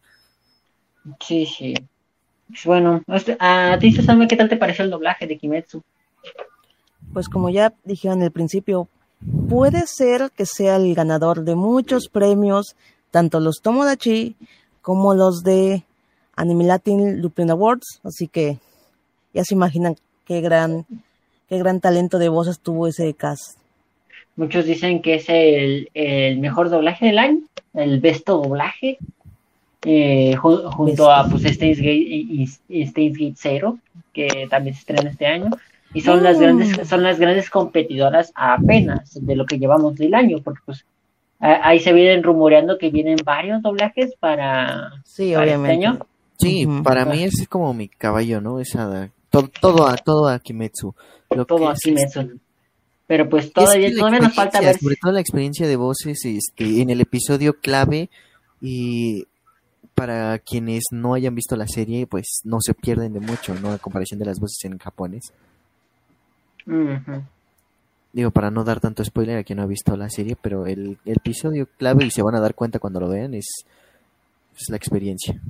Sí, 1.20 1.46
sí. 1.46 1.76
Bueno, 2.66 3.04
este, 3.08 3.38
a 3.40 3.78
ti, 3.80 3.92
Susana, 3.92 4.28
¿qué 4.28 4.36
tal 4.36 4.50
te 4.50 4.58
pareció 4.58 4.84
el 4.84 4.92
doblaje 4.92 5.28
de 5.28 5.38
Kimetsu? 5.38 5.82
Pues 7.14 7.30
como 7.30 7.50
ya 7.50 7.74
dijeron 7.84 8.22
al 8.22 8.32
principio, 8.32 8.88
puede 9.50 9.86
ser 9.88 10.32
que 10.36 10.46
sea 10.46 10.78
el 10.78 10.94
ganador 10.96 11.44
de 11.44 11.56
muchos 11.56 12.10
premios, 12.10 12.76
tanto 13.12 13.40
los 13.40 13.62
Tomodachi 13.62 14.36
como 14.82 15.14
los 15.14 15.44
de 15.44 15.84
Anime 16.36 16.66
Latin 16.66 17.22
Lupin 17.22 17.52
Awards, 17.52 18.02
así 18.04 18.28
que 18.28 18.58
ya 19.34 19.44
se 19.44 19.54
imaginan 19.54 19.96
qué 20.26 20.42
gran, 20.42 20.86
qué 21.48 21.58
gran 21.60 21.80
talento 21.80 22.18
de 22.18 22.30
voces 22.30 22.60
tuvo 22.60 22.88
ese 22.88 23.14
cast. 23.14 23.58
Muchos 24.36 24.66
dicen 24.66 25.02
que 25.02 25.16
es 25.16 25.26
el, 25.30 26.40
mejor 26.40 26.70
doblaje 26.70 27.06
del 27.06 27.20
año, 27.20 27.40
el 27.76 28.00
besto 28.00 28.42
doblaje, 28.42 28.98
eh, 29.86 30.36
junto 30.36 31.12
a 31.12 31.28
pues 31.30 31.44
Steins 31.44 31.78
Gate 31.78 31.94
y, 31.94 32.50
y 32.70 32.86
Gate 32.86 33.36
Zero, 33.38 33.78
que 34.12 34.48
también 34.50 34.74
se 34.74 34.80
estrena 34.80 35.12
este 35.12 35.28
año 35.28 35.52
y 35.94 36.02
son 36.02 36.24
las 36.24 36.40
grandes 36.40 36.78
mm. 36.78 36.86
son 36.86 37.04
las 37.04 37.20
grandes 37.20 37.50
competidoras 37.50 38.32
apenas 38.36 39.14
de 39.14 39.36
lo 39.36 39.46
que 39.46 39.60
llevamos 39.60 39.96
del 39.96 40.14
año 40.14 40.40
porque 40.44 40.62
pues 40.66 40.86
ahí 41.40 41.80
se 41.80 41.94
vienen 41.94 42.24
rumoreando 42.24 42.78
que 42.78 42.90
vienen 42.90 43.18
varios 43.24 43.62
doblajes 43.62 44.14
para, 44.20 44.94
sí, 45.04 45.34
este 45.34 45.38
obviamente. 45.38 45.86
año. 45.88 46.00
Sí, 46.38 46.68
para 46.84 47.06
mí 47.06 47.24
es 47.24 47.48
como 47.48 47.74
mi 47.74 47.90
caballo, 47.90 48.42
¿no? 48.42 48.60
Esa 48.60 49.12
todo 49.30 49.50
todo 49.60 49.88
a 49.88 49.98
todo 49.98 50.28
a 50.28 50.40
Kimetsu. 50.40 50.96
todo 51.48 51.70
a 51.70 51.74
Kimetsu. 51.74 52.40
Pero 53.08 53.30
pues 53.30 53.52
todavía, 53.52 53.94
todavía 53.94 54.20
nos 54.20 54.34
falta 54.34 54.62
ver. 54.62 54.78
Sobre 54.80 54.96
todo 54.96 55.12
la 55.12 55.20
experiencia 55.20 55.68
de 55.68 55.76
voces 55.76 56.24
este, 56.24 56.82
en 56.82 56.90
el 56.90 57.02
episodio 57.02 57.60
clave 57.60 58.10
y 58.62 59.26
para 59.94 60.40
quienes 60.40 60.86
no 60.92 61.14
hayan 61.14 61.36
visto 61.36 61.56
la 61.56 61.68
serie, 61.68 62.08
pues 62.08 62.42
no 62.44 62.58
se 62.62 62.74
pierden 62.74 63.14
de 63.14 63.20
mucho, 63.20 63.54
¿no? 63.56 63.72
A 63.72 63.78
comparación 63.78 64.20
de 64.20 64.26
las 64.26 64.40
voces 64.40 64.64
en 64.64 64.78
japonés. 64.78 65.34
Digo, 68.14 68.30
para 68.30 68.52
no 68.52 68.64
dar 68.64 68.80
tanto 68.80 69.04
spoiler 69.04 69.40
a 69.40 69.44
quien 69.44 69.58
no 69.58 69.64
ha 69.64 69.68
visto 69.68 69.98
la 69.98 70.10
serie, 70.10 70.38
pero 70.40 70.68
el, 70.68 70.98
episodio 71.04 71.68
clave, 71.78 72.06
y 72.06 72.12
se 72.12 72.22
van 72.22 72.36
a 72.36 72.40
dar 72.40 72.54
cuenta 72.54 72.78
cuando 72.78 73.00
lo 73.00 73.10
vean, 73.10 73.34
es, 73.34 73.66
la 74.70 74.78
experiencia. 74.78 75.42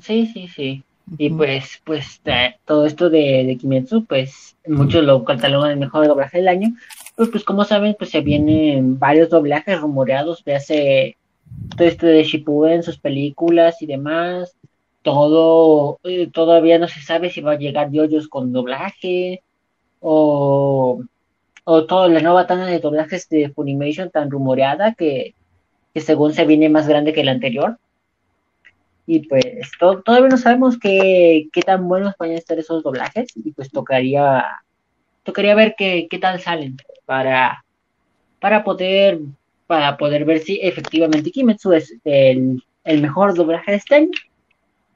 Sí, 0.00 0.30
sí, 0.32 0.46
sí. 0.46 0.84
Y 1.16 1.30
pues, 1.30 1.80
pues 1.84 2.20
todo 2.64 2.86
esto 2.86 3.10
de, 3.10 3.44
de, 3.44 3.56
Kimetsu, 3.56 4.04
pues 4.04 4.56
muchos 4.68 5.02
lo 5.02 5.24
catalogan 5.24 5.72
el 5.72 5.78
mejor 5.78 6.06
doblaje 6.06 6.38
del 6.38 6.48
año. 6.48 6.76
Pues, 7.16 7.30
pues 7.30 7.42
como 7.42 7.64
saben, 7.64 7.96
pues 7.98 8.10
se 8.10 8.20
vienen 8.20 8.98
varios 8.98 9.30
doblajes 9.30 9.80
rumoreados, 9.80 10.44
de 10.44 10.54
hace 10.54 11.16
todo 11.76 11.88
esto 11.88 12.06
de 12.06 12.22
Shippuden, 12.22 12.84
sus 12.84 12.98
películas 12.98 13.82
y 13.82 13.86
demás. 13.86 14.54
Todo, 15.02 15.98
eh, 16.04 16.28
todavía 16.32 16.78
no 16.78 16.86
se 16.86 17.00
sabe 17.00 17.30
si 17.30 17.40
va 17.40 17.52
a 17.52 17.58
llegar 17.58 17.90
yoyos 17.90 18.28
con 18.28 18.52
doblaje 18.52 19.42
o, 20.00 21.02
o 21.64 21.86
toda 21.86 22.08
la 22.08 22.20
nueva 22.20 22.46
tanda 22.46 22.66
de 22.66 22.78
doblajes 22.78 23.28
de 23.28 23.50
Funimation 23.50 24.10
tan 24.10 24.30
rumoreada 24.30 24.94
que, 24.94 25.34
según 25.94 26.32
se 26.32 26.44
viene 26.44 26.68
más 26.68 26.88
grande 26.88 27.12
que 27.12 27.24
la 27.24 27.32
anterior. 27.32 27.78
Y 29.06 29.26
pues 29.26 29.70
todavía 29.78 30.28
no 30.28 30.36
sabemos 30.36 30.78
qué, 30.78 31.48
qué 31.52 31.62
tan 31.62 31.88
buenos 31.88 32.14
van 32.18 32.30
a 32.30 32.34
estar 32.34 32.58
esos 32.58 32.82
doblajes 32.82 33.28
y 33.36 33.52
pues 33.52 33.70
tocaría 33.70 34.44
tocaría 35.22 35.54
ver 35.54 35.74
qué, 35.76 36.08
qué 36.10 36.18
tal 36.18 36.40
salen 36.40 36.76
para, 37.04 37.64
para 38.40 38.64
poder 38.64 39.20
para 39.66 39.98
poder 39.98 40.24
ver 40.24 40.40
si 40.40 40.58
efectivamente 40.62 41.30
Kimetsu 41.30 41.74
es 41.74 41.94
el, 42.04 42.62
el 42.84 43.02
mejor 43.02 43.34
doblaje 43.34 43.72
de 43.72 43.76
este 43.76 44.08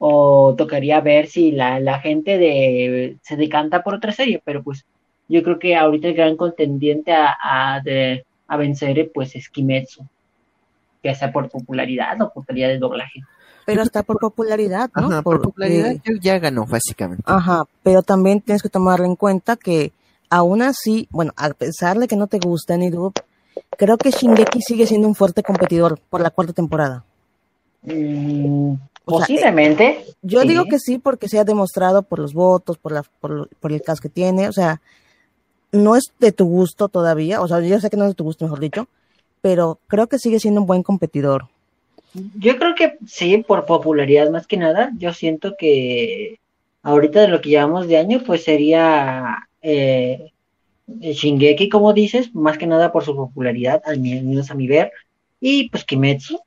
o 0.04 0.56
tocaría 0.58 1.00
ver 1.00 1.28
si 1.28 1.52
la, 1.52 1.78
la 1.78 2.00
gente 2.00 2.36
de, 2.36 3.18
se 3.22 3.36
decanta 3.36 3.84
por 3.84 3.94
otra 3.94 4.10
serie, 4.10 4.42
pero 4.44 4.60
pues 4.60 4.84
yo 5.28 5.44
creo 5.44 5.60
que 5.60 5.76
ahorita 5.76 6.08
el 6.08 6.14
gran 6.14 6.36
contendiente 6.36 7.12
a, 7.12 7.36
a, 7.40 7.80
de, 7.82 8.24
a 8.48 8.56
vencer 8.56 9.12
pues 9.14 9.36
es 9.36 9.48
Kimetsu, 9.48 10.04
ya 11.04 11.14
sea 11.14 11.30
por 11.30 11.48
popularidad 11.48 12.20
o 12.20 12.32
por 12.32 12.44
calidad 12.44 12.66
de 12.66 12.78
doblaje. 12.78 13.20
Pero 13.64 13.82
hasta 13.82 14.02
por 14.02 14.18
popularidad, 14.18 14.90
¿no? 14.96 15.06
Ajá, 15.06 15.22
por 15.22 15.40
popularidad 15.40 15.94
ya 16.20 16.40
ganó, 16.40 16.66
básicamente. 16.66 17.22
Ajá, 17.24 17.62
pero 17.84 18.02
también 18.02 18.40
tienes 18.40 18.60
que 18.60 18.68
tomar 18.68 19.02
en 19.02 19.14
cuenta 19.14 19.54
que 19.54 19.92
aún 20.28 20.62
así, 20.62 21.06
bueno, 21.12 21.32
a 21.36 21.50
pesar 21.50 22.00
de 22.00 22.08
que 22.08 22.16
no 22.16 22.26
te 22.26 22.40
gusta 22.40 22.76
ni 22.76 22.90
creo 22.90 23.98
que 23.98 24.10
Shingeki 24.10 24.62
sigue 24.62 24.88
siendo 24.88 25.06
un 25.06 25.14
fuerte 25.14 25.44
competidor 25.44 26.00
por 26.10 26.20
la 26.20 26.30
cuarta 26.30 26.54
temporada. 26.54 27.04
Mm, 27.82 28.74
Posiblemente. 29.04 30.04
yo 30.22 30.42
digo 30.42 30.64
que 30.66 30.78
sí 30.78 30.98
porque 30.98 31.28
se 31.28 31.38
ha 31.38 31.44
demostrado 31.44 32.02
por 32.02 32.20
los 32.20 32.34
votos, 32.34 32.78
por, 32.78 32.92
la, 32.92 33.04
por, 33.20 33.48
por 33.60 33.72
el 33.72 33.82
caso 33.82 34.00
que 34.00 34.08
tiene, 34.08 34.48
o 34.48 34.52
sea, 34.52 34.80
no 35.72 35.96
es 35.96 36.12
de 36.20 36.32
tu 36.32 36.46
gusto 36.46 36.88
todavía, 36.88 37.40
o 37.40 37.48
sea, 37.48 37.60
yo 37.60 37.80
sé 37.80 37.90
que 37.90 37.96
no 37.96 38.04
es 38.04 38.10
de 38.10 38.14
tu 38.14 38.24
gusto, 38.24 38.44
mejor 38.44 38.60
dicho, 38.60 38.86
pero 39.40 39.78
creo 39.88 40.06
que 40.06 40.18
sigue 40.18 40.38
siendo 40.38 40.60
un 40.60 40.66
buen 40.66 40.82
competidor. 40.82 41.48
Yo 42.38 42.58
creo 42.58 42.74
que 42.74 42.98
sí, 43.06 43.38
por 43.38 43.64
popularidad 43.64 44.30
más 44.30 44.46
que 44.46 44.58
nada, 44.58 44.92
yo 44.98 45.12
siento 45.14 45.54
que 45.58 46.38
ahorita 46.82 47.22
de 47.22 47.28
lo 47.28 47.40
que 47.40 47.50
llevamos 47.50 47.88
de 47.88 47.96
año, 47.96 48.22
pues 48.24 48.44
sería 48.44 49.48
eh, 49.62 50.30
Shingeki, 50.86 51.68
como 51.68 51.92
dices, 51.92 52.34
más 52.34 52.58
que 52.58 52.66
nada 52.66 52.92
por 52.92 53.04
su 53.04 53.16
popularidad, 53.16 53.82
al 53.86 53.98
menos 53.98 54.50
a 54.50 54.54
mi 54.54 54.66
ver, 54.66 54.92
y 55.40 55.70
pues 55.70 55.84
Kimetsu, 55.84 56.38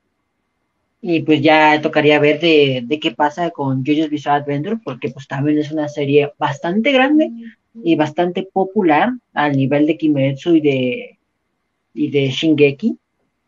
y 1.08 1.20
pues 1.20 1.40
ya 1.40 1.80
tocaría 1.80 2.18
ver 2.18 2.40
de, 2.40 2.82
de 2.84 2.98
qué 2.98 3.12
pasa 3.12 3.50
con 3.50 3.84
JoJo's 3.84 4.10
Bizarre 4.10 4.42
Adventure, 4.42 4.78
porque 4.82 5.08
pues 5.08 5.28
también 5.28 5.56
es 5.56 5.70
una 5.70 5.86
serie 5.86 6.32
bastante 6.36 6.90
grande 6.90 7.30
y 7.84 7.94
bastante 7.94 8.42
popular 8.42 9.12
al 9.32 9.56
nivel 9.56 9.86
de 9.86 9.96
Kimetsu 9.96 10.56
y 10.56 10.60
de, 10.60 11.18
y 11.94 12.10
de 12.10 12.30
Shingeki. 12.30 12.98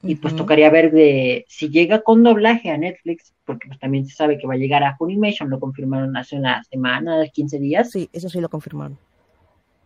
Y 0.05 0.15
pues 0.15 0.37
tocaría 0.37 0.71
ver 0.71 0.93
de 0.93 1.47
si 1.49 1.69
llega 1.69 2.03
con 2.03 2.23
doblaje 2.23 2.71
a 2.71 2.79
Netflix, 2.79 3.35
porque 3.45 3.67
pues 3.67 3.81
también 3.81 4.07
se 4.07 4.15
sabe 4.15 4.39
que 4.39 4.47
va 4.47 4.55
a 4.55 4.59
llegar 4.59 4.85
a 4.85 4.97
Funimation, 4.97 5.51
lo 5.51 5.59
confirmaron 5.59 6.17
hace 6.17 6.37
una 6.37 6.63
semana, 6.63 7.27
15 7.27 7.59
días. 7.59 7.91
Sí, 7.91 8.09
eso 8.13 8.29
sí 8.29 8.41
lo 8.41 8.49
confirmaron. 8.49 8.97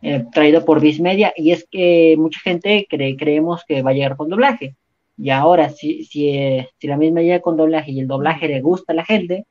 Eh, 0.03 0.27
traído 0.31 0.67
por 0.67 0.79
Viz 0.79 1.01
Media, 1.01 1.33
y 1.35 1.53
es 1.53 1.67
que 1.71 2.17
mucha 2.19 2.39
gente 2.41 2.87
cree, 2.91 3.17
creemos 3.17 3.65
que 3.67 3.81
va 3.81 3.93
a 3.93 3.95
llegar 3.95 4.19
con 4.19 4.29
doblaje. 4.29 4.77
Y 5.23 5.31
ahora, 5.31 5.71
si, 5.71 6.05
si, 6.05 6.31
eh, 6.31 6.69
si 6.81 6.89
la 6.89 6.97
misma 6.97 7.21
llega 7.21 7.41
con 7.41 7.57
doblaje 7.57 7.93
y 7.93 8.01
el 8.01 8.09
doblaje 8.09 8.49
le 8.49 8.61
gusta 8.61 8.93
a 8.93 8.97
la 8.97 9.05
gente, 9.05 9.47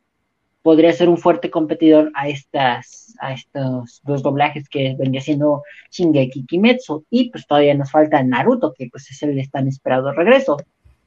podría 0.63 0.91
ser 0.91 1.07
un 1.07 1.17
fuerte 1.17 1.49
competidor 1.49 2.11
a 2.13 2.27
estas 2.27 3.15
a 3.21 3.31
estos 3.31 4.01
dos 4.03 4.21
doblajes 4.21 4.67
que 4.67 4.97
vendría 4.99 5.21
siendo 5.21 5.63
Shingeki 5.89 6.45
Kimetsu. 6.45 7.05
Y 7.09 7.29
pues 7.29 7.47
todavía 7.47 7.73
nos 7.73 7.89
falta 7.89 8.21
Naruto 8.21 8.73
que 8.73 8.89
pues 8.91 9.09
es 9.11 9.23
el 9.23 9.49
tan 9.49 9.69
esperado 9.69 10.11
regreso. 10.11 10.57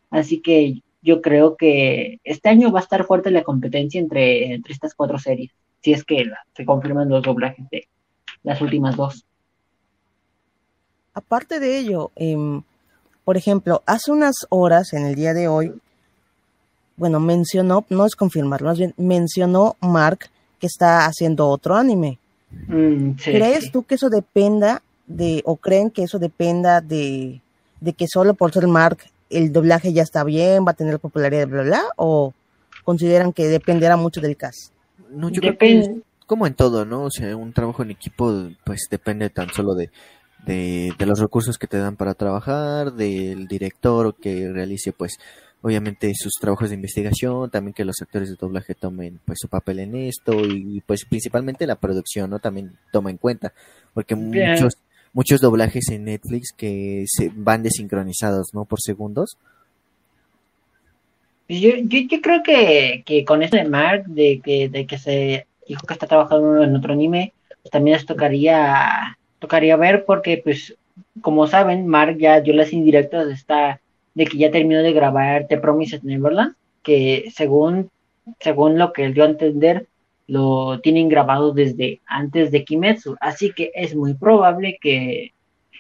Así 0.09 0.41
que 0.41 0.81
yo 1.03 1.21
creo 1.21 1.59
que 1.59 2.21
este 2.25 2.49
año 2.49 2.73
va 2.73 2.81
a 2.81 2.85
estar 2.85 3.05
fuerte 3.05 3.31
la 3.31 3.43
competencia 3.43 4.01
entre, 4.01 4.55
entre 4.55 4.73
estas 4.73 4.95
cuatro 4.95 5.19
series. 5.19 5.51
Si 5.83 5.93
es 5.93 6.05
que 6.05 6.25
se 6.57 6.65
confirman 6.65 7.11
los 7.11 7.23
doblajes 7.23 7.69
de 7.69 7.87
las 8.43 8.63
últimas 8.63 8.97
dos. 8.97 9.27
Aparte 11.13 11.61
de 11.61 11.79
ello 11.79 12.13
em, 12.17 12.63
por 13.25 13.37
ejemplo 13.37 13.83
hace 13.87 14.13
unas 14.13 14.35
horas 14.49 14.93
en 14.93 15.07
el 15.07 15.15
día 15.15 15.35
de 15.35 15.49
hoy 15.49 15.73
bueno, 16.97 17.21
mencionó, 17.21 17.85
no 17.91 18.07
es 18.07 18.15
confirmarlo, 18.15 18.69
más 18.69 18.79
bien 18.79 18.95
mencionó 18.97 19.77
Mark 19.81 20.31
que 20.61 20.67
está 20.67 21.07
haciendo 21.07 21.49
otro 21.49 21.75
anime. 21.75 22.19
Mm, 22.69 23.13
¿Crees 23.13 23.73
tú 23.73 23.83
que 23.83 23.97
eso 23.97 24.09
dependa 24.09 24.83
de, 25.07 25.43
o 25.45 25.57
creen 25.57 25.91
que 25.91 26.05
eso 26.05 26.19
dependa 26.19 26.81
de, 26.81 27.41
de 27.81 27.93
que 27.93 28.07
solo 28.07 28.35
por 28.35 28.53
ser 28.53 28.69
Mark 28.69 28.99
el 29.29 29.53
doblaje 29.53 29.93
ya 29.93 30.03
está 30.03 30.23
bien, 30.23 30.65
va 30.65 30.71
a 30.71 30.75
tener 30.75 31.01
popularidad, 31.01 31.49
bla, 31.49 31.63
bla, 31.63 31.83
o 31.97 32.33
consideran 32.85 33.33
que 33.33 33.49
dependerá 33.49 33.97
mucho 33.97 34.21
del 34.21 34.37
cast? 34.37 34.73
No, 35.11 35.31
yo 35.31 35.41
creo 35.41 35.59
que 35.59 36.03
como 36.27 36.47
en 36.47 36.55
todo, 36.55 36.85
¿no? 36.85 37.03
O 37.03 37.11
sea, 37.11 37.37
un 37.37 37.53
trabajo 37.53 37.83
en 37.83 37.91
equipo, 37.91 38.49
pues 38.65 38.87
depende 38.91 39.29
tan 39.31 39.51
solo 39.51 39.75
de, 39.75 39.91
de, 40.47 40.93
de 40.99 41.07
los 41.07 41.19
recursos 41.19 41.59
que 41.59 41.67
te 41.67 41.79
dan 41.79 41.97
para 41.97 42.15
trabajar, 42.15 42.93
del 42.93 43.47
director 43.47 44.15
que 44.17 44.51
realice, 44.53 44.93
pues, 44.93 45.19
obviamente 45.63 46.13
sus 46.15 46.35
trabajos 46.35 46.69
de 46.69 46.75
investigación, 46.75 47.51
también 47.51 47.73
que 47.73 47.85
los 47.85 47.97
actores 48.03 48.29
de 48.29 48.37
doblaje 48.37 48.75
tomen 48.75 49.19
pues 49.25 49.39
su 49.41 49.49
papel 49.49 49.79
en 49.79 49.97
esto 49.97 50.35
y 50.45 50.83
pues 50.87 51.07
principalmente 51.07 51.67
la 51.67 51.77
producción, 51.77 52.29
¿no? 52.29 52.39
También 52.39 52.73
toma 52.93 53.11
en 53.11 53.17
cuenta, 53.17 53.55
porque 53.95 54.15
muchos 54.15 54.77
muchos 55.15 55.41
doblajes 55.41 55.89
en 55.89 56.05
Netflix 56.05 56.53
que 56.55 57.05
se 57.07 57.31
van 57.35 57.63
desincronizados, 57.63 58.49
¿no? 58.53 58.67
Por 58.67 58.81
segundos. 58.83 59.39
Yo, 61.49 61.71
yo, 61.77 62.01
yo 62.11 62.21
creo 62.21 62.43
que, 62.43 63.03
que 63.07 63.25
con 63.25 63.43
esto 63.43 63.57
de 63.57 63.65
Mark, 63.65 64.05
de 64.07 64.41
que, 64.41 64.69
de 64.69 64.87
que 64.87 64.99
se 64.99 65.47
dijo 65.67 65.87
que 65.87 65.95
está 65.95 66.07
trabajando 66.07 66.63
en 66.63 66.77
otro 66.77 66.93
anime, 66.93 67.33
pues 67.63 67.71
también 67.71 67.97
les 67.97 68.07
tocaría, 68.07 69.17
tocaría 69.45 69.77
ver 69.77 70.05
porque 70.05 70.41
pues 70.43 70.77
como 71.21 71.47
saben, 71.47 71.87
Mark 71.87 72.19
ya 72.19 72.41
dio 72.41 72.55
las 72.55 72.73
indirectas 72.73 73.29
está 73.29 73.81
de 74.15 74.27
que 74.27 74.39
ya 74.39 74.51
terminó 74.51 74.83
de 74.83 74.93
grabar 74.93 75.47
The 75.49 75.59
Promised 75.59 76.03
Neverland, 76.03 76.55
que 76.83 77.31
según, 77.35 77.91
según 78.41 78.79
lo 78.79 78.93
que 78.93 79.05
él 79.05 79.15
dio 79.15 79.25
a 79.25 79.29
entender, 79.29 79.87
lo 80.27 80.81
tienen 80.81 81.09
grabado 81.09 81.53
desde 81.53 82.01
antes 82.07 82.51
de 82.51 82.65
Kimetsu, 82.65 83.17
así 83.21 83.53
que 83.53 83.71
es 83.75 83.95
muy 83.95 84.15
probable 84.15 84.79
que, 84.81 85.33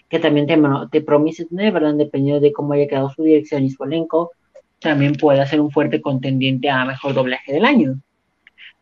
que 0.08 0.18
también 0.18 0.46
The, 0.90 1.00
Promised 1.00 1.48
Neverland, 1.50 1.98
dependiendo 1.98 2.40
de 2.40 2.52
cómo 2.52 2.72
haya 2.72 2.88
quedado 2.88 3.10
su 3.10 3.22
dirección 3.22 3.64
y 3.64 3.70
su 3.70 3.84
elenco, 3.84 4.32
también 4.80 5.14
pueda 5.14 5.46
ser 5.46 5.60
un 5.60 5.70
fuerte 5.70 6.02
contendiente 6.02 6.68
a 6.68 6.84
mejor 6.84 7.14
doblaje 7.14 7.52
del 7.52 7.64
año. 7.64 8.00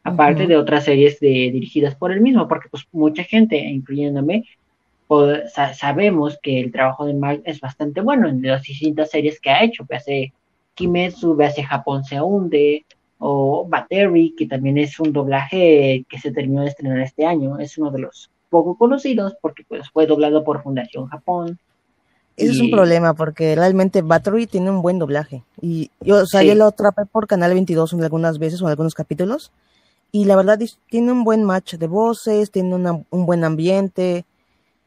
Aparte 0.05 0.49
de 0.49 0.57
otras 0.57 0.85
series 0.85 1.21
de, 1.21 1.51
dirigidas 1.53 1.95
por 1.95 2.11
él 2.11 2.21
mismo, 2.21 2.49
porque 2.49 2.69
pues 2.69 2.89
mucha 2.91 3.23
gente, 3.23 3.57
incluyéndome, 3.57 4.45
sabemos 5.75 6.39
que 6.43 6.61
el 6.61 6.73
trabajo 6.73 7.07
de 7.07 7.15
Mark 7.15 7.43
es 7.45 7.61
bastante 7.61 8.01
bueno 8.01 8.29
en 8.29 8.43
las 8.43 8.63
distintas 8.63 9.11
series 9.11 9.41
que 9.41 9.51
ha 9.51 9.65
hecho, 9.65 9.87
hace 9.91 10.33
Kimetsu, 10.75 11.41
hace 11.43 11.63
Japón 11.63 12.05
se 12.05 12.21
hunde, 12.21 12.85
o 13.19 13.67
Battery, 13.69 14.35
que 14.37 14.47
también 14.47 14.79
es 14.79 14.99
un 14.99 15.13
doblaje 15.13 16.05
que 16.09 16.19
se 16.19 16.33
terminó 16.33 16.63
de 16.63 16.69
estrenar 16.69 17.01
este 17.01 17.25
año, 17.25 17.59
es 17.59 17.79
uno 17.79 17.91
de 17.91 18.01
los 18.01 18.31
poco 18.51 18.77
conocidos 18.77 19.35
porque 19.41 19.65
pues 19.67 19.89
fue 19.91 20.07
doblado 20.07 20.43
por 20.43 20.63
Fundación 20.63 21.07
Japón. 21.07 21.59
Ese 22.37 22.53
es 22.53 22.61
un 22.61 22.71
problema 22.71 23.15
porque 23.15 23.55
realmente 23.55 24.03
Battery 24.03 24.47
tiene 24.47 24.71
un 24.71 24.83
buen 24.83 24.99
doblaje 24.99 25.43
y 25.61 25.91
yo, 26.01 26.23
o 26.23 26.27
sea, 26.27 26.43
yo 26.43 26.55
lo 26.55 26.67
atrapé 26.67 27.05
por 27.07 27.27
Canal 27.27 27.53
22 27.53 27.93
algunas 27.95 28.39
veces 28.39 28.61
o 28.61 28.65
en 28.65 28.71
algunos 28.71 28.95
capítulos 28.95 29.53
y 30.11 30.25
la 30.25 30.35
verdad 30.35 30.59
tiene 30.89 31.13
un 31.13 31.25
buen 31.25 31.45
match 31.45 31.75
de 31.75 31.87
voces, 31.87 32.51
tiene 32.51 32.75
un 32.75 33.27
buen 33.27 33.45
ambiente, 33.45 34.25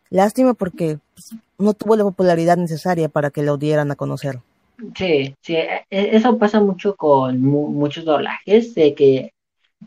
Lástima 0.10 0.54
porque 0.54 1.00
pues, 1.14 1.36
no 1.58 1.74
tuvo 1.74 1.96
la 1.96 2.04
popularidad 2.04 2.58
necesaria 2.58 3.10
para 3.10 3.32
que 3.32 3.44
lo 3.44 3.58
dieran 3.58 3.92
a 3.92 3.96
conocer. 3.96 4.40
Sí, 4.96 5.34
sí, 5.42 5.56
e, 5.56 5.86
e, 5.90 6.16
eso 6.16 6.38
pasa 6.38 6.60
mucho 6.60 6.96
con 6.96 7.42
muchos 7.42 8.06
doblajes, 8.06 8.76
de 8.76 8.94
que, 8.94 9.32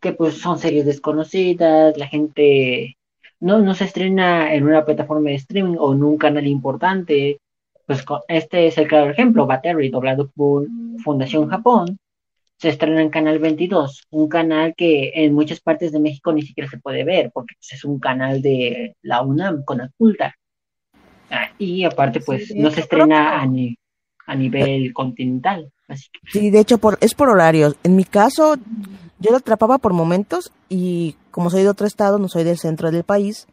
que 0.01 0.13
pues 0.13 0.39
son 0.39 0.59
series 0.59 0.87
desconocidas, 0.87 1.97
la 1.99 2.07
gente 2.07 2.97
no, 3.41 3.59
no 3.61 3.75
se 3.75 3.85
estrena 3.85 4.55
en 4.55 4.65
una 4.65 4.85
plataforma 4.85 5.31
de 5.31 5.37
streaming 5.37 5.77
o 5.79 5.93
en 5.93 6.03
un 6.03 6.19
canal 6.19 6.47
importante. 6.47 7.39
Pues 7.87 8.05
este 8.29 8.67
es 8.67 8.77
el 8.79 8.89
claro 8.89 9.11
ejemplo, 9.11 9.47
Battery, 9.47 9.89
doblado 9.89 10.29
por 10.29 10.67
Fundación 11.03 11.49
Japón, 11.49 11.99
se 12.59 12.71
estrena 12.71 13.01
en 13.01 13.11
Canal 13.11 13.39
22, 13.39 14.07
un 14.11 14.29
canal 14.29 14.75
que 14.77 15.13
en 15.15 15.33
muchas 15.33 15.61
partes 15.61 15.93
de 15.93 16.01
México 16.01 16.33
ni 16.33 16.43
siquiera 16.43 16.69
se 16.69 16.79
puede 16.79 17.05
ver, 17.05 17.31
porque 17.33 17.55
pues, 17.57 17.73
es 17.73 17.85
un 17.85 18.01
canal 18.01 18.43
de 18.43 18.97
la 19.03 19.23
UNAM 19.23 19.65
con 19.65 19.81
Aculta. 19.81 20.35
Ah, 21.31 21.51
y 21.59 21.85
aparte, 21.85 22.21
pues 22.21 22.53
no 22.55 22.71
se 22.71 22.81
estrena 22.81 23.41
a, 23.41 23.49
a 24.27 24.35
nivel 24.35 24.93
continental. 24.93 25.71
Así 25.87 26.09
Sí, 26.31 26.51
de 26.51 26.59
hecho 26.59 26.79
por, 26.79 26.99
es 27.01 27.15
por 27.15 27.29
horarios. 27.29 27.77
En 27.85 27.95
mi 27.95 28.05
caso, 28.05 28.57
yo 29.21 29.31
lo 29.31 29.37
atrapaba 29.37 29.79
por 29.79 29.93
momentos 29.93 30.53
y 30.69 31.17
como 31.31 31.51
soy 31.51 31.63
de 31.63 31.69
otro 31.69 31.87
estado, 31.87 32.19
no 32.19 32.29
soy 32.29 32.43
del 32.43 32.59
centro 32.59 32.91
del 32.91 33.05
país, 33.05 33.47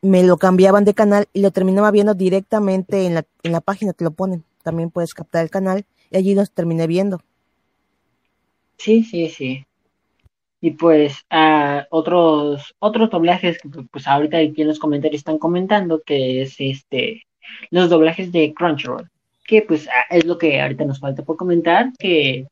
me 0.00 0.22
lo 0.22 0.38
cambiaban 0.38 0.84
de 0.84 0.94
canal 0.94 1.28
y 1.34 1.42
lo 1.42 1.50
terminaba 1.50 1.90
viendo 1.90 2.14
directamente 2.14 3.04
en 3.04 3.14
la, 3.14 3.24
en 3.42 3.52
la 3.52 3.60
página, 3.60 3.92
te 3.92 4.04
lo 4.04 4.12
ponen. 4.12 4.44
También 4.62 4.90
puedes 4.90 5.12
captar 5.12 5.44
el 5.44 5.50
canal 5.50 5.84
y 6.10 6.16
allí 6.16 6.34
los 6.34 6.50
terminé 6.50 6.86
viendo. 6.86 7.20
Sí, 8.78 9.04
sí, 9.04 9.28
sí. 9.28 9.64
Y 10.60 10.72
pues 10.72 11.24
uh, 11.32 11.82
otros 11.90 12.74
otros 12.80 13.10
doblajes 13.10 13.58
que 13.60 13.68
pues 13.90 14.06
ahorita 14.08 14.38
aquí 14.38 14.62
en 14.62 14.68
los 14.68 14.78
comentarios 14.78 15.20
están 15.20 15.38
comentando 15.38 16.02
que 16.04 16.42
es 16.42 16.56
este 16.58 17.24
los 17.70 17.90
doblajes 17.90 18.32
de 18.32 18.54
Crunchyroll, 18.54 19.08
que 19.46 19.62
pues 19.62 19.88
ah, 19.88 20.14
es 20.14 20.24
lo 20.26 20.38
que 20.38 20.60
ahorita 20.60 20.84
nos 20.84 21.00
falta 21.00 21.22
por 21.24 21.36
comentar 21.36 21.92
que 21.98 22.46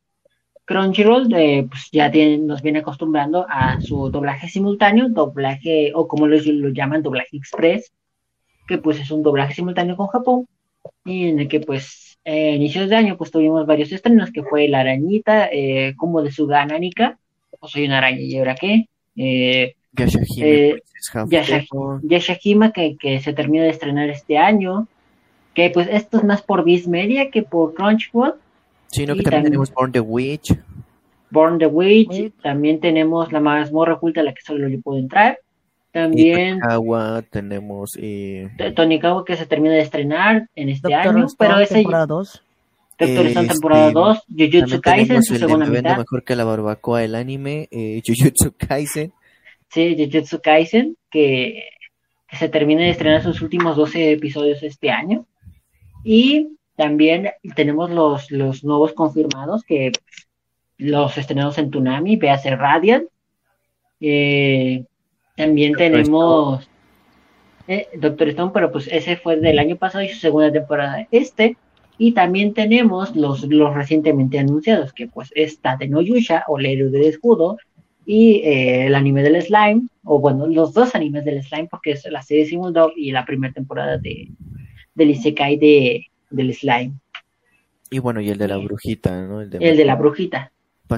Crunchyroll 0.67 1.33
eh, 1.35 1.67
pues 1.69 1.89
ya 1.93 2.11
nos 2.39 2.63
viene 2.63 2.81
acostumbrando 2.81 3.47
a 3.49 3.81
su 3.81 4.11
doblaje 4.11 4.49
simultáneo, 4.49 5.09
doblaje 5.09 5.93
o 5.95 6.09
como 6.09 6.27
lo, 6.27 6.37
lo 6.39 6.69
llaman 6.71 7.03
doblaje 7.03 7.37
express, 7.37 7.93
que 8.69 8.79
pues 8.79 9.01
es 9.01 9.11
un 9.11 9.23
doblaje 9.23 9.55
simultáneo 9.55 9.97
con 9.97 10.09
Japón 10.09 10.47
y 11.05 11.29
en 11.29 11.41
el 11.41 11.49
que 11.49 11.61
pues 11.61 12.06
eh, 12.29 12.57
inicios 12.57 12.91
de 12.91 12.97
año 12.97 13.17
pues 13.17 13.31
tuvimos 13.31 13.67
varios 13.67 13.93
estrenos 13.93 14.33
que 14.33 14.43
fue 14.43 14.67
La 14.67 14.81
Arañita, 14.81 15.49
eh, 15.53 15.95
como 15.97 16.23
de 16.23 16.33
su 16.33 16.53
Ananika, 16.53 17.19
o 17.61 17.69
soy 17.69 17.87
una 17.87 17.99
araña 17.99 18.19
y 18.19 18.37
ahora 18.37 18.57
qué, 18.57 18.89
eh, 19.15 19.77
Yashahima, 22.03 22.73
que, 22.73 22.97
que 22.97 23.21
se 23.21 23.33
terminó 23.33 23.63
de 23.63 23.71
estrenar 23.71 24.11
este 24.11 24.39
año, 24.39 24.89
que 25.55 25.71
pues 25.71 25.87
esto 25.89 26.19
es 26.19 26.25
más 26.25 26.43
por 26.43 26.65
Viz 26.65 26.89
Media 26.89 27.31
que 27.31 27.45
por 27.45 27.75
Crunchyroll. 27.75 28.35
Sí, 28.89 29.07
no, 29.07 29.15
que 29.15 29.23
también, 29.23 29.45
tenemos 29.45 29.73
Born 29.73 29.93
the 29.93 30.01
Witch. 30.01 30.53
Born 31.31 31.59
the 31.59 31.67
Witch, 31.67 32.33
también 32.43 32.81
tenemos 32.81 33.31
la 33.31 33.39
mazmorra 33.39 33.95
oculta 33.95 34.23
a 34.23 34.25
la 34.25 34.35
que 34.35 34.43
solo 34.43 34.67
yo 34.67 34.81
puedo 34.81 34.99
entrar. 34.99 35.39
También. 35.97 36.61
Tonikawa, 36.61 37.23
tenemos. 37.23 37.93
Eh... 37.99 38.51
Tonikawa 38.75 39.25
que 39.25 39.35
se 39.35 39.47
termina 39.47 39.77
de 39.77 39.81
estrenar 39.81 40.47
en 40.55 40.69
este 40.69 40.93
año, 40.93 41.27
pero 41.39 41.59
ese. 41.59 41.77
Temporada 41.77 42.05
2. 42.05 42.43
Doctor 42.99 43.27
Stone 43.29 43.49
temporada 43.49 43.91
2. 43.93 44.23
Jujutsu 44.29 44.81
Kaisen, 44.83 45.23
su 45.23 45.37
segunda 45.37 45.65
mitad. 45.65 45.97
mejor 45.97 46.23
que 46.23 46.37
la 46.37 46.45
barbacoa 46.45 47.03
el 47.03 47.15
anime. 47.15 47.69
Eh, 47.71 48.03
Jujutsu 48.07 48.53
Kaisen. 48.59 49.15
Sí, 49.71 49.97
Jujutsu 49.99 50.43
Kaisen, 50.43 50.99
que, 51.11 51.63
que 52.29 52.37
se 52.37 52.51
termina 52.51 52.83
de 52.83 52.91
estrenar 52.91 53.23
sus 53.23 53.41
últimos 53.41 53.79
12 53.79 54.13
episodios 54.13 54.63
este 54.63 54.91
año. 54.91 55.25
Y 56.05 56.59
también 56.77 57.31
tenemos 57.55 57.91
los, 57.91 58.31
los 58.31 58.65
nuevos 58.65 58.93
confirmados 58.93 59.63
que 59.65 59.93
los 60.77 61.17
estrenados 61.17 61.57
en 61.57 61.71
Tsunami, 61.71 62.17
véase 62.17 62.55
Radiant. 62.55 63.09
Eh, 63.99 64.85
también 65.37 65.75
tenemos 65.75 66.69
eh, 67.69 67.89
Doctor 67.97 68.29
Stone, 68.29 68.53
pero 68.55 68.71
pues 68.71 68.89
ese 68.91 69.17
fue 69.17 69.37
del 69.37 69.59
año 69.59 69.77
pasado 69.77 70.05
y 70.05 70.09
su 70.09 70.19
segunda 70.19 70.53
temporada 70.53 71.07
este. 71.11 71.57
Y 71.99 72.13
también 72.13 72.53
tenemos 72.53 73.17
los, 73.17 73.45
los 73.45 73.75
recientemente 73.75 74.39
anunciados, 74.39 74.93
que 74.93 75.07
pues 75.07 75.31
es 75.35 75.61
Tate 75.61 75.89
no 75.89 76.03
Yusha, 76.03 76.45
o 76.47 76.59
el 76.59 76.67
héroe 76.67 76.91
del 76.91 77.05
escudo, 77.05 77.57
y 78.05 78.43
eh, 78.45 78.87
el 78.87 78.95
anime 78.95 79.23
del 79.23 79.41
slime, 79.41 79.89
o 80.05 80.21
bueno, 80.21 80.47
los 80.47 80.75
dos 80.75 80.95
animes 80.95 81.25
del 81.25 81.43
slime, 81.43 81.69
porque 81.71 81.93
es 81.93 82.05
la 82.11 82.23
serie 82.23 82.45
Simul 82.45 82.75
Dog 82.75 82.93
y 82.97 83.13
la 83.13 83.25
primera 83.25 83.55
temporada 83.55 83.97
de, 83.97 84.31
del 84.95 85.11
Isekai 85.11 85.57
de, 85.57 86.07
del 86.31 86.55
slime. 86.55 86.93
Y 87.91 87.99
bueno, 87.99 88.21
y 88.21 88.29
el 88.29 88.39
de 88.39 88.49
la 88.49 88.59
brujita, 88.59 89.27
¿no? 89.27 89.41
El 89.41 89.51
de, 89.51 89.85
la 89.85 89.97
brujita. 89.97 90.53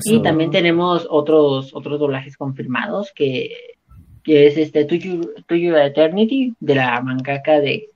Y 0.04 0.20
también 0.20 0.50
tenemos 0.50 1.06
otros, 1.08 1.74
otros 1.74 2.00
doblajes 2.00 2.36
confirmados 2.36 3.12
que 3.14 3.77
que 4.22 4.46
es 4.46 4.56
este 4.56 4.84
Tuyo 4.84 5.76
Eternity, 5.76 6.54
de 6.60 6.74
la 6.74 7.00
mangaka 7.00 7.60
de, 7.60 7.90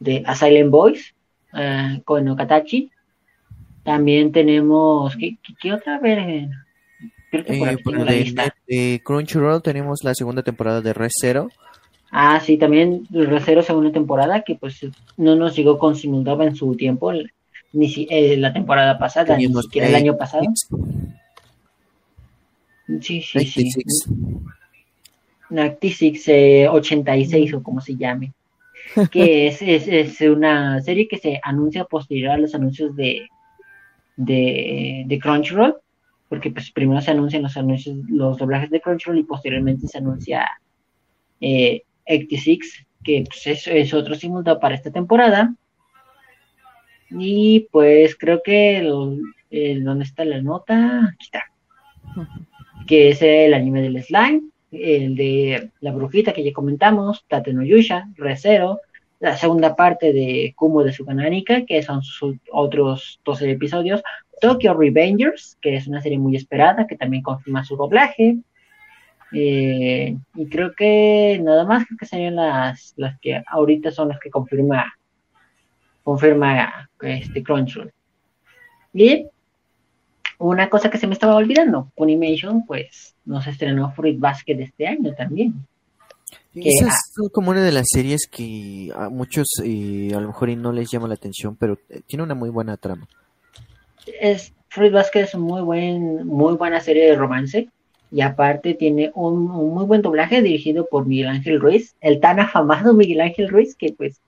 de 0.00 0.22
Asylum 0.26 0.70
Boys, 0.70 1.14
uh, 1.52 2.00
con 2.04 2.28
Okatachi. 2.28 2.90
También 3.82 4.32
tenemos, 4.32 5.16
¿qué, 5.16 5.38
qué, 5.60 5.72
otra 5.72 5.98
vez? 6.00 6.48
Eh, 7.32 7.76
de, 8.66 9.02
Crunchyroll 9.04 9.62
tenemos 9.62 10.02
la 10.02 10.14
segunda 10.14 10.42
temporada 10.42 10.80
de 10.80 10.92
Resero. 10.92 11.48
Ah, 12.10 12.40
sí, 12.40 12.56
también 12.56 13.06
Resero 13.10 13.62
segunda 13.62 13.92
temporada, 13.92 14.42
que 14.42 14.54
pues 14.56 14.80
no 15.16 15.36
nos 15.36 15.54
llegó 15.56 15.78
con 15.78 15.96
Simuldoba 15.96 16.44
en 16.44 16.56
su 16.56 16.74
tiempo. 16.76 17.12
ni 17.72 17.88
si, 17.88 18.06
eh, 18.10 18.36
la 18.36 18.52
temporada 18.52 18.98
pasada, 18.98 19.36
ni 19.36 19.46
siquiera 19.46 19.88
el 19.88 19.94
año 19.94 20.16
pasado. 20.16 20.44
Sí, 23.00 23.20
sí, 23.20 23.44
sí. 23.44 23.70
Nactisix 25.50 26.28
86 26.70 27.54
o 27.54 27.62
como 27.62 27.80
se 27.80 27.96
llame. 27.96 28.32
Que 29.10 29.46
es, 29.48 29.62
es, 29.62 29.88
es, 29.88 30.20
una 30.22 30.80
serie 30.80 31.08
que 31.08 31.18
se 31.18 31.40
anuncia 31.42 31.84
posterior 31.84 32.32
a 32.32 32.38
los 32.38 32.54
anuncios 32.54 32.94
de, 32.96 33.28
de, 34.16 35.04
de 35.06 35.18
Crunchyroll. 35.18 35.76
Porque 36.28 36.50
pues 36.50 36.72
primero 36.72 37.00
se 37.00 37.12
anuncian 37.12 37.42
los 37.42 37.56
anuncios, 37.56 37.96
los 38.08 38.38
doblajes 38.38 38.70
de 38.70 38.80
Crunchyroll 38.80 39.18
y 39.18 39.24
posteriormente 39.24 39.86
se 39.86 39.98
anuncia 39.98 40.46
eh, 41.40 41.82
86, 42.08 42.86
que 43.04 43.24
pues, 43.26 43.46
es, 43.46 43.66
es, 43.68 43.94
otro 43.94 44.14
simultáneo 44.14 44.60
para 44.60 44.74
esta 44.74 44.90
temporada. 44.90 45.54
Y 47.10 47.68
pues 47.70 48.16
creo 48.16 48.42
que 48.42 48.78
el, 48.78 49.22
el, 49.50 49.84
¿dónde 49.84 50.04
está 50.04 50.24
la 50.24 50.40
nota? 50.42 51.06
Aquí 51.06 51.24
está. 51.24 51.44
Que 52.86 53.10
es 53.10 53.22
el 53.22 53.54
anime 53.54 53.82
del 53.82 54.02
slime, 54.02 54.42
el 54.72 55.16
de 55.16 55.70
la 55.80 55.92
brujita 55.92 56.32
que 56.32 56.44
ya 56.44 56.52
comentamos, 56.52 57.24
Tate 57.28 57.52
no 57.52 57.62
Yusha, 57.62 58.08
Recero, 58.16 58.80
la 59.20 59.36
segunda 59.36 59.74
parte 59.76 60.12
de 60.12 60.52
Kumo 60.56 60.82
de 60.82 60.92
Sugananika, 60.92 61.64
que 61.64 61.82
son 61.82 62.02
sus 62.02 62.36
otros 62.52 63.20
12 63.24 63.50
episodios, 63.50 64.02
Tokyo 64.40 64.74
Revengers, 64.74 65.56
que 65.60 65.76
es 65.76 65.86
una 65.86 66.02
serie 66.02 66.18
muy 66.18 66.36
esperada, 66.36 66.86
que 66.86 66.96
también 66.96 67.22
confirma 67.22 67.64
su 67.64 67.76
doblaje, 67.76 68.38
eh, 69.32 70.16
y 70.34 70.46
creo 70.48 70.74
que 70.74 71.40
nada 71.42 71.64
más 71.64 71.86
creo 71.86 71.98
que 71.98 72.06
serían 72.06 72.36
las, 72.36 72.94
las 72.96 73.18
que 73.20 73.42
ahorita 73.46 73.90
son 73.90 74.08
las 74.08 74.20
que 74.20 74.30
confirma 74.30 74.92
confirma 76.06 76.88
este 77.00 77.42
Crunchyroll. 77.42 77.92
Y 78.94 79.26
una 80.38 80.68
cosa 80.68 80.90
que 80.90 80.98
se 80.98 81.06
me 81.06 81.14
estaba 81.14 81.36
olvidando, 81.36 81.90
Funimation 81.96 82.64
pues 82.66 83.14
nos 83.24 83.46
estrenó 83.46 83.92
Fruit 83.92 84.18
Basket 84.18 84.60
este 84.60 84.86
año 84.86 85.14
también. 85.14 85.54
Esa 86.54 86.88
es 86.88 87.30
como 87.32 87.50
una 87.50 87.62
de 87.62 87.72
las 87.72 87.86
series 87.88 88.26
que 88.26 88.90
a 88.94 89.08
muchos 89.10 89.46
eh, 89.62 90.10
a 90.14 90.20
lo 90.20 90.28
mejor 90.28 90.48
no 90.56 90.72
les 90.72 90.90
llama 90.90 91.08
la 91.08 91.14
atención, 91.14 91.54
pero 91.56 91.78
eh, 91.90 92.00
tiene 92.06 92.22
una 92.22 92.34
muy 92.34 92.48
buena 92.48 92.76
trama. 92.76 93.06
Es 94.20 94.52
Fruit 94.68 94.92
Basket 94.92 95.20
es 95.20 95.34
muy 95.34 95.62
buen 95.62 96.26
muy 96.26 96.54
buena 96.54 96.80
serie 96.80 97.06
de 97.06 97.16
romance 97.16 97.68
y 98.10 98.20
aparte 98.20 98.74
tiene 98.74 99.10
un, 99.14 99.44
muy 99.44 99.84
buen 99.84 100.02
doblaje 100.02 100.40
dirigido 100.40 100.86
por 100.86 101.06
Miguel 101.06 101.28
Ángel 101.28 101.60
Ruiz, 101.60 101.94
el 102.00 102.20
tan 102.20 102.40
afamado 102.40 102.92
Miguel 102.94 103.20
Ángel 103.20 103.48
Ruiz 103.48 103.76
que 103.76 103.92
pues 103.92 104.20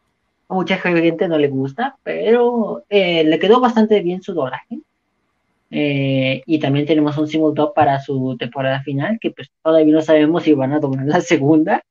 a 0.49 0.55
mucha 0.55 0.79
gente 0.79 1.29
no 1.29 1.39
le 1.39 1.49
gusta, 1.49 1.97
pero 2.03 2.85
eh, 2.89 3.25
le 3.25 3.39
quedó 3.39 3.61
bastante 3.61 4.01
bien 4.01 4.23
su 4.23 4.35
doblaje. 4.35 4.81
Eh, 5.71 6.43
y 6.47 6.59
también 6.59 6.87
tenemos 6.87 7.19
un 7.19 7.29
simultáneo 7.29 7.73
para 7.75 8.01
su 8.01 8.37
temporada 8.39 8.81
final, 8.83 9.19
que 9.21 9.31
pues 9.31 9.51
todavía 9.63 9.93
no 9.93 10.01
sabemos 10.01 10.43
si 10.43 10.55
van 10.55 10.73
a 10.73 10.81
doblar 10.81 11.07
la 11.07 11.21
segunda. 11.21 11.83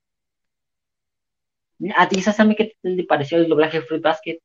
¿A 1.96 2.10
ti, 2.10 2.22
Sasami, 2.22 2.56
qué 2.56 2.74
te 2.82 3.04
pareció 3.04 3.38
el 3.38 3.48
doblaje 3.48 3.80
de 3.80 3.86
Fruit 3.86 4.02
Basket? 4.02 4.40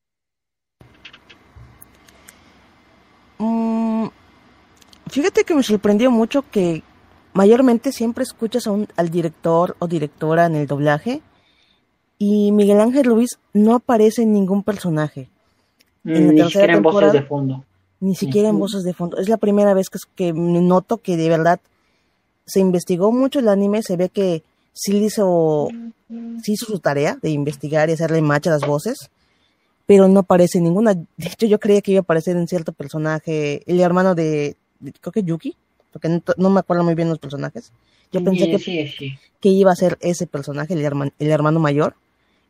Mm, 3.39 4.09
fíjate 5.09 5.45
que 5.45 5.55
me 5.55 5.63
sorprendió 5.63 6.11
mucho 6.11 6.45
que 6.51 6.83
mayormente 7.33 7.91
siempre 7.91 8.25
escuchas 8.25 8.67
a 8.67 8.73
un, 8.73 8.87
al 8.97 9.09
director 9.09 9.77
o 9.79 9.89
directora 9.89 10.45
en 10.45 10.57
el 10.57 10.67
doblaje 10.67 11.23
y 12.19 12.53
Miguel 12.53 12.81
Ángel 12.81 13.09
Luis 13.09 13.39
no 13.55 13.75
aparece 13.75 14.23
en 14.23 14.33
ningún 14.33 14.63
personaje. 14.63 15.29
En 16.05 16.35
ni 16.35 16.43
siquiera 16.43 16.75
en 16.75 16.83
voces 16.83 17.13
de 17.13 17.23
fondo. 17.23 17.65
Ni 18.03 18.17
siquiera 18.17 18.49
en 18.49 18.59
voces 18.59 18.83
de 18.83 18.95
fondo. 18.95 19.19
Es 19.19 19.29
la 19.29 19.37
primera 19.37 19.75
vez 19.75 19.89
que, 19.89 19.99
que 20.17 20.33
noto 20.33 20.99
que 20.99 21.17
de 21.17 21.29
verdad 21.29 21.61
se 22.45 22.59
investigó 22.59 23.13
mucho 23.13 23.39
el 23.39 23.49
anime, 23.49 23.81
se 23.85 23.97
ve 23.97 24.09
que 24.09 24.43
sí 24.73 24.97
hizo, 24.97 25.69
sí 26.43 26.53
hizo 26.55 26.67
su 26.67 26.81
tarea 26.81 27.17
de 27.23 27.31
investigar 27.31 27.89
y 27.89 27.93
hacerle 27.93 28.21
match 28.21 28.49
a 28.49 28.51
las 28.51 28.67
voces, 28.67 28.99
pero 29.87 30.09
no 30.09 30.21
aparece 30.21 30.61
ninguna. 30.61 30.95
De 30.95 31.07
hecho, 31.19 31.47
yo 31.47 31.61
creía 31.61 31.81
que 31.81 31.93
iba 31.93 32.01
a 32.01 32.03
aparecer 32.03 32.37
en 32.37 32.49
cierto 32.49 32.73
personaje, 32.73 33.63
el 33.67 33.79
hermano 33.79 34.17
de, 34.17 34.57
de 34.81 34.93
creo 34.93 35.13
que 35.13 35.23
Yuki, 35.23 35.57
porque 35.93 36.21
no, 36.37 36.51
me 36.51 36.59
acuerdo 36.59 36.83
muy 36.83 36.97
bien 36.97 37.09
los 37.09 37.21
personajes. 37.21 37.71
Yo 38.11 38.25
pensé 38.25 38.51
que, 38.51 39.19
que 39.41 39.49
iba 39.49 39.71
a 39.71 39.77
ser 39.77 39.97
ese 40.01 40.27
personaje, 40.27 40.75
el, 40.75 40.85
hermano, 40.85 41.13
el 41.21 41.31
hermano 41.31 41.61
mayor, 41.61 41.95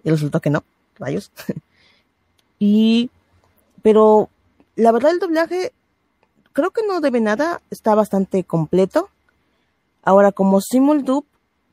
y 0.03 0.09
resultó 0.09 0.41
que 0.41 0.49
no, 0.49 0.65
rayos. 0.99 1.31
y, 2.59 3.11
pero 3.83 4.31
la 4.77 4.93
verdad 4.93 5.13
el 5.13 5.19
doblaje 5.19 5.73
creo 6.53 6.71
que 6.71 6.87
no 6.87 7.01
debe 7.01 7.21
nada, 7.21 7.61
está 7.71 7.95
bastante 7.95 8.45
completo. 8.45 9.09
Ahora, 10.03 10.33
como 10.33 10.61
Simuldub, 10.61 11.25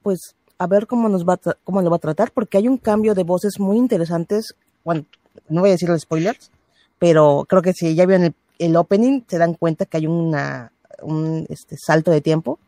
pues 0.04 0.36
a 0.58 0.68
ver 0.68 0.88
cómo 0.88 1.10
nos 1.10 1.28
va 1.28 1.40
cómo 1.64 1.82
lo 1.82 1.90
va 1.90 1.98
a 1.98 2.00
tratar, 2.00 2.32
porque 2.32 2.58
hay 2.58 2.68
un 2.68 2.78
cambio 2.78 3.16
de 3.16 3.24
voces 3.24 3.60
muy 3.60 3.78
interesantes. 3.78 4.56
Bueno, 4.84 5.06
no 5.48 5.62
voy 5.62 5.70
a 5.70 5.74
decir 5.74 5.90
los 5.90 6.02
spoilers, 6.02 6.52
pero 6.98 7.46
creo 7.48 7.62
que 7.62 7.74
si 7.74 7.96
ya 7.96 8.06
vieron 8.06 8.26
el, 8.26 8.36
el 8.60 8.76
opening, 8.76 9.22
se 9.28 9.38
dan 9.38 9.54
cuenta 9.54 9.86
que 9.86 9.98
hay 9.98 10.08
una 10.08 10.72
un 11.02 11.46
este, 11.50 11.78
salto 11.78 12.12
de 12.12 12.22
tiempo. 12.22 12.60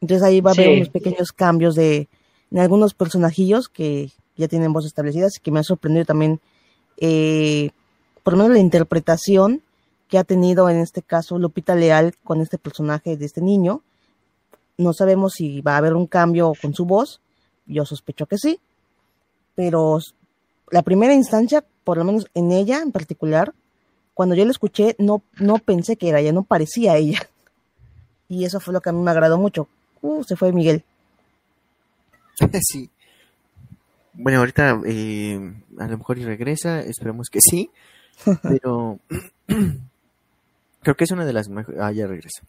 Entonces 0.00 0.22
ahí 0.22 0.40
va 0.40 0.50
a 0.50 0.54
haber 0.54 0.76
unos 0.76 0.88
pequeños 0.88 1.32
cambios 1.32 1.74
de 1.74 2.08
en 2.50 2.58
algunos 2.58 2.94
personajillos 2.94 3.68
que 3.68 4.10
ya 4.36 4.48
tienen 4.48 4.72
voces 4.72 4.88
establecidas 4.88 5.36
y 5.36 5.40
que 5.40 5.50
me 5.50 5.60
ha 5.60 5.64
sorprendido 5.64 6.04
también, 6.04 6.40
eh, 6.98 7.70
por 8.22 8.34
lo 8.34 8.38
menos 8.38 8.52
la 8.52 8.60
interpretación 8.60 9.62
que 10.08 10.18
ha 10.18 10.24
tenido 10.24 10.68
en 10.68 10.78
este 10.78 11.02
caso 11.02 11.38
Lupita 11.38 11.74
Leal 11.74 12.14
con 12.22 12.40
este 12.40 12.58
personaje 12.58 13.16
de 13.16 13.24
este 13.24 13.40
niño. 13.40 13.82
No 14.76 14.92
sabemos 14.92 15.34
si 15.34 15.60
va 15.60 15.74
a 15.74 15.78
haber 15.78 15.94
un 15.94 16.06
cambio 16.06 16.52
con 16.60 16.74
su 16.74 16.84
voz, 16.84 17.20
yo 17.66 17.84
sospecho 17.84 18.26
que 18.26 18.38
sí, 18.38 18.60
pero 19.54 19.98
la 20.70 20.82
primera 20.82 21.14
instancia, 21.14 21.64
por 21.84 21.98
lo 21.98 22.04
menos 22.04 22.26
en 22.34 22.52
ella 22.52 22.82
en 22.82 22.92
particular, 22.92 23.52
cuando 24.14 24.34
yo 24.34 24.44
la 24.44 24.50
escuché, 24.50 24.94
no, 24.98 25.22
no 25.38 25.58
pensé 25.58 25.96
que 25.96 26.08
era 26.08 26.20
ella, 26.20 26.32
no 26.32 26.42
parecía 26.42 26.96
ella. 26.96 27.20
Y 28.28 28.44
eso 28.44 28.60
fue 28.60 28.72
lo 28.72 28.80
que 28.80 28.90
a 28.90 28.92
mí 28.92 29.00
me 29.00 29.10
agradó 29.10 29.38
mucho. 29.38 29.68
Uh, 30.00 30.24
se 30.24 30.36
fue 30.36 30.52
Miguel. 30.52 30.84
Sí. 32.60 32.90
Bueno, 34.14 34.40
ahorita 34.40 34.80
eh, 34.86 35.54
a 35.78 35.86
lo 35.86 35.98
mejor 35.98 36.18
y 36.18 36.24
regresa, 36.24 36.80
esperemos 36.80 37.30
que 37.30 37.40
sí, 37.40 37.70
pero 38.42 38.98
creo 40.82 40.96
que 40.96 41.04
es 41.04 41.10
una 41.10 41.24
de 41.24 41.32
las 41.32 41.48
mejores. 41.48 41.80
Ah, 41.80 41.92
ya 41.92 42.06
regresa. 42.06 42.42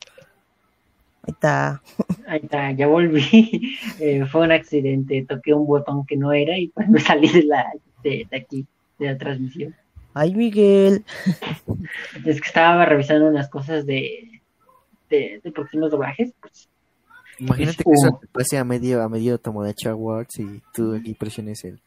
Ahí 1.23 1.31
está. 1.31 1.81
Ahí 2.27 2.41
está, 2.43 2.71
ya 2.71 2.87
volví. 2.87 3.77
Eh, 3.99 4.25
fue 4.25 4.41
un 4.41 4.51
accidente, 4.51 5.25
toqué 5.27 5.53
un 5.53 5.65
botón 5.65 6.05
que 6.05 6.17
no 6.17 6.33
era 6.33 6.57
y 6.57 6.67
pues 6.67 6.87
me 6.89 6.99
salí 6.99 7.29
de, 7.29 7.43
la, 7.43 7.71
de, 8.03 8.27
de 8.29 8.37
aquí, 8.37 8.65
de 8.99 9.07
la 9.07 9.17
transmisión. 9.17 9.75
Ay, 10.13 10.35
Miguel. 10.35 11.05
Es 12.25 12.41
que 12.41 12.47
estaba 12.47 12.85
revisando 12.85 13.27
unas 13.27 13.49
cosas 13.49 13.85
de, 13.85 14.41
de, 15.09 15.51
próximos 15.53 15.91
doblajes, 15.91 16.33
pues. 16.39 16.69
Imagínate 17.39 17.83
que 17.83 17.91
eso 17.91 18.19
te 18.21 18.27
pase 18.27 18.57
a 18.57 18.63
medio, 18.63 19.01
a 19.01 19.09
medio 19.09 19.39
Tomodachi 19.39 19.87
Awards 19.87 20.39
y 20.39 20.61
tú 20.73 20.93
aquí 20.95 21.13
presiones 21.15 21.63
el. 21.63 21.81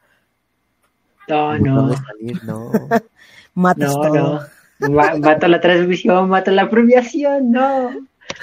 No, 1.29 1.57
no. 1.59 1.95
Salir, 1.95 2.45
no. 2.45 2.73
Matas 3.57 3.97
no, 3.97 4.01
todo. 4.03 4.41
no. 4.79 5.19
Mato 5.19 5.49
la 5.49 5.61
transmisión, 5.61 6.29
mato 6.29 6.51
la 6.51 6.69
premiación, 6.69 7.51
no. 7.51 7.91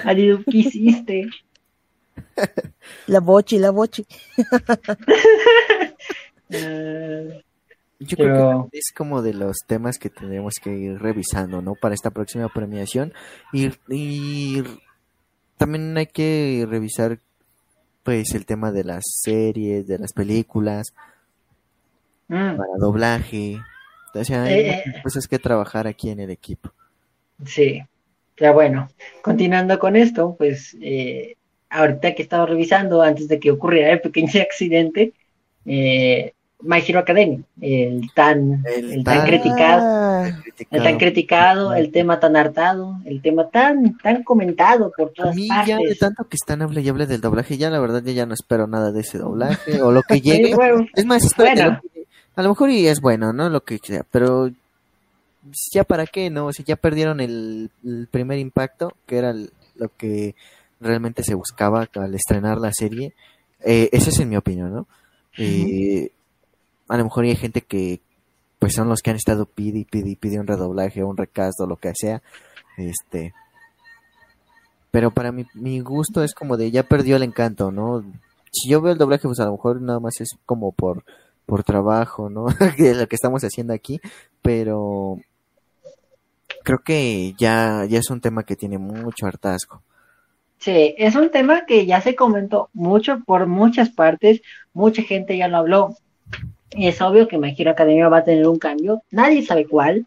Adiós, 0.04 0.40
¿qué 0.50 0.58
hiciste? 0.58 1.30
La 3.06 3.20
bochi, 3.20 3.58
la 3.58 3.70
bochi. 3.70 4.04
uh, 6.50 7.30
Yo 8.00 8.16
creo 8.16 8.68
que 8.72 8.78
es 8.78 8.92
como 8.96 9.22
de 9.22 9.34
los 9.34 9.58
temas 9.66 9.98
que 9.98 10.10
tenemos 10.10 10.54
que 10.60 10.76
ir 10.76 10.98
revisando, 11.00 11.62
¿no? 11.62 11.74
Para 11.74 11.94
esta 11.94 12.10
próxima 12.10 12.48
premiación. 12.48 13.12
Y, 13.52 13.70
y 13.88 14.64
también 15.56 15.96
hay 15.96 16.06
que 16.06 16.66
revisar, 16.68 17.20
pues, 18.02 18.34
el 18.34 18.46
tema 18.46 18.72
de 18.72 18.82
las 18.84 19.04
series, 19.22 19.86
de 19.86 19.98
las 19.98 20.12
películas, 20.12 20.92
mm. 22.28 22.56
para 22.56 22.76
doblaje. 22.78 23.60
O 24.14 24.24
sea, 24.24 24.44
hay 24.44 24.54
eh, 24.54 24.82
eh. 24.86 24.94
cosas 25.02 25.26
que 25.26 25.38
trabajar 25.38 25.86
aquí 25.86 26.10
en 26.10 26.20
el 26.20 26.30
equipo. 26.30 26.72
Sí. 27.44 27.82
Ya 28.38 28.52
bueno, 28.52 28.88
continuando 29.22 29.78
con 29.78 29.96
esto, 29.96 30.34
pues, 30.36 30.76
eh, 30.80 31.36
ahorita 31.70 32.14
que 32.14 32.22
he 32.22 32.24
estado 32.24 32.46
revisando, 32.46 33.02
antes 33.02 33.28
de 33.28 33.38
que 33.38 33.50
ocurriera 33.50 33.92
el 33.92 34.00
pequeño 34.00 34.30
accidente, 34.40 35.12
eh, 35.66 36.32
My 36.60 36.82
Hero 36.86 37.00
Academia, 37.00 37.40
el 37.60 38.10
tan, 38.14 38.64
el, 38.66 39.04
tan, 39.04 39.26
criticado, 39.26 40.24
el 40.70 40.82
tan 40.82 40.98
criticado, 40.98 41.74
el 41.74 41.92
tema 41.92 42.18
tan 42.20 42.36
hartado, 42.36 42.96
el 43.04 43.20
tema 43.20 43.50
tan, 43.50 43.98
tan 43.98 44.22
comentado 44.22 44.90
por 44.96 45.12
todas 45.12 45.32
a 45.32 45.34
mí 45.34 45.48
Ya 45.66 45.76
de 45.76 45.94
tanto 45.94 46.26
que 46.26 46.36
están 46.36 46.62
hable 46.62 46.80
y 46.80 46.88
hable 46.88 47.06
del 47.06 47.20
doblaje, 47.20 47.58
ya 47.58 47.68
la 47.68 47.80
verdad 47.80 48.02
ya 48.02 48.24
no 48.24 48.32
espero 48.32 48.66
nada 48.66 48.92
de 48.92 49.00
ese 49.00 49.18
doblaje, 49.18 49.82
o 49.82 49.92
lo 49.92 50.02
que 50.02 50.20
llegue. 50.22 50.54
es 50.94 51.04
más, 51.04 51.24
espero 51.24 51.80
a 52.36 52.42
lo 52.42 52.48
mejor 52.50 52.70
y 52.70 52.86
es 52.86 53.00
bueno, 53.00 53.32
¿no? 53.32 53.48
Lo 53.48 53.62
que 53.62 53.78
sea, 53.82 54.04
pero 54.10 54.50
ya 55.72 55.84
para 55.84 56.06
qué, 56.06 56.30
¿no? 56.30 56.52
Si 56.52 56.64
ya 56.64 56.76
perdieron 56.76 57.20
el, 57.20 57.70
primer 58.10 58.38
impacto, 58.38 58.94
que 59.06 59.18
era 59.18 59.32
lo 59.32 59.88
que 59.96 60.34
realmente 60.80 61.22
se 61.22 61.34
buscaba 61.34 61.88
al 61.94 62.14
estrenar 62.14 62.58
la 62.58 62.72
serie, 62.72 63.14
eh, 63.60 63.88
esa 63.92 64.10
es 64.10 64.18
en 64.20 64.28
mi 64.28 64.36
opinión, 64.36 64.72
¿no? 64.72 64.86
Eh, 65.36 66.10
a 66.88 66.96
lo 66.96 67.04
mejor 67.04 67.24
hay 67.24 67.36
gente 67.36 67.62
que 67.62 68.00
pues 68.58 68.74
son 68.74 68.88
los 68.88 69.02
que 69.02 69.10
han 69.10 69.16
estado 69.16 69.46
pide 69.46 69.80
y 69.80 69.84
pide 69.84 70.10
y 70.10 70.16
pide 70.16 70.38
un 70.38 70.46
redoblaje, 70.46 71.02
un 71.02 71.16
recast 71.16 71.60
o 71.60 71.66
lo 71.66 71.76
que 71.76 71.92
sea, 71.94 72.22
este, 72.78 73.34
pero 74.90 75.10
para 75.10 75.32
mi, 75.32 75.44
mi 75.54 75.80
gusto 75.80 76.22
es 76.22 76.34
como 76.34 76.56
de 76.56 76.70
ya 76.70 76.84
perdió 76.84 77.16
el 77.16 77.24
encanto, 77.24 77.72
¿no? 77.72 78.04
Si 78.52 78.70
yo 78.70 78.80
veo 78.80 78.92
el 78.92 78.98
doblaje, 78.98 79.26
pues 79.26 79.40
a 79.40 79.46
lo 79.46 79.52
mejor 79.52 79.82
nada 79.82 79.98
más 79.98 80.20
es 80.20 80.30
como 80.46 80.70
por, 80.70 81.04
por 81.46 81.64
trabajo, 81.64 82.30
¿no? 82.30 82.46
de 82.78 82.94
lo 82.94 83.06
que 83.06 83.16
estamos 83.16 83.42
haciendo 83.44 83.72
aquí, 83.72 84.00
pero 84.42 85.18
creo 86.62 86.78
que 86.78 87.34
ya, 87.38 87.84
ya 87.88 87.98
es 87.98 88.10
un 88.10 88.20
tema 88.20 88.44
que 88.44 88.56
tiene 88.56 88.78
mucho 88.78 89.26
hartazgo. 89.26 89.82
Sí, 90.58 90.94
es 90.96 91.14
un 91.14 91.30
tema 91.30 91.66
que 91.66 91.84
ya 91.84 92.00
se 92.00 92.14
comentó 92.14 92.70
mucho 92.72 93.20
por 93.26 93.46
muchas 93.46 93.90
partes, 93.90 94.40
mucha 94.72 95.02
gente 95.02 95.36
ya 95.36 95.48
lo 95.48 95.58
habló. 95.58 95.96
Y 96.70 96.88
es 96.88 97.00
obvio 97.02 97.28
que 97.28 97.38
My 97.38 97.54
Academia 97.66 98.08
va 98.08 98.18
a 98.18 98.24
tener 98.24 98.48
un 98.48 98.58
cambio, 98.58 99.02
nadie 99.10 99.44
sabe 99.44 99.66
cuál, 99.66 100.06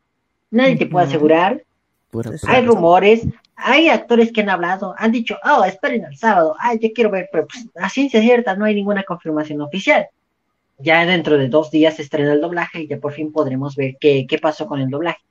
nadie 0.50 0.76
te 0.76 0.88
puede 0.88 1.06
asegurar. 1.06 1.64
Hay 2.48 2.66
rumores, 2.66 3.28
hay 3.56 3.90
actores 3.90 4.32
que 4.32 4.42
han 4.42 4.50
hablado, 4.50 4.96
han 4.98 5.12
dicho, 5.12 5.38
oh, 5.44 5.64
esperen 5.64 6.06
el 6.06 6.18
sábado, 6.18 6.56
ay, 6.60 6.80
yo 6.82 6.90
quiero 6.94 7.12
ver, 7.12 7.30
pero 7.32 7.46
pues, 7.48 7.68
a 7.76 7.90
ciencia 7.90 8.22
cierta 8.22 8.56
no 8.56 8.66
hay 8.66 8.74
ninguna 8.74 9.04
confirmación 9.04 9.62
oficial. 9.62 10.08
Ya 10.80 11.06
dentro 11.06 11.38
de 11.38 11.48
dos 11.48 11.72
días 11.72 11.96
se 11.96 12.04
estrena 12.04 12.34
el 12.34 12.42
doblaje 12.42 12.82
y 12.82 12.88
ya 12.88 12.98
por 12.98 13.14
fin 13.14 13.32
podremos 13.32 13.76
ver 13.76 13.98
qué, 14.00 14.26
qué 14.28 14.38
pasó 14.38 14.68
con 14.68 14.80
el 14.80 14.90
doblaje. 14.90 15.22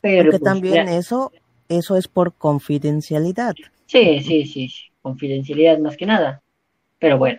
Pero 0.00 0.30
Porque 0.30 0.38
pues, 0.38 0.52
también 0.52 0.88
eso, 0.88 1.32
eso 1.68 1.96
es 1.96 2.08
por 2.08 2.32
confidencialidad. 2.34 3.54
Sí, 3.86 4.20
sí, 4.20 4.46
sí, 4.46 4.70
confidencialidad 5.02 5.78
más 5.78 5.96
que 5.96 6.06
nada. 6.06 6.42
Pero 6.98 7.18
bueno, 7.18 7.38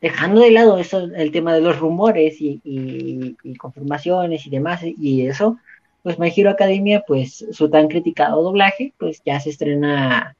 dejando 0.00 0.40
de 0.40 0.50
lado 0.50 0.78
eso, 0.78 1.00
el 1.00 1.32
tema 1.32 1.54
de 1.54 1.60
los 1.60 1.78
rumores 1.78 2.40
y, 2.40 2.60
y, 2.64 3.54
confirmaciones 3.56 4.46
y 4.46 4.50
demás 4.50 4.80
y 4.82 5.26
eso, 5.26 5.58
pues 6.02 6.18
My 6.18 6.32
Hero 6.34 6.50
Academia, 6.50 7.02
pues 7.06 7.44
su 7.52 7.68
tan 7.68 7.88
criticado 7.88 8.42
doblaje, 8.42 8.94
pues 8.98 9.22
ya 9.24 9.38
se 9.40 9.50
estrena 9.50 10.36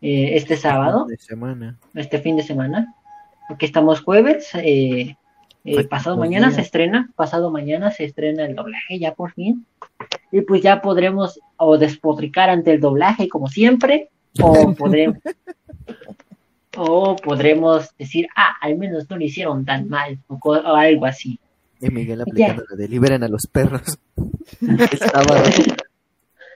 eh, 0.00 0.30
este 0.36 0.56
sábado. 0.56 1.06
Este 1.10 1.16
fin 1.16 1.16
de 1.16 1.22
semana. 1.22 1.78
Este 1.94 2.18
fin 2.18 2.36
de 2.36 2.42
semana. 2.42 2.94
Porque 3.48 3.66
estamos 3.66 4.00
jueves, 4.00 4.50
eh, 4.54 5.16
eh, 5.66 5.74
pues, 5.74 5.88
pasado 5.88 6.16
pues, 6.16 6.28
mañana 6.28 6.52
se 6.52 6.60
estrena, 6.60 7.10
pasado 7.16 7.50
mañana 7.50 7.90
se 7.90 8.04
estrena 8.04 8.44
el 8.44 8.54
doblaje 8.54 9.00
ya 9.00 9.14
por 9.14 9.32
fin. 9.32 9.66
Y 10.30 10.42
pues 10.42 10.62
ya 10.62 10.80
podremos 10.80 11.40
o 11.56 11.76
despotricar 11.76 12.50
ante 12.50 12.72
el 12.72 12.80
doblaje 12.80 13.28
como 13.28 13.48
siempre, 13.48 14.10
o 14.40 14.74
podremos, 14.74 15.18
o 16.76 17.16
podremos 17.16 17.96
decir, 17.96 18.28
ah, 18.36 18.54
al 18.60 18.78
menos 18.78 19.10
no 19.10 19.16
lo 19.16 19.24
hicieron 19.24 19.64
tan 19.64 19.88
mal, 19.88 20.18
o, 20.28 20.54
algo 20.54 21.06
así. 21.06 21.40
Y 21.80 21.90
Miguel 21.90 22.20
aplicando 22.20 22.64
la 22.70 22.76
de 22.76 22.88
liberen 22.88 23.24
a 23.24 23.28
los 23.28 23.46
perros. 23.46 23.98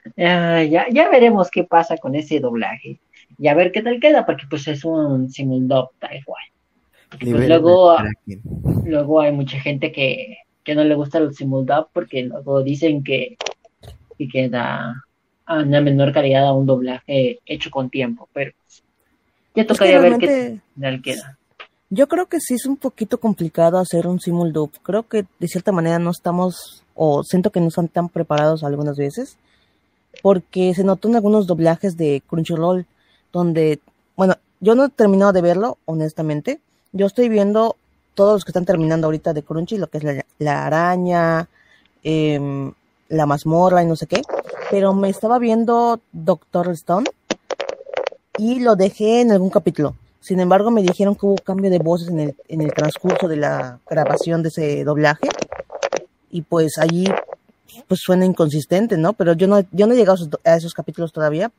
ya, 0.15 0.85
ya 0.89 1.09
veremos 1.09 1.51
qué 1.51 1.65
pasa 1.65 1.97
con 1.97 2.15
ese 2.15 2.39
doblaje. 2.39 2.99
Y 3.37 3.47
a 3.47 3.55
ver 3.55 3.71
qué 3.71 3.81
tal 3.81 3.99
queda, 3.99 4.25
porque 4.25 4.45
pues 4.49 4.67
es 4.67 4.85
un 4.85 5.29
simuldob 5.29 5.89
tal 5.99 6.23
cual. 6.23 6.43
Pues 7.19 7.47
luego, 7.47 7.97
luego 8.85 9.21
hay 9.21 9.31
mucha 9.31 9.59
gente 9.59 9.91
que, 9.91 10.37
que 10.63 10.75
no 10.75 10.83
le 10.83 10.95
gusta 10.95 11.17
el 11.17 11.33
simuldub 11.33 11.87
porque 11.93 12.23
luego 12.23 12.63
dicen 12.63 13.03
que, 13.03 13.37
que 14.17 14.27
queda 14.27 15.03
a 15.45 15.59
una 15.59 15.81
menor 15.81 16.13
calidad 16.13 16.47
a 16.47 16.53
un 16.53 16.65
doblaje 16.65 17.39
hecho 17.45 17.69
con 17.69 17.89
tiempo, 17.89 18.29
pero 18.31 18.51
ya 19.55 19.67
tocaría 19.67 19.99
ver 19.99 20.17
qué 20.17 20.59
tal 20.79 21.01
queda. 21.01 21.37
Yo 21.89 22.07
creo 22.07 22.27
que 22.27 22.39
sí 22.39 22.53
es 22.53 22.65
un 22.65 22.77
poquito 22.77 23.19
complicado 23.19 23.77
hacer 23.77 24.07
un 24.07 24.21
simuldub. 24.21 24.71
Creo 24.81 25.03
que 25.03 25.25
de 25.39 25.47
cierta 25.49 25.73
manera 25.73 25.99
no 25.99 26.11
estamos, 26.11 26.83
o 26.95 27.21
siento 27.23 27.49
que 27.51 27.59
no 27.59 27.67
están 27.67 27.89
tan 27.89 28.07
preparados 28.07 28.63
algunas 28.63 28.95
veces, 28.95 29.37
porque 30.21 30.73
se 30.73 30.85
notó 30.85 31.09
en 31.09 31.17
algunos 31.17 31.47
doblajes 31.47 31.97
de 31.97 32.23
Crunchyroll, 32.25 32.85
donde, 33.33 33.79
bueno, 34.15 34.35
yo 34.61 34.73
no 34.75 34.85
he 34.85 34.89
terminado 34.89 35.33
de 35.33 35.41
verlo, 35.41 35.79
honestamente, 35.83 36.61
yo 36.91 37.05
estoy 37.05 37.29
viendo 37.29 37.75
todos 38.13 38.33
los 38.33 38.45
que 38.45 38.51
están 38.51 38.65
terminando 38.65 39.07
ahorita 39.07 39.33
de 39.33 39.43
Crunchy, 39.43 39.77
lo 39.77 39.87
que 39.87 39.97
es 39.99 40.03
la, 40.39 40.65
araña, 40.65 41.47
em, 42.03 42.71
la 43.09 43.25
mazmorra 43.25 43.83
y 43.83 43.85
no 43.85 43.95
sé 43.95 44.07
qué. 44.07 44.21
Pero 44.69 44.93
me 44.93 45.09
estaba 45.09 45.39
viendo 45.39 45.99
Doctor 46.11 46.69
Stone 46.69 47.09
y 48.37 48.59
lo 48.59 48.75
dejé 48.75 49.21
en 49.21 49.31
algún 49.31 49.49
capítulo. 49.49 49.95
Sin 50.19 50.39
embargo, 50.39 50.69
me 50.69 50.83
dijeron 50.83 51.15
que 51.15 51.25
hubo 51.25 51.35
cambio 51.35 51.71
de 51.71 51.79
voces 51.79 52.09
en 52.09 52.19
el, 52.19 52.35
en 52.47 52.61
el 52.61 52.73
transcurso 52.73 53.27
de 53.27 53.37
la 53.37 53.79
grabación 53.89 54.43
de 54.43 54.49
ese 54.49 54.83
doblaje. 54.83 55.27
Y 56.29 56.43
pues 56.43 56.77
allí 56.77 57.05
pues 57.87 58.01
suena 58.03 58.25
inconsistente, 58.25 58.97
¿no? 58.97 59.13
Pero 59.13 59.33
yo 59.33 59.47
no, 59.47 59.61
yo 59.71 59.87
no 59.87 59.93
he 59.93 59.97
llegado 59.97 60.17
a 60.43 60.55
esos 60.55 60.73
capítulos 60.73 61.11
todavía, 61.11 61.51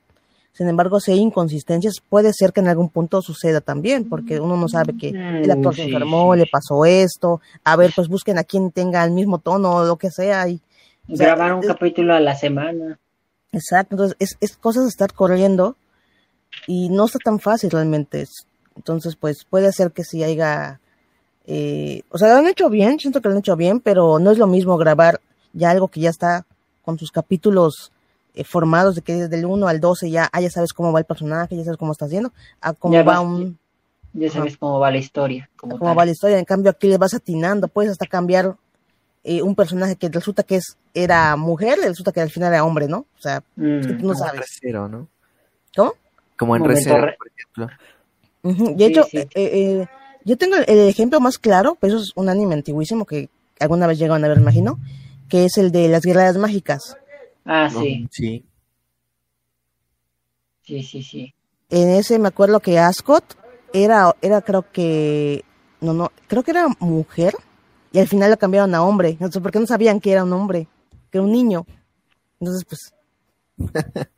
sin 0.52 0.68
embargo, 0.68 1.00
si 1.00 1.12
hay 1.12 1.18
inconsistencias, 1.18 2.02
puede 2.06 2.32
ser 2.34 2.52
que 2.52 2.60
en 2.60 2.68
algún 2.68 2.90
punto 2.90 3.22
suceda 3.22 3.62
también, 3.62 4.08
porque 4.08 4.38
uno 4.38 4.56
no 4.56 4.68
sabe 4.68 4.96
que 4.96 5.08
el 5.08 5.50
actor 5.50 5.74
se 5.74 5.84
enfermó, 5.84 6.36
le 6.36 6.46
pasó 6.46 6.84
esto. 6.84 7.40
A 7.64 7.74
ver, 7.76 7.92
pues 7.96 8.08
busquen 8.08 8.38
a 8.38 8.44
quien 8.44 8.70
tenga 8.70 9.02
el 9.02 9.12
mismo 9.12 9.38
tono 9.38 9.76
o 9.76 9.84
lo 9.84 9.96
que 9.96 10.10
sea. 10.10 10.46
Y, 10.48 10.60
Grabar 11.08 11.54
un 11.54 11.62
capítulo 11.62 12.14
a 12.14 12.20
la 12.20 12.36
semana. 12.36 12.98
Exacto, 13.50 13.94
entonces 13.94 14.16
es, 14.18 14.36
es 14.40 14.56
cosas 14.56 14.84
de 14.84 14.90
estar 14.90 15.12
corriendo 15.14 15.76
y 16.66 16.90
no 16.90 17.06
está 17.06 17.18
tan 17.18 17.38
fácil 17.38 17.70
realmente. 17.70 18.26
Entonces, 18.76 19.16
pues 19.16 19.44
puede 19.44 19.72
ser 19.72 19.92
que 19.92 20.04
si 20.04 20.22
haya. 20.22 20.80
Eh, 21.46 22.02
o 22.10 22.18
sea, 22.18 22.28
lo 22.28 22.36
han 22.36 22.46
hecho 22.46 22.70
bien, 22.70 22.98
siento 22.98 23.20
que 23.20 23.28
lo 23.28 23.34
han 23.34 23.40
hecho 23.40 23.56
bien, 23.56 23.80
pero 23.80 24.18
no 24.18 24.30
es 24.30 24.38
lo 24.38 24.46
mismo 24.46 24.76
grabar 24.76 25.20
ya 25.52 25.70
algo 25.70 25.88
que 25.88 26.00
ya 26.00 26.10
está 26.10 26.46
con 26.82 26.98
sus 26.98 27.10
capítulos 27.10 27.91
formados 28.44 28.94
de 28.94 29.02
que 29.02 29.14
desde 29.14 29.38
el 29.38 29.44
1 29.44 29.68
al 29.68 29.80
12 29.80 30.10
ya, 30.10 30.28
ah, 30.32 30.40
ya 30.40 30.50
sabes 30.50 30.72
cómo 30.72 30.92
va 30.92 31.00
el 31.00 31.04
personaje, 31.04 31.56
ya 31.56 31.64
sabes 31.64 31.78
cómo 31.78 31.92
está 31.92 32.06
haciendo, 32.06 32.32
a 32.60 32.72
cómo 32.72 33.04
va 33.04 33.20
un... 33.20 33.58
Ya 34.14 34.30
sabes 34.30 34.58
cómo 34.58 34.78
va 34.78 34.90
la 34.90 34.98
historia. 34.98 35.48
cómo 35.56 35.94
va 35.94 36.04
la 36.04 36.10
historia, 36.10 36.38
en 36.38 36.44
cambio 36.44 36.70
aquí 36.70 36.86
le 36.86 36.98
vas 36.98 37.14
atinando, 37.14 37.68
puedes 37.68 37.92
hasta 37.92 38.06
cambiar 38.06 38.56
eh, 39.24 39.40
un 39.40 39.54
personaje 39.54 39.96
que 39.96 40.08
resulta 40.08 40.42
que 40.42 40.56
es 40.56 40.76
era 40.94 41.36
mujer, 41.36 41.78
resulta 41.82 42.12
que 42.12 42.20
al 42.20 42.30
final 42.30 42.52
era 42.52 42.64
hombre, 42.64 42.88
¿no? 42.88 43.06
O 43.16 43.20
sea, 43.20 43.42
mm. 43.56 43.98
tú 43.98 44.06
no 44.06 44.14
sabes. 44.14 44.60
¿no? 44.64 45.08
¿Cómo? 45.74 45.94
Como 46.36 46.56
en 46.56 46.64
Recero, 46.64 47.06
por 47.16 47.28
ejemplo. 47.28 48.76
De 48.76 48.86
hecho, 48.86 49.06
eh, 49.12 49.86
yo 50.24 50.36
tengo 50.36 50.56
el, 50.56 50.88
ejemplo 50.88 51.20
más 51.20 51.38
claro, 51.38 51.76
pero 51.80 51.94
eso 51.94 52.02
es 52.02 52.12
un 52.16 52.28
anime 52.28 52.54
antiguísimo 52.54 53.06
que 53.06 53.28
alguna 53.60 53.86
vez 53.86 53.98
llegaron 53.98 54.24
a 54.24 54.28
ver, 54.28 54.38
imagino, 54.38 54.78
que 55.28 55.44
es 55.44 55.56
el 55.56 55.72
de 55.72 55.88
las 55.88 56.02
guerreras 56.02 56.36
mágicas. 56.36 56.96
Ah, 57.44 57.68
sí. 57.70 58.08
Sí. 58.10 58.44
Sí, 60.62 60.82
sí, 60.82 61.02
sí. 61.02 61.34
En 61.70 61.88
ese 61.88 62.18
me 62.18 62.28
acuerdo 62.28 62.60
que 62.60 62.78
Ascot 62.78 63.36
era, 63.72 64.14
era 64.20 64.42
creo 64.42 64.70
que, 64.70 65.44
no, 65.80 65.92
no, 65.92 66.12
creo 66.28 66.42
que 66.42 66.52
era 66.52 66.68
mujer 66.78 67.34
y 67.92 67.98
al 67.98 68.08
final 68.08 68.30
la 68.30 68.36
cambiaron 68.36 68.74
a 68.74 68.82
hombre. 68.82 69.16
No 69.20 69.30
sé 69.30 69.40
por 69.40 69.50
qué 69.50 69.58
no 69.58 69.66
sabían 69.66 70.00
que 70.00 70.12
era 70.12 70.24
un 70.24 70.32
hombre, 70.32 70.68
que 71.10 71.18
era 71.18 71.24
un 71.24 71.32
niño. 71.32 71.66
Entonces, 72.40 72.64
pues. 72.64 72.94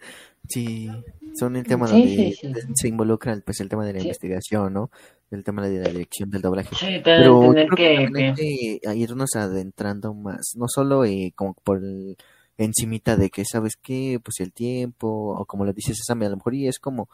sí, 0.48 0.90
son 1.34 1.56
el 1.56 1.64
tema 1.64 1.88
donde 1.88 2.36
se 2.74 2.88
involucra 2.88 3.36
pues, 3.44 3.60
el 3.60 3.68
tema 3.68 3.84
de 3.84 3.94
la 3.94 4.00
investigación, 4.00 4.72
¿no? 4.72 4.90
El 5.30 5.42
tema 5.42 5.66
de 5.66 5.80
la 5.80 5.88
dirección 5.88 6.30
del 6.30 6.42
doblaje. 6.42 6.74
Sí, 6.76 7.00
pero 7.02 7.40
tener 7.50 7.68
que, 7.70 8.80
que, 8.80 8.94
irnos 8.94 9.34
adentrando 9.34 10.14
más, 10.14 10.52
no 10.56 10.68
solo 10.68 11.04
eh, 11.04 11.32
como 11.34 11.54
por 11.54 11.78
el 11.78 12.16
encimita 12.58 13.16
de 13.16 13.30
que, 13.30 13.44
¿sabes 13.44 13.74
qué? 13.80 14.20
Pues 14.22 14.40
el 14.40 14.52
tiempo, 14.52 15.34
o 15.36 15.44
como 15.46 15.64
lo 15.64 15.72
dices 15.72 15.98
Sammy, 16.06 16.26
a 16.26 16.30
lo 16.30 16.36
mejor 16.36 16.54
y 16.54 16.68
es 16.68 16.78
como 16.78 17.08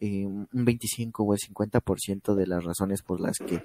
eh, 0.00 0.26
un 0.26 0.48
25 0.52 1.22
o 1.22 1.34
el 1.34 1.40
50% 1.40 2.34
de 2.34 2.46
las 2.46 2.64
razones 2.64 3.02
por 3.02 3.20
las 3.20 3.38
que 3.38 3.62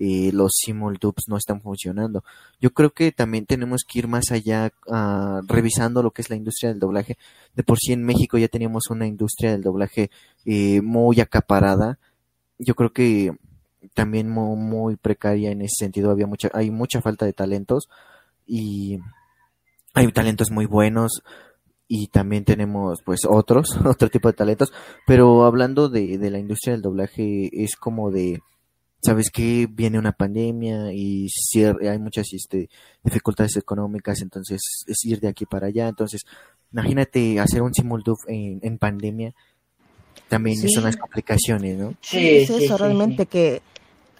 eh, 0.00 0.30
los 0.32 0.52
simultubes 0.54 1.24
no 1.28 1.36
están 1.36 1.60
funcionando. 1.60 2.22
Yo 2.60 2.70
creo 2.72 2.90
que 2.90 3.10
también 3.10 3.46
tenemos 3.46 3.82
que 3.82 3.98
ir 3.98 4.06
más 4.06 4.30
allá 4.30 4.72
uh, 4.86 5.40
revisando 5.46 6.02
lo 6.04 6.12
que 6.12 6.22
es 6.22 6.30
la 6.30 6.36
industria 6.36 6.70
del 6.70 6.78
doblaje. 6.78 7.18
De 7.54 7.64
por 7.64 7.78
sí 7.78 7.92
en 7.92 8.04
México 8.04 8.38
ya 8.38 8.46
teníamos 8.46 8.90
una 8.90 9.08
industria 9.08 9.50
del 9.50 9.62
doblaje 9.62 10.10
eh, 10.44 10.80
muy 10.82 11.20
acaparada. 11.20 11.98
Yo 12.58 12.76
creo 12.76 12.92
que 12.92 13.32
también 13.94 14.28
muy, 14.28 14.56
muy, 14.56 14.96
precaria 14.96 15.50
en 15.50 15.62
ese 15.62 15.74
sentido. 15.78 16.12
Había 16.12 16.28
mucha, 16.28 16.48
hay 16.54 16.70
mucha 16.70 17.00
falta 17.00 17.26
de 17.26 17.32
talentos 17.32 17.88
y 18.46 19.00
hay 19.98 20.12
talentos 20.12 20.50
muy 20.50 20.66
buenos 20.66 21.22
y 21.86 22.08
también 22.08 22.44
tenemos 22.44 23.00
pues 23.04 23.20
otros, 23.28 23.76
otro 23.84 24.08
tipo 24.10 24.28
de 24.28 24.34
talentos, 24.34 24.72
pero 25.06 25.44
hablando 25.44 25.88
de, 25.88 26.18
de 26.18 26.30
la 26.30 26.38
industria 26.38 26.72
del 26.72 26.82
doblaje 26.82 27.50
es 27.52 27.76
como 27.76 28.10
de 28.10 28.40
sabes 29.00 29.30
que 29.30 29.68
viene 29.70 29.98
una 29.98 30.12
pandemia 30.12 30.92
y 30.92 31.28
hay 31.88 31.98
muchas 31.98 32.26
este, 32.32 32.68
dificultades 33.02 33.56
económicas, 33.56 34.20
entonces 34.22 34.60
es 34.86 35.04
ir 35.04 35.20
de 35.20 35.28
aquí 35.28 35.46
para 35.46 35.68
allá. 35.68 35.88
Entonces, 35.88 36.22
imagínate 36.72 37.38
hacer 37.40 37.62
un 37.62 37.72
simuldub 37.72 38.18
en, 38.26 38.58
en 38.62 38.78
pandemia, 38.78 39.34
también 40.28 40.56
son 40.68 40.84
las 40.84 40.96
complicaciones, 40.96 41.78
¿no? 41.78 41.94
Sí, 42.00 42.28
es 42.28 42.50
eso 42.50 42.76
realmente, 42.76 43.26
que 43.26 43.62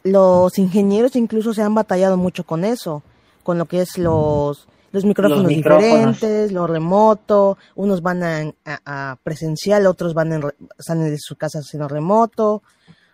los 0.05 0.59
ingenieros 0.59 1.17
incluso 1.17 1.53
se 1.53 1.63
han 1.63 1.75
batallado 1.75 2.17
mucho 2.17 2.45
con 2.45 2.65
eso, 2.65 3.03
con 3.43 3.59
lo 3.59 3.67
que 3.67 3.83
es 3.83 3.99
los, 3.99 4.69
los 4.91 5.05
micrófonos, 5.05 5.47
diferentes, 5.47 6.51
lo 6.53 6.67
remoto, 6.67 7.59
unos 7.75 8.01
van 8.01 8.23
a, 8.23 8.53
a, 8.65 9.17
presencial, 9.23 9.87
otros 9.87 10.15
van 10.15 10.33
en, 10.33 10.43
están 10.79 11.03
en 11.03 11.19
su 11.19 11.37
casa 11.37 11.59
haciendo 11.59 11.89
remoto. 11.89 12.63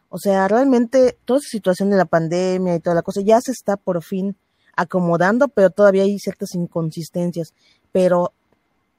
O 0.09 0.19
sea, 0.19 0.47
realmente 0.47 1.19
toda 1.25 1.41
esa 1.41 1.49
situación 1.49 1.91
de 1.91 1.97
la 1.97 2.05
pandemia 2.05 2.77
y 2.77 2.81
toda 2.81 2.95
la 2.95 3.03
cosa 3.03 3.21
ya 3.21 3.41
se 3.41 3.53
está 3.53 3.77
por 3.77 4.03
fin 4.03 4.37
acomodando, 4.77 5.49
pero 5.49 5.71
todavía 5.71 6.05
hay 6.05 6.19
ciertas 6.19 6.55
inconsistencias. 6.55 7.53
Pero, 7.91 8.33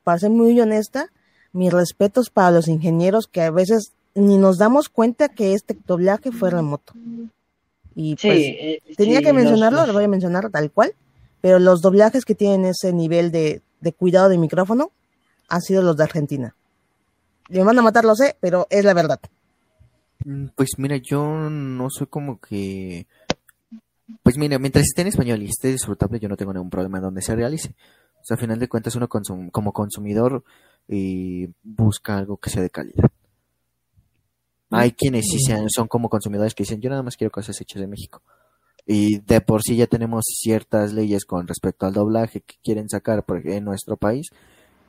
para 0.03 0.19
ser 0.19 0.31
muy 0.31 0.59
honesta, 0.59 1.11
mis 1.53 1.71
respetos 1.71 2.29
para 2.29 2.51
los 2.51 2.67
ingenieros 2.67 3.27
que 3.27 3.41
a 3.41 3.51
veces 3.51 3.93
ni 4.13 4.37
nos 4.37 4.57
damos 4.57 4.89
cuenta 4.89 5.29
que 5.29 5.53
este 5.53 5.77
doblaje 5.85 6.31
fue 6.31 6.49
remoto. 6.49 6.93
Y 7.95 8.15
pues, 8.15 8.37
eh, 8.37 8.81
tenía 8.97 9.21
que 9.21 9.31
mencionarlo, 9.31 9.85
lo 9.85 9.93
voy 9.93 10.03
a 10.03 10.09
mencionar 10.09 10.49
tal 10.49 10.69
cual, 10.71 10.93
pero 11.45 11.59
los 11.59 11.81
doblajes 11.81 12.25
que 12.25 12.33
tienen 12.33 12.65
ese 12.65 12.91
nivel 12.91 13.31
de, 13.31 13.61
de 13.79 13.93
cuidado 13.93 14.29
de 14.29 14.37
micrófono 14.39 14.91
han 15.47 15.61
sido 15.61 15.83
los 15.83 15.95
de 15.95 16.03
Argentina. 16.03 16.55
Me 17.49 17.63
van 17.63 17.77
a 17.77 17.83
matar, 17.83 18.03
lo 18.03 18.15
sé, 18.15 18.35
pero 18.39 18.65
es 18.71 18.83
la 18.83 18.95
verdad. 18.95 19.19
Mm, 20.25 20.47
pues 20.55 20.71
mira, 20.79 20.97
yo 20.97 21.23
no 21.51 21.91
soy 21.91 22.07
como 22.07 22.39
que... 22.39 23.05
Pues 24.23 24.39
mira, 24.39 24.57
mientras 24.57 24.85
esté 24.85 25.03
en 25.03 25.09
español 25.09 25.43
y 25.43 25.45
esté 25.45 25.67
disfrutable, 25.67 26.19
yo 26.19 26.27
no 26.27 26.35
tengo 26.35 26.51
ningún 26.51 26.71
problema 26.71 26.97
en 26.97 27.03
donde 27.03 27.21
se 27.21 27.35
realice. 27.35 27.75
O 28.23 28.25
sea, 28.25 28.37
a 28.37 28.39
final 28.39 28.57
de 28.57 28.67
cuentas, 28.67 28.95
uno 28.95 29.07
como 29.07 29.71
consumidor 29.71 30.43
y 30.87 31.49
busca 31.61 32.17
algo 32.17 32.37
que 32.37 32.49
sea 32.49 32.63
de 32.63 32.71
calidad. 32.71 33.11
Hay 34.71 34.93
quienes 34.93 35.25
sí 35.29 35.37
sean, 35.45 35.69
son 35.69 35.87
como 35.87 36.09
consumidores 36.09 36.55
que 36.55 36.63
dicen, 36.63 36.81
yo 36.81 36.89
nada 36.89 37.03
más 37.03 37.15
quiero 37.15 37.29
cosas 37.29 37.61
hechas 37.61 37.81
de 37.81 37.87
México. 37.87 38.23
Y 38.87 39.19
de 39.19 39.41
por 39.41 39.63
sí 39.63 39.75
ya 39.75 39.87
tenemos 39.87 40.25
ciertas 40.27 40.93
leyes 40.93 41.25
con 41.25 41.47
respecto 41.47 41.85
al 41.85 41.93
doblaje 41.93 42.41
que 42.41 42.55
quieren 42.63 42.87
sacar 42.87 43.23
en 43.45 43.65
nuestro 43.65 43.97
país. 43.97 44.27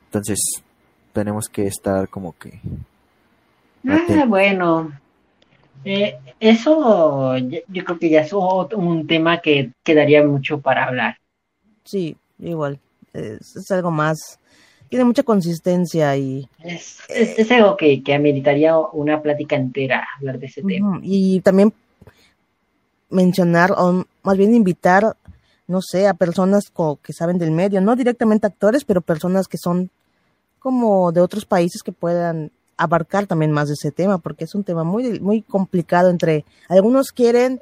Entonces, 0.05 0.39
tenemos 1.13 1.49
que 1.49 1.65
estar 1.65 2.07
como 2.09 2.37
que... 2.37 2.59
Ah, 3.87 4.25
bueno, 4.27 4.91
eh, 5.83 6.17
eso 6.39 7.37
yo, 7.37 7.83
creo 7.85 7.99
que 7.99 8.09
ya 8.09 8.21
es 8.21 8.33
un 8.33 9.07
tema 9.07 9.41
que 9.41 9.71
quedaría 9.83 10.23
mucho 10.23 10.59
para 10.59 10.85
hablar. 10.85 11.17
Sí, 11.83 12.15
igual. 12.39 12.79
Es, 13.13 13.71
algo 13.71 13.91
más. 13.91 14.39
Tiene 14.89 15.05
mucha 15.05 15.23
consistencia 15.23 16.15
y. 16.17 16.47
Es, 16.63 16.99
es, 17.09 17.51
algo 17.51 17.77
que, 17.77 18.03
que, 18.03 18.13
ameritaría 18.13 18.77
una 18.77 19.21
plática 19.21 19.55
entera 19.55 20.07
hablar 20.17 20.39
de 20.39 20.47
ese 20.47 20.61
tema. 20.61 20.99
Y 21.03 21.41
también 21.41 21.73
mencionar, 23.09 23.73
o 23.77 24.05
más 24.23 24.37
bien 24.37 24.53
invitar, 24.53 25.15
no 25.67 25.81
sé, 25.81 26.07
a 26.07 26.13
personas 26.13 26.71
que 27.01 27.13
saben 27.13 27.37
del 27.37 27.51
medio, 27.51 27.81
no 27.81 27.95
directamente 27.95 28.47
actores, 28.47 28.83
pero 28.85 29.01
personas 29.01 29.47
que 29.47 29.57
son 29.57 29.89
como 30.59 31.11
de 31.11 31.21
otros 31.21 31.45
países 31.45 31.83
que 31.83 31.91
puedan 31.91 32.51
abarcar 32.77 33.25
también 33.25 33.51
más 33.51 33.67
de 33.67 33.73
ese 33.73 33.91
tema, 33.91 34.17
porque 34.19 34.45
es 34.45 34.55
un 34.55 34.63
tema 34.63 34.83
muy, 34.83 35.19
muy 35.19 35.41
complicado 35.41 36.09
entre, 36.09 36.45
algunos 36.69 37.11
quieren 37.11 37.61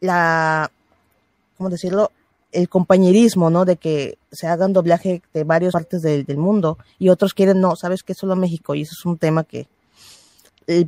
la, 0.00 0.70
¿cómo 1.56 1.70
decirlo? 1.70 2.10
El 2.52 2.68
compañerismo, 2.68 3.48
¿no? 3.48 3.64
De 3.64 3.76
que 3.76 4.18
se 4.32 4.48
hagan 4.48 4.72
doblaje 4.72 5.22
de 5.32 5.44
varias 5.44 5.72
partes 5.72 6.02
del, 6.02 6.36
mundo 6.36 6.78
y 6.98 7.10
otros 7.10 7.32
quieren, 7.32 7.60
no, 7.60 7.76
sabes 7.76 8.02
que 8.02 8.14
solo 8.14 8.34
México 8.34 8.74
y 8.74 8.82
eso 8.82 8.94
es 8.98 9.06
un 9.06 9.18
tema 9.18 9.44
que 9.44 9.68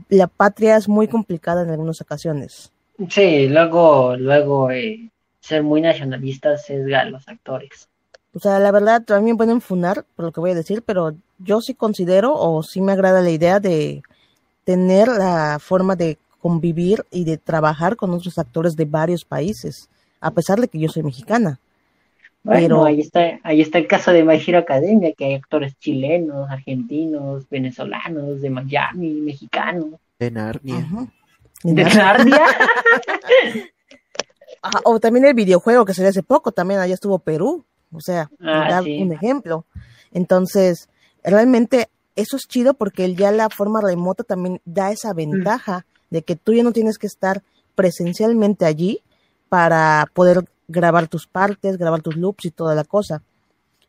la 0.09 0.27
patria 0.27 0.77
es 0.77 0.89
muy 0.89 1.09
complicada 1.09 1.63
en 1.63 1.71
algunas 1.71 2.01
ocasiones. 2.01 2.73
Sí, 3.09 3.49
luego, 3.49 4.17
luego 4.17 4.71
eh, 4.71 5.11
ser 5.41 5.63
muy 5.63 5.81
nacionalistas 5.81 6.69
es 6.71 6.93
a 6.95 7.05
los 7.05 7.27
actores. 7.29 7.89
O 8.35 8.39
sea, 8.39 8.59
la 8.59 8.71
verdad, 8.71 9.03
también 9.03 9.37
pueden 9.37 9.61
funar 9.61 10.05
por 10.17 10.27
lo 10.27 10.33
que 10.33 10.41
voy 10.41 10.53
a 10.53 10.55
decir, 10.55 10.83
pero 10.83 11.15
yo 11.39 11.61
sí 11.61 11.75
considero 11.75 12.35
o 12.35 12.63
sí 12.63 12.81
me 12.81 12.93
agrada 12.93 13.21
la 13.21 13.31
idea 13.31 13.61
de 13.61 14.03
tener 14.65 15.09
la 15.09 15.59
forma 15.61 15.97
de 15.97 16.19
convivir 16.41 17.05
y 17.11 17.25
de 17.25 17.37
trabajar 17.37 17.97
con 17.97 18.11
otros 18.13 18.39
actores 18.39 18.75
de 18.75 18.85
varios 18.85 19.25
países, 19.25 19.89
a 20.21 20.31
pesar 20.31 20.61
de 20.61 20.69
que 20.69 20.79
yo 20.79 20.89
soy 20.89 21.03
mexicana. 21.03 21.59
Bueno, 22.43 22.61
Pero... 22.61 22.85
ahí 22.85 23.01
está, 23.01 23.39
ahí 23.45 23.61
está 23.61 23.79
el 23.79 23.87
caso 23.87 24.13
de 24.13 24.25
My 24.25 24.41
Hero 24.45 24.59
Academia, 24.59 25.13
que 25.13 25.27
hay 25.27 25.35
actores 25.35 25.79
chilenos, 25.79 26.51
argentinos, 26.51 27.49
venezolanos, 27.49 28.41
de 28.41 28.51
Miami, 28.51 29.13
mexicanos. 29.21 30.01
De 30.19 30.31
Narnia. 30.31 30.89
¿De 31.63 31.85
Narnia? 31.85 32.43
o 34.85 35.01
también 35.01 35.27
el 35.27 35.35
videojuego 35.35 35.85
que 35.85 35.95
salió 35.95 36.11
hace 36.11 36.23
poco, 36.23 36.53
también 36.53 36.81
allá 36.81 36.95
estuvo 36.95 37.19
Perú. 37.19 37.65
O 37.93 38.01
sea, 38.01 38.31
ah, 38.41 38.81
un 38.83 39.13
ejemplo. 39.13 39.67
Entonces, 40.13 40.89
realmente 41.23 41.91
eso 42.17 42.37
es 42.37 42.43
chido 42.49 42.75
porque 42.75 43.15
ya 43.15 43.33
la 43.33 43.51
forma 43.51 43.81
remota 43.81 44.25
también 44.25 44.61
da 44.65 44.91
esa 44.91 45.13
ventaja 45.13 45.87
de 46.11 46.23
que 46.23 46.37
tú 46.37 46.53
ya 46.53 46.63
no 46.63 46.73
tienes 46.73 46.99
que 46.99 47.07
estar 47.07 47.43
presencialmente 47.75 48.65
allí 48.65 49.03
para 49.49 50.07
poder 50.15 50.45
grabar 50.69 51.09
tus 51.09 51.27
partes, 51.27 51.77
grabar 51.77 52.03
tus 52.03 52.17
loops 52.17 52.47
y 52.47 52.51
toda 52.51 52.75
la 52.75 52.85
cosa. 52.85 53.23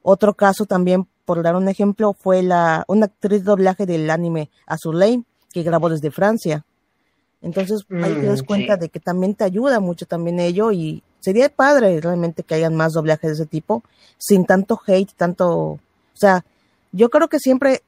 Otro 0.01 0.34
caso 0.34 0.65
también, 0.65 1.07
por 1.26 1.41
dar 1.43 1.55
un 1.55 1.69
ejemplo, 1.69 2.13
fue 2.13 2.43
la 2.43 2.84
una 2.88 3.05
actriz 3.05 3.39
de 3.39 3.45
doblaje 3.45 3.86
del 3.86 4.09
anime 4.09 4.49
Azulane 4.67 5.24
que 5.51 5.63
grabó 5.63 5.89
desde 5.89 6.11
Francia. 6.11 6.65
Entonces 7.43 7.85
ahí 7.91 8.13
te 8.13 8.25
das 8.25 8.41
mm, 8.41 8.45
cuenta 8.45 8.77
de 8.77 8.89
que 8.89 8.99
también 8.99 9.35
te 9.35 9.43
ayuda 9.43 9.79
mucho 9.79 10.05
también 10.05 10.39
ello 10.39 10.71
y 10.71 11.03
sería 11.19 11.49
padre 11.49 11.99
realmente 12.01 12.41
que 12.41 12.55
hayan 12.55 12.73
más 12.73 12.93
doblajes 12.93 13.29
de 13.29 13.33
ese 13.35 13.45
tipo 13.45 13.83
sin 14.17 14.45
tanto 14.45 14.79
hate, 14.87 15.11
tanto, 15.15 15.49
o 15.51 15.79
sea, 16.13 16.45
yo 16.93 17.09
creo 17.09 17.27
que 17.27 17.39
siempre 17.39 17.83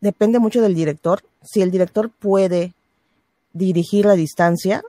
depende 0.00 0.38
mucho 0.38 0.62
del 0.62 0.74
director. 0.74 1.22
Si 1.42 1.60
el 1.60 1.72
director 1.72 2.10
puede 2.10 2.72
dirigir 3.52 4.06
la 4.06 4.14
distancia, 4.14 4.82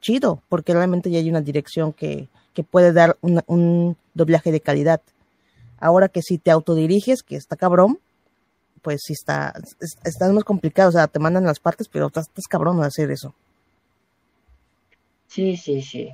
chido, 0.00 0.42
porque 0.48 0.72
realmente 0.72 1.10
ya 1.10 1.18
hay 1.18 1.30
una 1.30 1.40
dirección 1.40 1.92
que, 1.92 2.28
que 2.54 2.64
puede 2.64 2.92
dar 2.92 3.16
un 3.20 3.96
doblaje 4.14 4.50
de 4.50 4.60
calidad. 4.60 5.00
Ahora 5.78 6.08
que 6.08 6.22
si 6.22 6.38
te 6.38 6.50
autodiriges, 6.50 7.22
que 7.22 7.36
está 7.36 7.56
cabrón, 7.56 7.98
pues 8.82 9.02
sí 9.04 9.12
está, 9.12 9.54
está 10.04 10.32
más 10.32 10.44
complicado, 10.44 10.88
o 10.88 10.92
sea, 10.92 11.06
te 11.06 11.20
mandan 11.20 11.44
las 11.44 11.60
partes, 11.60 11.88
pero 11.88 12.08
estás, 12.08 12.26
estás 12.26 12.46
cabrón 12.48 12.80
de 12.80 12.86
hacer 12.86 13.10
eso. 13.10 13.34
Sí, 15.32 15.56
sí, 15.56 15.80
sí. 15.80 16.12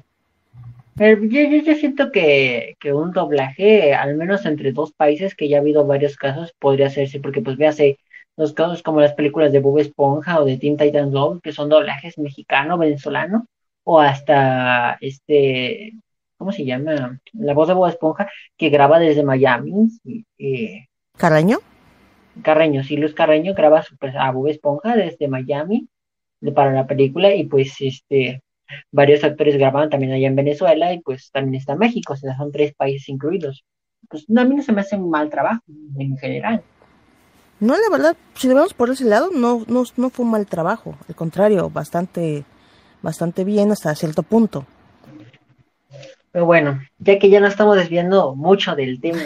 Pero 0.95 1.25
yo, 1.25 1.41
yo, 1.43 1.75
siento 1.75 2.13
que, 2.13 2.77
que, 2.79 2.93
un 2.93 3.11
doblaje, 3.11 3.93
al 3.93 4.15
menos 4.17 4.47
entre 4.47 4.71
dos 4.71 4.93
países, 4.93 5.35
que 5.35 5.49
ya 5.49 5.57
ha 5.57 5.61
habido 5.61 5.85
varios 5.85 6.17
casos, 6.17 6.55
podría 6.61 6.87
hacerse, 6.87 7.19
porque 7.19 7.43
pues 7.43 7.57
véase, 7.57 7.99
los 8.37 8.53
casos 8.53 8.81
como 8.85 9.01
las 9.01 9.15
películas 9.15 9.51
de 9.51 9.59
Bob 9.59 9.79
Esponja 9.81 10.41
o 10.41 10.45
de 10.45 10.57
Teen 10.57 10.77
Titans 10.77 11.13
Go, 11.13 11.41
que 11.41 11.51
son 11.51 11.69
doblajes 11.69 12.17
mexicano, 12.19 12.79
venezolano, 12.79 13.47
o 13.83 13.99
hasta 13.99 14.99
este, 15.01 15.95
¿cómo 16.37 16.53
se 16.53 16.65
llama? 16.65 17.21
La 17.33 17.55
voz 17.55 17.67
de 17.67 17.75
Bob 17.75 17.89
Esponja, 17.89 18.31
que 18.57 18.69
graba 18.69 19.01
desde 19.01 19.25
Miami. 19.25 19.89
Eh, 20.39 20.87
¿Carreño? 21.17 21.59
Carreño, 22.45 22.85
sí, 22.85 22.97
Luis 22.97 23.15
Carreño 23.15 23.53
graba 23.55 23.83
a 24.17 24.31
Bob 24.31 24.47
Esponja 24.47 24.95
desde 24.95 25.27
Miami 25.27 25.89
para 26.55 26.73
la 26.73 26.87
película 26.87 27.35
y 27.35 27.45
pues 27.47 27.81
este 27.81 28.43
varios 28.91 29.25
actores 29.25 29.57
grababan 29.57 29.91
también 29.91 30.13
allá 30.13 30.29
en 30.29 30.37
Venezuela 30.37 30.93
y 30.93 31.01
pues 31.01 31.31
también 31.33 31.57
está 31.57 31.77
México, 31.77 32.13
o 32.13 32.17
sea, 32.17 32.37
son 32.37 32.53
tres 32.53 32.75
países 32.75 33.09
incluidos. 33.09 33.65
Pues 34.09 34.25
a 34.35 34.45
mí 34.45 34.55
no 34.55 34.63
se 34.63 34.73
me 34.73 34.81
hace 34.81 34.97
un 34.97 35.11
mal 35.11 35.29
trabajo 35.29 35.63
en 35.99 36.17
general. 36.17 36.63
No, 37.61 37.75
la 37.75 37.91
verdad, 37.91 38.17
si 38.35 38.49
lo 38.49 38.55
vemos 38.55 38.73
por 38.73 38.91
ese 38.91 39.05
lado, 39.05 39.31
no, 39.35 39.65
no, 39.67 39.83
no 39.97 40.11
fue 40.11 40.25
un 40.25 40.31
mal 40.31 40.47
trabajo, 40.47 40.95
al 41.09 41.15
contrario, 41.17 41.69
bastante, 41.71 42.45
bastante 43.03 43.45
bien 43.45 43.73
hasta 43.73 43.95
cierto 43.95 44.23
punto. 44.23 44.65
Pero 46.39 46.47
bueno, 46.47 46.81
ya 47.01 47.19
que 47.19 47.31
ya 47.31 47.41
no 47.41 47.49
estamos 47.49 47.77
desviando 47.77 48.37
mucho 48.37 48.77
del 48.77 49.01
tema 49.01 49.19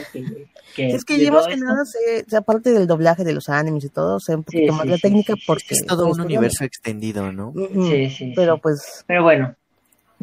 que, 0.74 0.86
es 0.86 1.04
que 1.04 1.18
llevamos 1.18 1.46
que 1.46 1.58
nada 1.58 1.84
se, 1.84 2.24
aparte 2.34 2.72
del 2.72 2.86
doblaje 2.86 3.22
de 3.22 3.34
los 3.34 3.50
animes 3.50 3.84
y 3.84 3.90
todo, 3.90 4.16
o 4.16 4.18
sea, 4.18 4.36
un 4.38 4.44
poquito 4.44 4.72
más 4.72 4.86
la 4.86 4.96
técnica 4.96 5.34
porque 5.46 5.66
es 5.74 5.84
todo 5.84 6.06
un 6.06 6.22
universo 6.22 6.64
extendido, 6.64 7.30
¿no? 7.30 7.52
Sí, 7.74 8.08
sí. 8.08 8.32
Pero 8.34 8.56
pues. 8.56 9.04
Pero 9.06 9.24
bueno. 9.24 9.54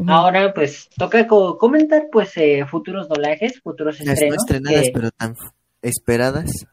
Ahora 0.08 0.52
pues 0.52 0.90
toca 0.98 1.28
comentar 1.28 2.08
pues 2.12 2.36
eh, 2.38 2.66
futuros 2.68 3.08
doblajes, 3.08 3.62
futuros 3.62 4.00
Las 4.00 4.14
estrenos. 4.14 4.38
no 4.38 4.44
estrenadas 4.44 4.88
pero 4.92 5.12
tan 5.12 5.36
esperadas. 5.84 6.66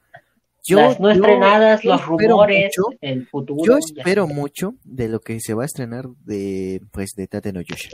Yo, 0.64 0.78
Las 0.78 0.98
no 0.98 1.10
estrenadas, 1.10 1.84
los 1.84 2.06
rumores, 2.06 2.72
el 3.02 3.26
futuro. 3.26 3.62
Yo 3.66 3.76
espero 3.76 4.26
mucho 4.26 4.76
de 4.82 5.10
lo 5.10 5.20
que 5.20 5.40
se 5.40 5.52
va 5.52 5.64
a 5.64 5.66
estrenar 5.66 6.06
de 6.24 6.80
pues 6.90 7.10
de 7.14 7.26
Tate 7.26 7.52
no 7.52 7.60
Yusha. 7.60 7.90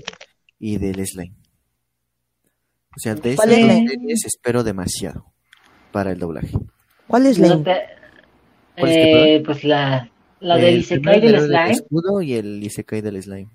y 0.61 0.79
del 0.79 1.05
slime. 1.05 1.35
O 2.97 3.01
sea, 3.01 3.15
de 3.15 3.33
estas 3.33 3.49
series 3.49 4.27
espero 4.27 4.63
demasiado 4.63 5.25
para 5.93 6.13
el 6.13 6.19
doblaje. 6.19 6.59
¿Cuál 7.07 7.27
es 7.27 7.39
la? 7.39 7.61
Eh, 8.77 9.43
pues 9.45 9.65
la, 9.65 10.11
la 10.41 10.57
del 10.57 10.79
Isekai 10.79 11.21
del 11.21 11.41
slime. 11.41 11.65
El 11.65 11.71
escudo 11.71 12.23
y 12.23 12.35
el 12.35 12.63
Isekai 12.63 13.01
del 13.01 13.23
slime. 13.23 13.49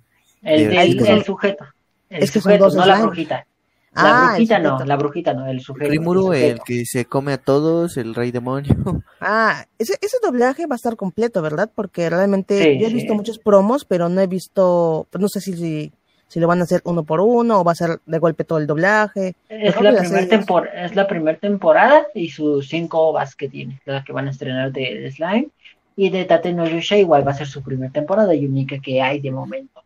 El, 0.44 0.98
del, 0.98 1.24
sujeto. 1.24 1.66
El 2.10 2.24
es 2.24 2.32
que 2.32 2.40
sujeto, 2.40 2.70
son 2.70 2.80
dos 2.80 2.88
no 2.88 2.94
la 2.94 3.02
brujita. 3.02 3.48
La 3.94 4.04
ah, 4.04 4.30
brujita 4.30 4.60
no, 4.60 4.86
la 4.86 4.96
brujita 4.96 5.34
no, 5.34 5.48
el 5.48 5.60
sujeto. 5.60 5.90
Rimuru, 5.90 6.34
el, 6.34 6.60
que 6.64 6.86
se 6.86 7.06
come 7.06 7.34
a 7.34 7.38
todos, 7.40 7.98
el 7.98 8.14
rey 8.14 8.32
demonio. 8.32 8.76
Ah, 9.20 9.66
ese, 9.80 9.98
ese 10.00 10.18
doblaje 10.22 10.68
va 10.68 10.76
a 10.76 10.78
estar 10.78 10.96
completo, 10.96 11.42
¿verdad? 11.42 11.72
Porque 11.74 12.08
realmente 12.08 12.78
yo 12.78 12.86
he 12.86 12.94
visto 12.94 13.16
muchos 13.16 13.40
promos, 13.40 13.84
pero 13.84 14.10
no 14.10 14.22
he 14.22 14.28
visto, 14.28 15.08
pues 15.10 15.20
no 15.20 15.28
sé 15.28 15.42
si, 15.42 15.54
si, 15.58 15.92
lo 16.36 16.48
van 16.48 16.60
a 16.60 16.64
hacer 16.64 16.82
uno 16.84 17.04
por 17.04 17.20
uno 17.22 17.62
o 17.62 17.64
va 17.64 17.72
a 17.72 17.76
ser 17.76 18.00
de 18.06 18.20
golpe 18.20 18.44
todo 18.44 18.60
el 18.60 18.68
doblaje. 18.68 19.36
Es, 19.50 19.80
la, 19.82 19.98
primer 19.98 20.30
tempor 20.30 20.70
es 20.74 20.96
la 20.96 21.08
primera 21.08 21.38
temporada 21.38 22.08
y 22.14 22.30
sus 22.30 22.68
cinco 22.68 23.00
ovas 23.00 23.36
que 23.36 23.50
tiene, 23.50 23.82
las 23.86 24.06
que 24.06 24.14
van 24.14 24.28
a 24.28 24.32
estrenar 24.32 24.72
de, 24.72 25.12
Slime. 25.12 25.50
Y 25.96 26.10
de 26.10 26.26
Tate 26.26 26.54
no 26.54 26.68
Yusha 26.68 26.98
igual 26.98 27.28
va 27.28 27.32
a 27.32 27.36
ser 27.36 27.48
su 27.48 27.64
primera 27.64 27.92
temporada 27.92 28.36
y 28.36 28.46
única 28.46 28.78
que 28.80 29.02
hay 29.02 29.20
de 29.20 29.32
momento. 29.32 29.82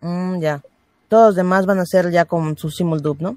Mm, 0.00 0.40
ya. 0.40 0.60
Todos 1.08 1.28
los 1.28 1.36
demás 1.36 1.66
van 1.66 1.78
a 1.78 1.86
ser 1.86 2.10
ya 2.10 2.24
con 2.24 2.56
su 2.56 2.70
simuldub, 2.70 3.20
¿no? 3.20 3.36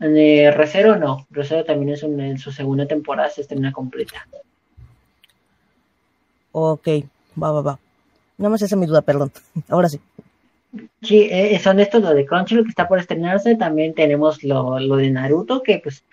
Eh, 0.00 0.50
Recero 0.52 0.96
no. 0.96 1.26
Recero 1.30 1.64
también 1.64 1.94
es 1.94 2.02
en 2.02 2.38
su 2.38 2.50
segunda 2.52 2.86
temporada, 2.86 3.28
se 3.28 3.42
estrena 3.42 3.72
completa. 3.72 4.26
Ok, 6.52 6.88
va, 7.42 7.52
va, 7.52 7.60
va. 7.60 7.78
No 8.38 8.48
más 8.48 8.62
esa 8.62 8.76
mi 8.76 8.86
duda, 8.86 9.02
perdón. 9.02 9.32
Ahora 9.68 9.88
sí. 9.88 10.00
Sí, 11.02 11.28
eh, 11.30 11.58
son 11.58 11.80
estos 11.80 12.02
lo 12.02 12.14
de 12.14 12.26
Crunchyroll 12.26 12.64
que 12.64 12.70
está 12.70 12.88
por 12.88 12.98
estrenarse. 12.98 13.56
También 13.56 13.94
tenemos 13.94 14.42
lo, 14.42 14.78
lo 14.80 14.96
de 14.96 15.10
Naruto, 15.10 15.62
que 15.62 15.78
pues 15.78 16.04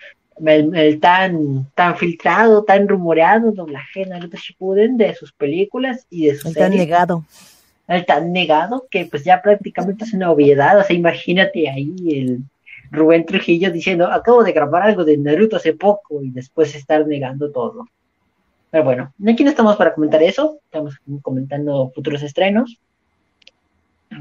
el, 0.44 1.00
tan, 1.00 1.66
tan 1.74 1.96
filtrado, 1.96 2.64
tan 2.64 2.88
rumoreado 2.88 3.52
doblaje 3.52 4.00
de 4.00 4.06
Naruto 4.06 4.36
Shippuden 4.36 4.96
de 4.96 5.14
sus 5.14 5.32
películas 5.32 6.06
y 6.10 6.26
de 6.26 6.36
sus 6.36 6.46
el 6.46 6.54
tan 6.54 6.70
negado. 6.72 7.24
El 7.86 8.06
tan 8.06 8.32
negado 8.32 8.86
que 8.90 9.06
pues 9.06 9.24
ya 9.24 9.42
prácticamente 9.42 10.04
es 10.04 10.14
una 10.14 10.30
obviedad, 10.30 10.78
o 10.78 10.82
sea, 10.82 10.96
imagínate 10.96 11.68
ahí 11.68 11.94
el 12.06 12.40
Rubén 12.90 13.26
Trujillo 13.26 13.70
diciendo, 13.70 14.10
acabo 14.10 14.42
de 14.42 14.52
grabar 14.52 14.82
algo 14.82 15.04
de 15.04 15.18
Naruto 15.18 15.56
hace 15.56 15.74
poco 15.74 16.22
y 16.22 16.30
después 16.30 16.74
estar 16.74 17.06
negando 17.06 17.50
todo. 17.50 17.86
Pero 18.70 18.84
bueno, 18.84 19.12
aquí 19.28 19.44
no 19.44 19.50
estamos 19.50 19.76
para 19.76 19.94
comentar 19.94 20.22
eso, 20.22 20.58
estamos 20.64 20.96
comentando 21.22 21.92
futuros 21.94 22.22
estrenos, 22.22 22.78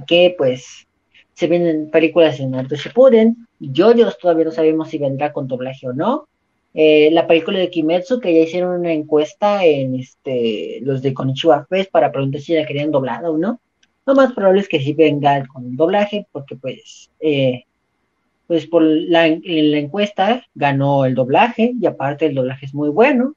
que 0.07 0.35
pues 0.37 0.87
se 1.33 1.47
vienen 1.47 1.89
películas 1.89 2.37
de 2.37 2.47
Naruto 2.47 2.75
Shippuden, 2.75 3.47
yo 3.59 3.93
todavía 4.21 4.45
no 4.45 4.51
sabemos 4.51 4.89
si 4.89 4.97
vendrá 4.97 5.33
con 5.33 5.47
doblaje 5.47 5.87
o 5.87 5.93
no, 5.93 6.27
eh, 6.73 7.09
la 7.11 7.27
película 7.27 7.59
de 7.59 7.69
Kimetsu, 7.69 8.19
que 8.19 8.33
ya 8.33 8.41
hicieron 8.41 8.79
una 8.79 8.91
encuesta 8.91 9.63
en 9.63 9.95
este 9.95 10.79
los 10.81 11.01
de 11.01 11.13
Konichiwa 11.13 11.65
Fest 11.67 11.91
para 11.91 12.11
preguntar 12.11 12.41
si 12.41 12.53
la 12.53 12.65
querían 12.65 12.91
doblada 12.91 13.29
o 13.29 13.37
no. 13.37 13.59
Lo 14.05 14.15
más 14.15 14.33
probable 14.33 14.61
es 14.61 14.67
que 14.67 14.79
sí 14.79 14.93
venga 14.93 15.45
con 15.47 15.75
doblaje, 15.75 16.27
porque 16.31 16.55
pues, 16.55 17.09
eh, 17.19 17.63
pues 18.47 18.67
por 18.67 18.81
la, 18.83 19.27
en 19.27 19.71
la 19.71 19.77
encuesta 19.77 20.45
ganó 20.55 21.05
el 21.05 21.15
doblaje, 21.15 21.73
y 21.79 21.85
aparte 21.85 22.25
el 22.25 22.35
doblaje 22.35 22.65
es 22.65 22.73
muy 22.73 22.89
bueno, 22.89 23.35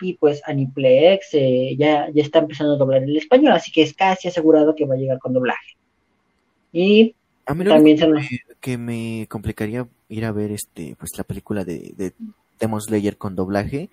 y 0.00 0.14
pues 0.14 0.40
Aniplex 0.46 1.34
eh, 1.34 1.74
ya, 1.76 2.08
ya 2.14 2.22
está 2.22 2.38
empezando 2.38 2.74
a 2.74 2.78
doblar 2.78 3.02
el 3.02 3.16
español, 3.16 3.52
así 3.52 3.72
que 3.72 3.82
es 3.82 3.92
casi 3.92 4.28
asegurado 4.28 4.74
que 4.74 4.86
va 4.86 4.94
a 4.94 4.98
llegar 4.98 5.18
con 5.18 5.32
doblaje. 5.32 5.76
Y 6.72 7.14
también 7.44 7.98
se 7.98 8.40
que 8.60 8.76
me 8.76 9.26
complicaría 9.28 9.86
ir 10.08 10.24
a 10.24 10.32
ver 10.32 10.50
este 10.50 10.96
pues 10.98 11.10
la 11.16 11.24
película 11.24 11.64
de 11.64 12.12
Demon 12.58 12.80
Slayer 12.80 13.16
con 13.16 13.36
doblaje 13.36 13.88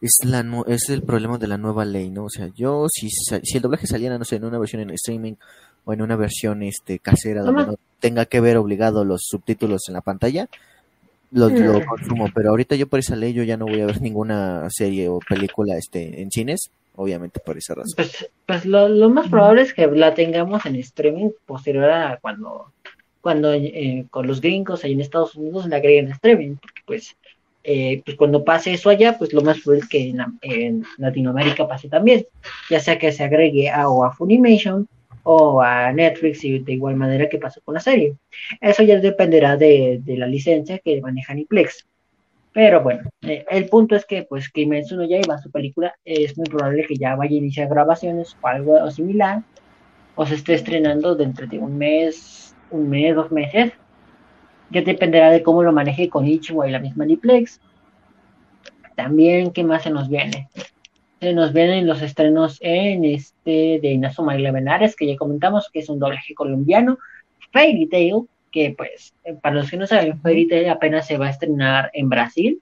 es 0.00 0.18
la 0.24 0.44
es 0.66 0.88
el 0.88 1.02
problema 1.02 1.38
de 1.38 1.46
la 1.46 1.58
nueva 1.58 1.84
ley, 1.84 2.10
¿no? 2.10 2.24
O 2.24 2.30
sea, 2.30 2.50
yo 2.54 2.86
si 2.90 3.08
si 3.10 3.56
el 3.56 3.62
doblaje 3.62 3.86
saliera 3.86 4.18
no 4.18 4.24
sé, 4.24 4.36
en 4.36 4.44
una 4.44 4.58
versión 4.58 4.82
en 4.82 4.90
streaming 4.90 5.34
o 5.84 5.92
en 5.92 6.02
una 6.02 6.16
versión 6.16 6.62
este 6.62 6.98
casera 6.98 7.42
donde 7.42 7.66
no 7.66 7.74
tenga 8.00 8.24
que 8.24 8.40
ver 8.40 8.56
obligado 8.56 9.04
los 9.04 9.22
subtítulos 9.24 9.82
en 9.88 9.94
la 9.94 10.00
pantalla, 10.00 10.48
lo, 11.32 11.48
lo, 11.48 11.84
consumo, 11.84 12.28
pero 12.34 12.50
ahorita 12.50 12.76
yo 12.76 12.88
por 12.88 12.98
esa 12.98 13.14
ley 13.14 13.32
yo 13.32 13.42
ya 13.42 13.56
no 13.56 13.66
voy 13.66 13.80
a 13.80 13.86
ver 13.86 14.00
ninguna 14.00 14.66
serie 14.70 15.08
o 15.08 15.20
película 15.20 15.76
este 15.76 16.22
en 16.22 16.30
cines, 16.30 16.70
obviamente 16.96 17.40
por 17.40 17.56
esa 17.56 17.74
razón. 17.74 17.94
Pues, 17.96 18.30
pues 18.46 18.64
lo, 18.66 18.88
lo 18.88 19.10
más 19.10 19.28
probable 19.28 19.62
es 19.62 19.74
que 19.74 19.86
la 19.86 20.14
tengamos 20.14 20.64
en 20.66 20.76
streaming 20.76 21.30
posterior 21.46 21.90
a 21.90 22.18
cuando 22.20 22.72
cuando 23.20 23.52
eh, 23.52 24.06
con 24.10 24.26
los 24.26 24.40
gringos 24.40 24.82
ahí 24.82 24.92
en 24.92 25.00
Estados 25.00 25.34
Unidos 25.36 25.66
la 25.66 25.76
agreguen 25.76 26.06
en 26.06 26.12
streaming, 26.12 26.56
porque 26.56 26.80
pues 26.86 27.16
eh, 27.62 28.00
pues 28.04 28.16
cuando 28.16 28.42
pase 28.42 28.72
eso 28.72 28.88
allá, 28.88 29.18
pues 29.18 29.32
lo 29.32 29.42
más 29.42 29.60
probable 29.60 29.84
es 29.84 29.88
que 29.88 30.14
en, 30.42 30.84
Latinoamérica 30.96 31.68
pase 31.68 31.88
también, 31.88 32.26
ya 32.70 32.80
sea 32.80 32.98
que 32.98 33.12
se 33.12 33.22
agregue 33.22 33.68
a, 33.68 33.88
o 33.88 34.04
a 34.04 34.12
Funimation 34.12 34.88
o 35.22 35.60
a 35.60 35.92
Netflix 35.92 36.42
y 36.44 36.60
de 36.60 36.72
igual 36.72 36.96
manera 36.96 37.28
que 37.28 37.38
pasó 37.38 37.60
con 37.60 37.74
la 37.74 37.80
serie. 37.80 38.14
Eso 38.60 38.82
ya 38.82 38.98
dependerá 38.98 39.58
de, 39.58 40.00
la 40.06 40.26
licencia 40.26 40.78
que 40.78 41.00
maneja 41.02 41.34
Niplex. 41.34 41.86
Pero 42.52 42.82
bueno, 42.82 43.08
eh, 43.22 43.44
el 43.48 43.68
punto 43.68 43.94
es 43.94 44.04
que 44.04 44.24
pues 44.24 44.50
Kimetsu 44.50 44.96
no 44.96 45.04
Yaiba, 45.04 45.38
su 45.38 45.50
película, 45.50 45.94
es 46.04 46.36
muy 46.36 46.46
probable 46.46 46.84
que 46.86 46.96
ya 46.96 47.14
vaya 47.14 47.34
a 47.34 47.38
iniciar 47.38 47.68
grabaciones 47.68 48.36
o 48.40 48.46
algo 48.48 48.90
similar, 48.90 49.42
o 50.16 50.26
se 50.26 50.34
esté 50.34 50.54
estrenando 50.54 51.14
dentro 51.14 51.46
de 51.46 51.58
un 51.58 51.78
mes, 51.78 52.56
un 52.70 52.88
mes, 52.88 53.14
dos 53.14 53.30
meses, 53.30 53.72
ya 54.70 54.82
dependerá 54.82 55.30
de 55.30 55.42
cómo 55.42 55.62
lo 55.62 55.72
maneje 55.72 56.08
con 56.08 56.26
Ichiwa 56.26 56.68
y 56.68 56.72
la 56.72 56.78
misma 56.78 57.04
Niplex. 57.04 57.60
También, 58.96 59.52
¿qué 59.52 59.64
más 59.64 59.82
se 59.82 59.90
nos 59.90 60.08
viene? 60.08 60.48
Se 61.20 61.32
nos 61.32 61.52
vienen 61.52 61.86
los 61.86 62.02
estrenos 62.02 62.58
en 62.60 63.04
este 63.04 63.78
de 63.80 63.92
Inazuma 63.92 64.36
Eleven 64.36 64.68
Ares, 64.68 64.96
que 64.96 65.06
ya 65.06 65.16
comentamos 65.16 65.70
que 65.72 65.80
es 65.80 65.88
un 65.88 65.98
doblaje 65.98 66.34
colombiano. 66.34 66.98
Fairy 67.52 67.88
Tail, 67.88 68.28
que 68.50 68.74
pues, 68.76 69.14
eh, 69.24 69.34
para 69.34 69.56
los 69.56 69.70
que 69.70 69.76
no 69.76 69.86
saben, 69.86 70.20
Fairy 70.20 70.66
apenas 70.66 71.06
se 71.06 71.18
va 71.18 71.26
a 71.26 71.30
estrenar 71.30 71.90
en 71.94 72.08
Brasil. 72.08 72.60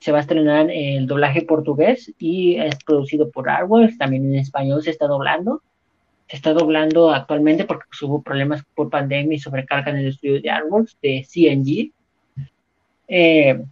Se 0.00 0.12
va 0.12 0.18
a 0.18 0.20
estrenar 0.22 0.70
el 0.70 1.06
doblaje 1.06 1.42
portugués 1.42 2.12
y 2.18 2.56
es 2.56 2.76
producido 2.84 3.30
por 3.30 3.48
Artworks. 3.48 3.98
También 3.98 4.24
en 4.26 4.36
español 4.36 4.82
se 4.82 4.90
está 4.90 5.06
doblando 5.06 5.62
se 6.32 6.36
está 6.36 6.54
doblando 6.54 7.10
actualmente 7.10 7.66
porque 7.66 7.84
pues, 7.90 8.00
hubo 8.00 8.22
problemas 8.22 8.64
por 8.74 8.88
pandemia 8.88 9.36
y 9.36 9.38
sobrecarga 9.38 9.90
en 9.90 9.98
el 9.98 10.08
estudio 10.08 10.40
de 10.40 10.48
Artworks 10.48 10.96
de 11.02 11.26
CNG. 11.28 11.92
Eh, 13.06 13.62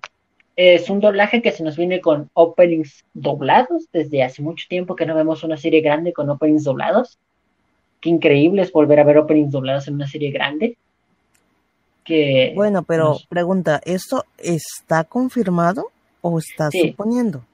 es 0.56 0.90
un 0.90 1.00
doblaje 1.00 1.40
que 1.40 1.52
se 1.52 1.64
nos 1.64 1.78
viene 1.78 2.02
con 2.02 2.28
openings 2.34 3.06
doblados. 3.14 3.88
Desde 3.94 4.22
hace 4.22 4.42
mucho 4.42 4.66
tiempo 4.68 4.94
que 4.94 5.06
no 5.06 5.14
vemos 5.14 5.42
una 5.42 5.56
serie 5.56 5.80
grande 5.80 6.12
con 6.12 6.28
openings 6.28 6.64
doblados. 6.64 7.18
Qué 8.02 8.10
increíble 8.10 8.60
es 8.60 8.72
volver 8.72 9.00
a 9.00 9.04
ver 9.04 9.16
openings 9.16 9.52
doblados 9.52 9.88
en 9.88 9.94
una 9.94 10.06
serie 10.06 10.30
grande. 10.30 10.76
Que, 12.10 12.52
bueno, 12.56 12.82
pero 12.82 13.18
pregunta, 13.28 13.80
¿esto 13.84 14.24
está 14.36 15.04
confirmado 15.04 15.92
o 16.22 16.40
está 16.40 16.68
suponiendo? 16.72 17.44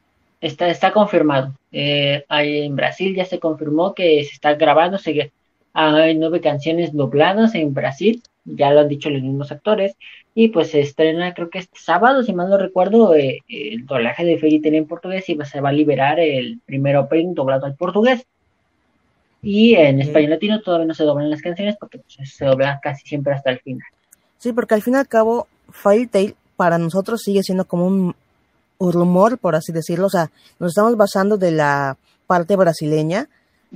Está, 0.40 0.68
está 0.68 0.92
confirmado. 0.92 1.52
Eh, 1.72 2.24
en 2.30 2.74
Brasil 2.74 3.14
ya 3.14 3.26
se 3.26 3.38
confirmó 3.38 3.94
que 3.94 4.24
se 4.24 4.32
está 4.32 4.54
grabando, 4.54 4.96
se, 4.96 5.30
hay 5.74 6.14
nueve 6.14 6.40
canciones 6.40 6.94
dobladas 6.94 7.54
en 7.54 7.74
Brasil, 7.74 8.22
ya 8.46 8.72
lo 8.72 8.80
han 8.80 8.88
dicho 8.88 9.10
los 9.10 9.20
mismos 9.20 9.52
actores, 9.52 9.94
y 10.34 10.48
pues 10.48 10.70
se 10.70 10.80
estrena 10.80 11.34
creo 11.34 11.50
que 11.50 11.58
este 11.58 11.78
sábado, 11.78 12.22
si 12.22 12.32
mal 12.32 12.48
no 12.48 12.56
recuerdo, 12.56 13.14
eh, 13.14 13.40
el 13.48 13.84
doblaje 13.84 14.24
de 14.24 14.38
Fairy 14.38 14.60
Tail 14.60 14.76
en 14.76 14.86
portugués 14.86 15.28
y 15.28 15.36
se 15.44 15.60
va 15.60 15.68
a 15.68 15.72
liberar 15.72 16.18
el 16.18 16.60
primer 16.64 16.96
opening 16.96 17.34
doblado 17.34 17.66
al 17.66 17.74
portugués. 17.74 18.26
Y 19.42 19.74
en 19.74 20.00
español 20.00 20.30
latino 20.30 20.62
todavía 20.62 20.86
no 20.86 20.94
se 20.94 21.04
doblan 21.04 21.28
las 21.28 21.42
canciones 21.42 21.76
porque 21.78 21.98
pues, 21.98 22.34
se 22.34 22.44
doblan 22.46 22.78
casi 22.82 23.06
siempre 23.06 23.34
hasta 23.34 23.50
el 23.50 23.60
final. 23.60 23.86
Sí, 24.46 24.52
porque 24.52 24.74
al 24.74 24.82
fin 24.82 24.94
y 24.94 24.98
al 24.98 25.08
cabo, 25.08 25.48
Fairy 25.70 26.06
Tail 26.06 26.36
para 26.54 26.78
nosotros 26.78 27.20
sigue 27.20 27.42
siendo 27.42 27.64
como 27.64 27.84
un 27.88 28.14
rumor, 28.78 29.38
por 29.38 29.56
así 29.56 29.72
decirlo. 29.72 30.06
O 30.06 30.08
sea, 30.08 30.30
nos 30.60 30.70
estamos 30.70 30.96
basando 30.96 31.36
de 31.36 31.50
la 31.50 31.96
parte 32.28 32.54
brasileña, 32.54 33.28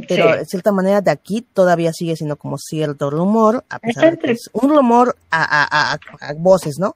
pero 0.06 0.36
de 0.36 0.44
cierta 0.44 0.70
manera 0.70 1.00
de 1.00 1.10
aquí 1.10 1.44
todavía 1.54 1.92
sigue 1.92 2.14
siendo 2.14 2.36
como 2.36 2.56
cierto 2.56 3.10
rumor, 3.10 3.64
a 3.68 3.80
pesar 3.80 4.12
de 4.12 4.18
que 4.18 4.30
es 4.30 4.48
un 4.52 4.70
rumor 4.70 5.16
a, 5.32 5.98
voces, 6.38 6.78
¿no? 6.78 6.94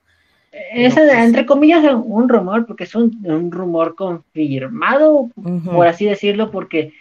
Es, 0.53 0.97
entre 0.97 1.45
comillas, 1.45 1.83
un 1.97 2.29
rumor, 2.29 2.67
porque 2.67 2.85
es 2.85 2.95
un, 2.95 3.51
rumor 3.51 3.97
confirmado, 3.97 5.31
por 5.65 5.89
así 5.89 6.05
decirlo, 6.05 6.53
porque, 6.53 6.93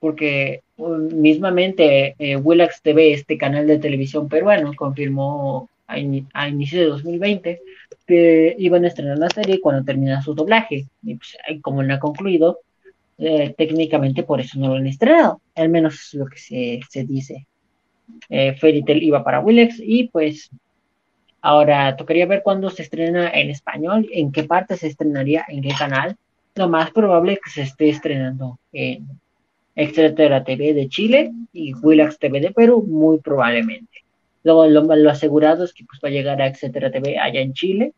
porque 0.00 0.62
mismamente 0.78 2.14
eh, 2.18 2.36
Willax 2.36 2.80
TV, 2.80 3.12
este 3.12 3.36
canal 3.36 3.66
de 3.66 3.76
televisión 3.76 4.30
peruano, 4.30 4.72
confirmó 4.74 5.68
a, 5.92 6.42
a 6.42 6.48
inicio 6.48 6.80
de 6.80 6.86
2020 6.86 7.60
que 8.06 8.54
iban 8.58 8.84
a 8.84 8.88
estrenar 8.88 9.18
la 9.18 9.30
serie 9.30 9.60
cuando 9.60 9.84
termina 9.84 10.22
su 10.22 10.34
doblaje. 10.34 10.88
Y 11.02 11.14
pues, 11.16 11.36
como 11.62 11.82
no 11.82 11.94
ha 11.94 11.98
concluido, 12.00 12.60
eh, 13.18 13.54
técnicamente 13.56 14.22
por 14.24 14.40
eso 14.40 14.58
no 14.58 14.68
lo 14.68 14.74
han 14.76 14.86
estrenado. 14.86 15.40
Al 15.54 15.68
menos 15.68 15.94
es 15.94 16.14
lo 16.14 16.26
que 16.26 16.38
se, 16.38 16.80
se 16.88 17.04
dice. 17.04 17.46
eh, 18.28 18.56
iba 18.86 19.24
para 19.24 19.40
Willex 19.40 19.76
y 19.80 20.08
pues 20.08 20.50
ahora 21.40 21.96
tocaría 21.96 22.26
ver 22.26 22.42
cuándo 22.42 22.70
se 22.70 22.82
estrena 22.82 23.30
en 23.30 23.50
español, 23.50 24.08
en 24.12 24.32
qué 24.32 24.44
parte 24.44 24.76
se 24.76 24.88
estrenaría, 24.88 25.44
en 25.48 25.62
qué 25.62 25.70
canal. 25.78 26.16
Lo 26.54 26.68
más 26.68 26.90
probable 26.92 27.34
es 27.34 27.40
que 27.44 27.50
se 27.50 27.62
esté 27.62 27.88
estrenando 27.90 28.58
en 28.72 29.08
Extraterra 29.74 30.44
TV 30.44 30.74
de 30.74 30.88
Chile 30.88 31.32
y 31.52 31.74
Willax 31.74 32.18
TV 32.18 32.40
de 32.40 32.52
Perú, 32.52 32.84
muy 32.86 33.18
probablemente. 33.20 34.01
Luego 34.44 34.66
lo, 34.66 35.10
asegurado 35.10 35.64
es 35.64 35.72
que 35.72 35.84
pues 35.84 36.00
va 36.04 36.08
a 36.08 36.12
llegar 36.12 36.42
a 36.42 36.48
Etcétera 36.48 36.90
TV 36.90 37.18
allá 37.18 37.40
en 37.40 37.52
Chile. 37.52 37.92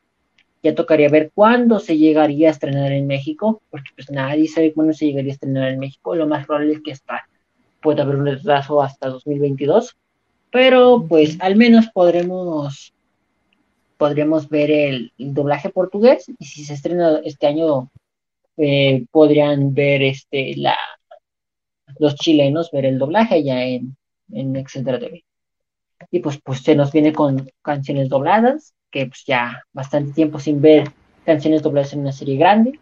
Ya 0.62 0.74
tocaría 0.74 1.08
ver 1.08 1.30
cuándo 1.34 1.78
se 1.78 1.98
llegaría 1.98 2.48
a 2.48 2.52
estrenar 2.52 2.92
en 2.92 3.06
México, 3.06 3.62
porque 3.70 3.90
pues 3.94 4.10
nadie 4.10 4.48
sabe 4.48 4.72
cuándo 4.72 4.92
se 4.92 5.06
llegaría 5.06 5.32
a 5.32 5.34
estrenar 5.34 5.70
en 5.70 5.78
México. 5.78 6.14
Lo 6.14 6.26
más 6.26 6.46
probable 6.46 6.74
es 6.74 6.82
que 6.82 6.90
está, 6.92 7.28
puede 7.82 8.02
haber 8.02 8.16
un 8.16 8.26
retraso 8.26 8.82
hasta 8.82 9.08
2022, 9.08 9.96
pero 10.50 11.04
pues 11.08 11.38
al 11.40 11.56
menos 11.56 11.88
podremos 11.88 12.92
podremos 13.96 14.48
ver 14.48 14.70
el, 14.70 15.12
doblaje 15.18 15.70
portugués 15.70 16.26
y 16.38 16.44
si 16.44 16.64
se 16.64 16.74
estrena 16.74 17.20
este 17.24 17.46
año 17.46 17.90
eh, 18.56 19.06
podrían 19.10 19.72
ver 19.72 20.02
este 20.02 20.56
la 20.56 20.76
los 21.98 22.14
chilenos 22.16 22.70
ver 22.70 22.86
el 22.86 22.98
doblaje 22.98 23.42
ya 23.44 23.64
en, 23.64 23.96
en 24.32 24.56
Etcétera 24.56 24.98
TV 24.98 25.24
y 26.10 26.20
pues, 26.20 26.40
pues 26.42 26.60
se 26.60 26.74
nos 26.74 26.92
viene 26.92 27.12
con 27.12 27.50
canciones 27.62 28.08
dobladas, 28.08 28.74
que 28.90 29.06
pues 29.06 29.24
ya 29.26 29.62
bastante 29.72 30.12
tiempo 30.12 30.38
sin 30.38 30.60
ver 30.60 30.90
canciones 31.24 31.62
dobladas 31.62 31.92
en 31.92 32.00
una 32.00 32.12
serie 32.12 32.36
grande. 32.36 32.78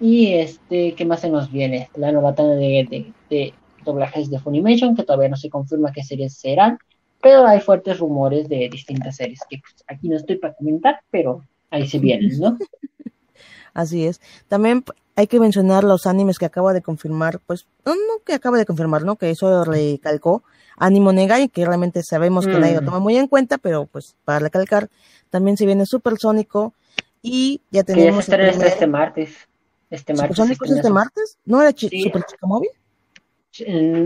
Y 0.00 0.32
este, 0.32 0.94
¿qué 0.94 1.04
más 1.04 1.20
se 1.20 1.30
nos 1.30 1.50
viene? 1.50 1.88
La 1.94 2.10
nueva 2.10 2.34
tanda 2.34 2.54
de, 2.54 3.12
de, 3.30 3.54
doblajes 3.84 4.30
de 4.30 4.38
Funimation, 4.38 4.96
que 4.96 5.04
todavía 5.04 5.28
no 5.28 5.36
se 5.36 5.50
confirma 5.50 5.92
qué 5.92 6.02
series 6.02 6.34
serán, 6.34 6.78
pero 7.20 7.46
hay 7.46 7.60
fuertes 7.60 7.98
rumores 7.98 8.48
de 8.48 8.68
distintas 8.68 9.16
series, 9.16 9.40
que 9.48 9.58
pues, 9.58 9.84
aquí 9.86 10.08
no 10.08 10.16
estoy 10.16 10.36
para 10.36 10.54
comentar, 10.54 11.00
pero 11.10 11.44
ahí 11.70 11.86
se 11.86 11.98
vienen, 11.98 12.38
¿no? 12.38 12.58
Así 13.74 14.06
es. 14.06 14.20
También 14.48 14.84
hay 15.16 15.26
que 15.26 15.40
mencionar 15.40 15.84
los 15.84 16.06
animes 16.06 16.38
que 16.38 16.46
acaba 16.46 16.72
de 16.72 16.82
confirmar, 16.82 17.40
pues, 17.46 17.66
no, 17.84 17.94
no 17.94 18.22
que 18.24 18.34
acaba 18.34 18.58
de 18.58 18.66
confirmar, 18.66 19.04
¿no? 19.04 19.16
Que 19.16 19.30
eso 19.30 19.64
recalcó 19.64 20.42
Ánimo 20.76 21.12
Negai, 21.12 21.48
que 21.48 21.64
realmente 21.64 22.02
sabemos 22.02 22.46
que 22.46 22.58
nadie 22.58 22.74
lo 22.76 22.82
mm. 22.82 22.84
toma 22.86 22.98
muy 22.98 23.16
en 23.16 23.28
cuenta, 23.28 23.58
pero 23.58 23.86
pues 23.86 24.16
para 24.24 24.38
recalcar, 24.38 24.88
también 25.30 25.56
se 25.56 25.66
viene 25.66 25.86
Supersónico 25.86 26.72
y 27.20 27.60
ya 27.70 27.84
tenemos... 27.84 28.24
Que 28.26 28.32
ya 28.32 28.52
se 28.52 28.66
este 28.66 28.86
martes. 28.86 29.36
Este 29.90 30.14
martes 30.14 30.36
¿Supersónico 30.36 30.64
es 30.64 30.70
este 30.72 30.90
martes? 30.90 31.38
¿No 31.44 31.60
era 31.60 31.70
Super 31.70 32.24
Chica 32.24 32.46
Móvil? 32.46 32.70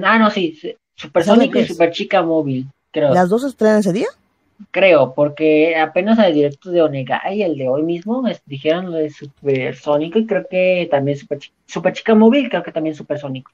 Ah, 0.04 0.18
no, 0.18 0.30
sí, 0.30 0.58
Supersónico 0.96 1.58
y 1.58 1.66
Super 1.66 1.92
Chica 1.92 2.22
Móvil, 2.22 2.66
creo. 2.90 3.14
¿Las 3.14 3.28
dos 3.28 3.44
estrenan 3.44 3.78
ese 3.78 3.92
día? 3.92 4.08
Creo, 4.70 5.14
porque 5.14 5.76
apenas 5.76 6.18
el 6.18 6.34
directo 6.34 6.70
de 6.70 6.82
Onegai, 6.82 7.42
el 7.42 7.58
de 7.58 7.68
hoy 7.68 7.82
mismo, 7.82 8.24
dijeron 8.46 8.90
lo 8.90 8.92
de 8.92 9.10
Supersónico 9.10 10.18
y 10.18 10.26
creo 10.26 10.46
que 10.48 10.88
también 10.90 11.18
Super, 11.18 11.40
Super 11.66 11.92
Chica 11.92 12.14
Móvil, 12.14 12.48
creo 12.48 12.62
que 12.62 12.72
también 12.72 12.94
Supersónico. 12.94 13.50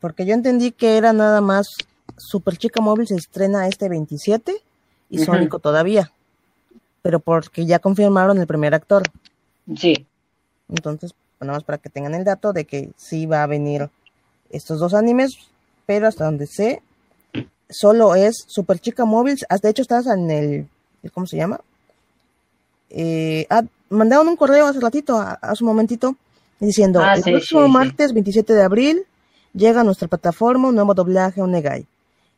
Porque 0.00 0.26
yo 0.26 0.34
entendí 0.34 0.72
que 0.72 0.96
era 0.96 1.12
nada 1.12 1.40
más 1.40 1.76
Super 2.16 2.56
Chica 2.56 2.80
Móvil 2.80 3.06
se 3.06 3.14
estrena 3.14 3.68
este 3.68 3.88
27 3.88 4.56
y 5.10 5.18
Sónico 5.18 5.58
todavía, 5.58 6.10
pero 7.02 7.20
porque 7.20 7.64
ya 7.64 7.78
confirmaron 7.78 8.38
el 8.38 8.46
primer 8.46 8.74
actor. 8.74 9.04
Sí. 9.76 10.06
Entonces, 10.68 11.14
bueno, 11.38 11.52
más 11.52 11.64
para 11.64 11.78
que 11.78 11.90
tengan 11.90 12.14
el 12.14 12.24
dato 12.24 12.52
de 12.52 12.64
que 12.64 12.90
sí 12.96 13.26
va 13.26 13.42
a 13.42 13.46
venir 13.46 13.88
estos 14.50 14.80
dos 14.80 14.94
animes, 14.94 15.38
pero 15.86 16.08
hasta 16.08 16.24
donde 16.24 16.46
sé, 16.46 16.82
solo 17.68 18.14
es 18.14 18.44
Super 18.46 18.78
Chica 18.78 19.04
Móvil. 19.04 19.36
De 19.62 19.68
hecho, 19.68 19.82
estás 19.82 20.06
en 20.06 20.30
el, 20.30 20.68
¿cómo 21.12 21.26
se 21.26 21.36
llama? 21.36 21.60
Eh, 22.90 23.46
ah, 23.50 23.62
mandaron 23.90 24.28
un 24.28 24.36
correo 24.36 24.66
hace 24.66 24.80
ratito, 24.80 25.18
hace 25.18 25.64
un 25.64 25.68
momentito, 25.68 26.16
diciendo, 26.60 27.00
ah, 27.00 27.14
el 27.14 27.22
próximo 27.22 27.68
martes 27.68 28.12
27 28.12 28.52
de 28.52 28.62
abril 28.62 29.06
llega 29.52 29.80
a 29.80 29.84
nuestra 29.84 30.08
plataforma 30.08 30.68
un 30.68 30.74
nuevo 30.74 30.94
doblaje 30.94 31.42
Onegai. 31.42 31.86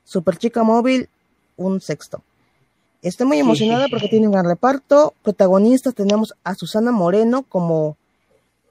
Super 0.05 0.37
Chica 0.39 0.63
Móvil, 0.63 1.09
un 1.57 1.81
sexto. 1.81 2.23
Estoy 3.03 3.27
muy 3.27 3.39
emocionada 3.39 3.87
porque 3.89 4.09
tiene 4.09 4.27
un 4.27 4.33
gran 4.33 4.47
reparto. 4.47 5.15
Protagonistas 5.23 5.95
tenemos 5.95 6.35
a 6.43 6.55
Susana 6.55 6.91
Moreno 6.91 7.43
como 7.43 7.97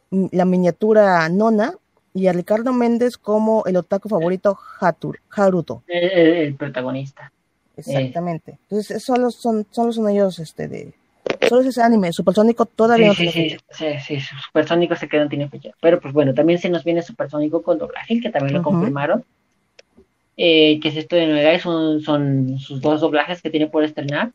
la 0.10 0.46
miniatura 0.46 1.30
Nona 1.30 1.76
y 2.18 2.28
a 2.28 2.34
Ricardo 2.34 2.74
Méndez 2.74 3.18
como 3.18 3.64
el 3.66 3.78
otaku 3.78 4.10
favorito 4.10 4.58
Hatur, 4.80 5.20
Haruto. 5.30 5.84
El, 5.88 6.56
protagonista. 6.56 7.32
Exactamente. 7.76 8.58
Entonces, 8.64 9.04
solo 9.04 9.30
son, 9.32 9.66
solo 9.72 9.92
son 9.92 10.10
ellos 10.10 10.40
este 10.40 10.68
de. 10.68 10.94
Solo 11.48 11.62
es 11.62 11.68
ese 11.68 11.82
anime, 11.82 12.12
Supersónico 12.14 12.66
todavía 12.66 13.14
sí, 13.14 13.26
no 13.26 13.32
tiene 13.32 13.32
sí, 13.32 13.50
fecha. 13.50 14.00
Sí, 14.00 14.20
sí, 14.20 14.28
Supersónico 14.46 14.96
se 14.96 15.08
queda, 15.08 15.24
no 15.24 15.30
tiene 15.30 15.50
fecha. 15.50 15.72
Pero 15.82 16.00
pues 16.00 16.14
bueno, 16.14 16.34
también 16.34 16.58
se 16.58 16.70
nos 16.70 16.84
viene 16.84 17.02
Supersónico 17.02 17.62
con 17.62 17.78
doblaje, 17.78 18.20
que 18.20 18.30
también 18.30 18.56
lo 18.56 18.64
confirmaron 18.64 19.24
eh, 20.38 20.80
que 20.80 20.90
es 20.90 20.98
esto 20.98 21.16
de 21.16 21.26
Novedades, 21.26 21.64
son, 21.64 22.02
son 22.02 22.60
sus 22.60 22.80
dos 22.80 23.02
doblajes 23.02 23.42
que 23.42 23.50
tiene 23.50 23.68
por 23.68 23.84
estrenar, 23.84 24.32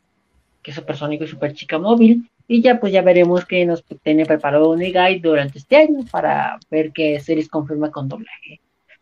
que 0.61 0.73
es 0.73 0.75
Supersónico 0.75 1.23
y 1.25 1.29
Super 1.29 1.55
Chica 1.55 1.79
Móvil. 1.79 2.29
Y 2.53 2.61
ya 2.61 2.79
pues 2.79 2.93
ya 2.93 3.01
veremos 3.01 3.47
que 3.47 3.65
nos 3.65 3.83
tiene 4.03 4.27
preparado 4.27 4.77
Negai 4.77 5.21
durante 5.21 5.57
este 5.57 5.75
año 5.75 6.05
para 6.11 6.59
ver 6.71 6.93
qué 6.93 7.19
series 7.19 7.49
confirma 7.49 7.91
con 7.91 8.11
doblaje. 8.11 8.61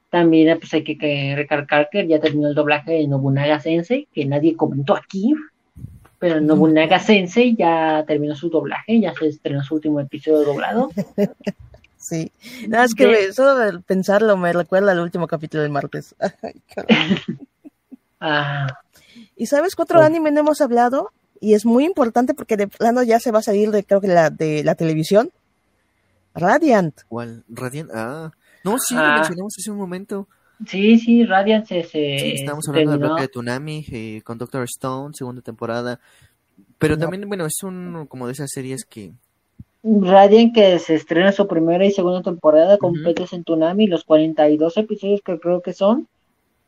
También 0.09 0.57
pues 0.57 0.73
hay 0.73 0.85
que, 0.85 1.33
recalcar 1.35 1.89
que 1.91 2.07
ya 2.07 2.21
terminó 2.21 2.47
el 2.47 2.55
doblaje 2.55 2.93
de 2.93 3.09
Nobunaga 3.09 3.59
Sensei, 3.59 4.07
que 4.15 4.25
nadie 4.25 4.55
comentó 4.55 4.95
aquí, 4.95 5.35
pero 6.21 6.41
Nobunaga 6.41 7.01
Sensei 7.01 7.57
ya 7.57 8.05
terminó 8.07 8.37
su 8.37 8.51
doblaje, 8.51 9.01
ya 9.01 9.13
se 9.15 9.27
estrenó 9.27 9.65
su 9.65 9.75
último 9.75 9.99
episodio 9.99 10.45
doblado. 10.45 10.91
Sí, 12.03 12.33
nada, 12.67 12.87
es 12.87 12.95
que 12.95 13.31
solo 13.35 13.83
pensarlo 13.83 14.35
me 14.39 14.55
recuerda 14.55 14.93
al 14.93 15.01
último 15.01 15.27
capítulo 15.27 15.63
del 15.65 15.71
martes. 15.71 16.15
ah. 18.21 18.69
¿Y 19.37 19.47
sabes 19.47 19.77
qué 19.77 19.83
otro 19.83 20.01
oh. 20.01 20.03
anime 20.03 20.31
no 20.31 20.41
hemos 20.41 20.63
hablado? 20.63 21.13
Y 21.41 21.55
es 21.55 21.65
muy 21.65 21.85
importante 21.85 22.35
porque 22.35 22.57
de 22.57 22.69
plano 22.69 23.03
ya 23.03 23.19
se 23.19 23.33
va 23.33 23.39
a 23.39 23.43
salir 23.43 23.71
de, 23.71 23.83
creo 23.83 24.01
que 24.01 24.09
la, 24.09 24.31
de 24.31 24.63
la 24.63 24.75
televisión. 24.75 25.31
Radiant. 26.35 27.01
¿Cuál? 27.09 27.45
Radiant, 27.49 27.91
ah. 27.95 28.31
No, 28.63 28.79
sí, 28.79 28.95
lo 28.95 29.01
ah. 29.01 29.15
mencionamos 29.15 29.55
hace 29.59 29.71
un 29.71 29.79
momento. 29.79 30.29
Sí, 30.67 30.99
sí, 30.99 31.25
Radiant 31.25 31.67
se... 31.67 31.83
se 31.83 32.19
sí, 32.19 32.33
estamos 32.37 32.69
hablando 32.69 32.91
del 32.93 33.01
bloque 33.01 33.23
de 33.23 33.29
Tsunami 33.29 33.87
eh, 33.91 34.23
con 34.23 34.37
Doctor 34.37 34.65
Stone, 34.65 35.15
segunda 35.15 35.41
temporada. 35.41 35.99
Pero 36.79 36.99
también, 36.99 37.27
bueno, 37.27 37.47
es 37.47 37.63
un 37.63 38.07
como 38.07 38.27
de 38.27 38.35
esas 38.35 38.51
series 38.51 38.85
que 38.85 39.13
Radiant 39.83 40.55
que 40.55 40.79
se 40.79 40.95
estrena 40.95 41.33
su 41.33 41.47
primera 41.47 41.87
y 41.87 41.91
segunda 41.91 42.23
temporada 42.23 42.77
completos 42.77 43.33
en 43.33 43.45
Tunami, 43.45 43.87
los 43.87 44.05
42 44.05 44.77
episodios 44.77 45.23
que 45.23 45.39
creo 45.39 45.63
que 45.63 45.73
son, 45.73 46.07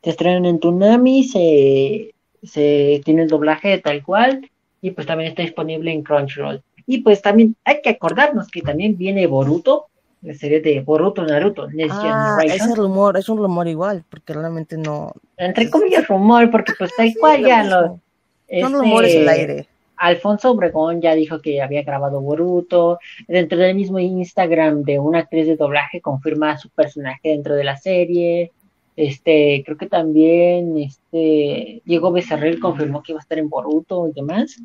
se 0.01 0.09
estrenan 0.09 0.45
en 0.45 0.59
Tunami, 0.59 1.23
se, 1.23 2.15
se 2.41 3.01
tiene 3.05 3.23
el 3.23 3.27
doblaje 3.27 3.77
tal 3.77 4.03
cual 4.03 4.49
y 4.83 4.91
pues 4.91 5.07
también 5.07 5.29
está 5.29 5.41
disponible 5.41 5.91
en 5.91 6.03
Crunchyroll. 6.03 6.61
Y 6.85 6.99
pues 6.99 7.21
también 7.21 7.55
hay 7.63 7.81
que 7.81 7.89
acordarnos 7.89 8.49
que 8.49 8.61
también 8.61 8.97
viene 8.97 9.25
Boruto, 9.27 9.87
la 10.21 10.33
serie 10.33 10.59
de 10.59 10.81
Boruto 10.81 11.23
Naruto. 11.23 11.69
ah, 11.89 12.37
ese 12.43 12.75
rumor, 12.75 13.15
es 13.17 13.29
un 13.29 13.37
rumor 13.37 13.65
igual, 13.69 14.03
porque 14.09 14.33
realmente 14.33 14.77
no... 14.77 15.13
Entre 15.37 15.69
comillas 15.69 16.05
rumor, 16.09 16.51
porque 16.51 16.73
pues 16.77 16.91
tal 16.97 17.13
cual 17.17 17.45
ya 17.45 17.63
lo... 17.63 17.81
Son 17.81 18.01
este, 18.47 18.67
rumores 18.67 19.15
al 19.15 19.29
aire 19.29 19.67
Alfonso 19.95 20.51
Obregón 20.51 21.01
ya 21.01 21.15
dijo 21.15 21.41
que 21.41 21.61
había 21.61 21.83
grabado 21.83 22.19
Boruto. 22.19 22.99
Dentro 23.25 23.57
del 23.57 23.73
mismo 23.73 23.99
Instagram 23.99 24.83
de 24.83 24.99
una 24.99 25.19
actriz 25.19 25.47
de 25.47 25.55
doblaje 25.55 26.01
confirma 26.01 26.57
su 26.57 26.69
personaje 26.69 27.29
dentro 27.29 27.55
de 27.55 27.63
la 27.63 27.77
serie. 27.77 28.51
Este, 28.95 29.63
creo 29.65 29.77
que 29.77 29.87
también 29.87 30.77
este 30.77 31.81
Diego 31.83 32.11
Becerril 32.11 32.59
confirmó 32.59 33.01
que 33.01 33.13
iba 33.13 33.19
a 33.19 33.23
estar 33.23 33.39
en 33.39 33.49
Boruto 33.49 34.07
y 34.07 34.13
demás. 34.13 34.61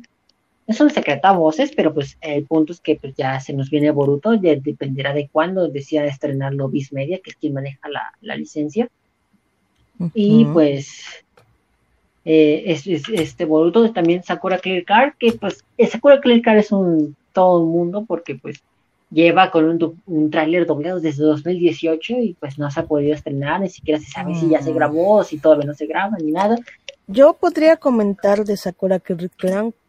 Es 0.67 0.79
un 0.79 0.91
secreto 0.91 1.27
a 1.27 1.31
voces, 1.31 1.71
pero 1.75 1.93
pues 1.93 2.15
el 2.21 2.45
punto 2.45 2.73
es 2.73 2.79
que 2.79 2.95
pues, 2.95 3.15
ya 3.15 3.39
se 3.39 3.53
nos 3.53 3.71
viene 3.71 3.89
Boruto, 3.89 4.35
ya 4.35 4.55
dependerá 4.55 5.13
de 5.13 5.27
cuándo 5.27 5.67
decida 5.67 6.05
estrenarlo 6.05 6.69
Viz 6.69 6.93
Media, 6.93 7.19
que 7.23 7.31
es 7.31 7.37
quien 7.37 7.53
maneja 7.53 7.89
la, 8.21 8.35
licencia. 8.35 8.87
Y 10.13 10.45
pues 10.45 11.03
eh, 12.23 12.63
es, 12.67 12.85
este 12.87 13.45
Boruto, 13.45 13.91
también 13.91 14.23
Sakura 14.23 14.59
Clear 14.59 14.85
Card, 14.85 15.13
que 15.17 15.33
pues 15.33 15.65
eh, 15.77 15.87
Sakura 15.87 16.21
Clear 16.21 16.41
Card 16.41 16.57
es 16.59 16.71
un 16.71 17.15
todo 17.33 17.59
un 17.59 17.71
mundo 17.71 18.05
porque 18.07 18.35
pues 18.35 18.61
lleva 19.11 19.51
con 19.51 19.65
un, 19.65 20.01
un 20.05 20.29
tráiler 20.29 20.65
doblado 20.65 20.99
desde 20.99 21.23
2018 21.23 22.13
y 22.19 22.33
pues 22.39 22.57
no 22.59 22.69
se 22.69 22.79
ha 22.79 22.85
podido 22.85 23.13
estrenar, 23.13 23.61
ni 23.61 23.69
siquiera 23.69 23.99
se 23.99 24.11
sabe 24.11 24.35
si 24.35 24.49
ya 24.49 24.61
se 24.61 24.71
mm. 24.71 24.75
grabó, 24.75 25.17
o 25.17 25.23
si 25.23 25.37
todavía 25.37 25.65
no 25.65 25.73
se 25.73 25.87
graba, 25.87 26.17
ni 26.17 26.31
nada. 26.31 26.57
Yo 27.07 27.33
podría 27.33 27.77
comentar 27.77 28.45
de 28.45 28.55
Sakura 28.55 28.99
Card 28.99 29.29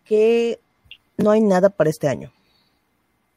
que 0.05 0.59
no 1.19 1.31
hay 1.31 1.43
nada 1.43 1.69
para 1.69 1.91
este 1.91 2.09
año. 2.09 2.33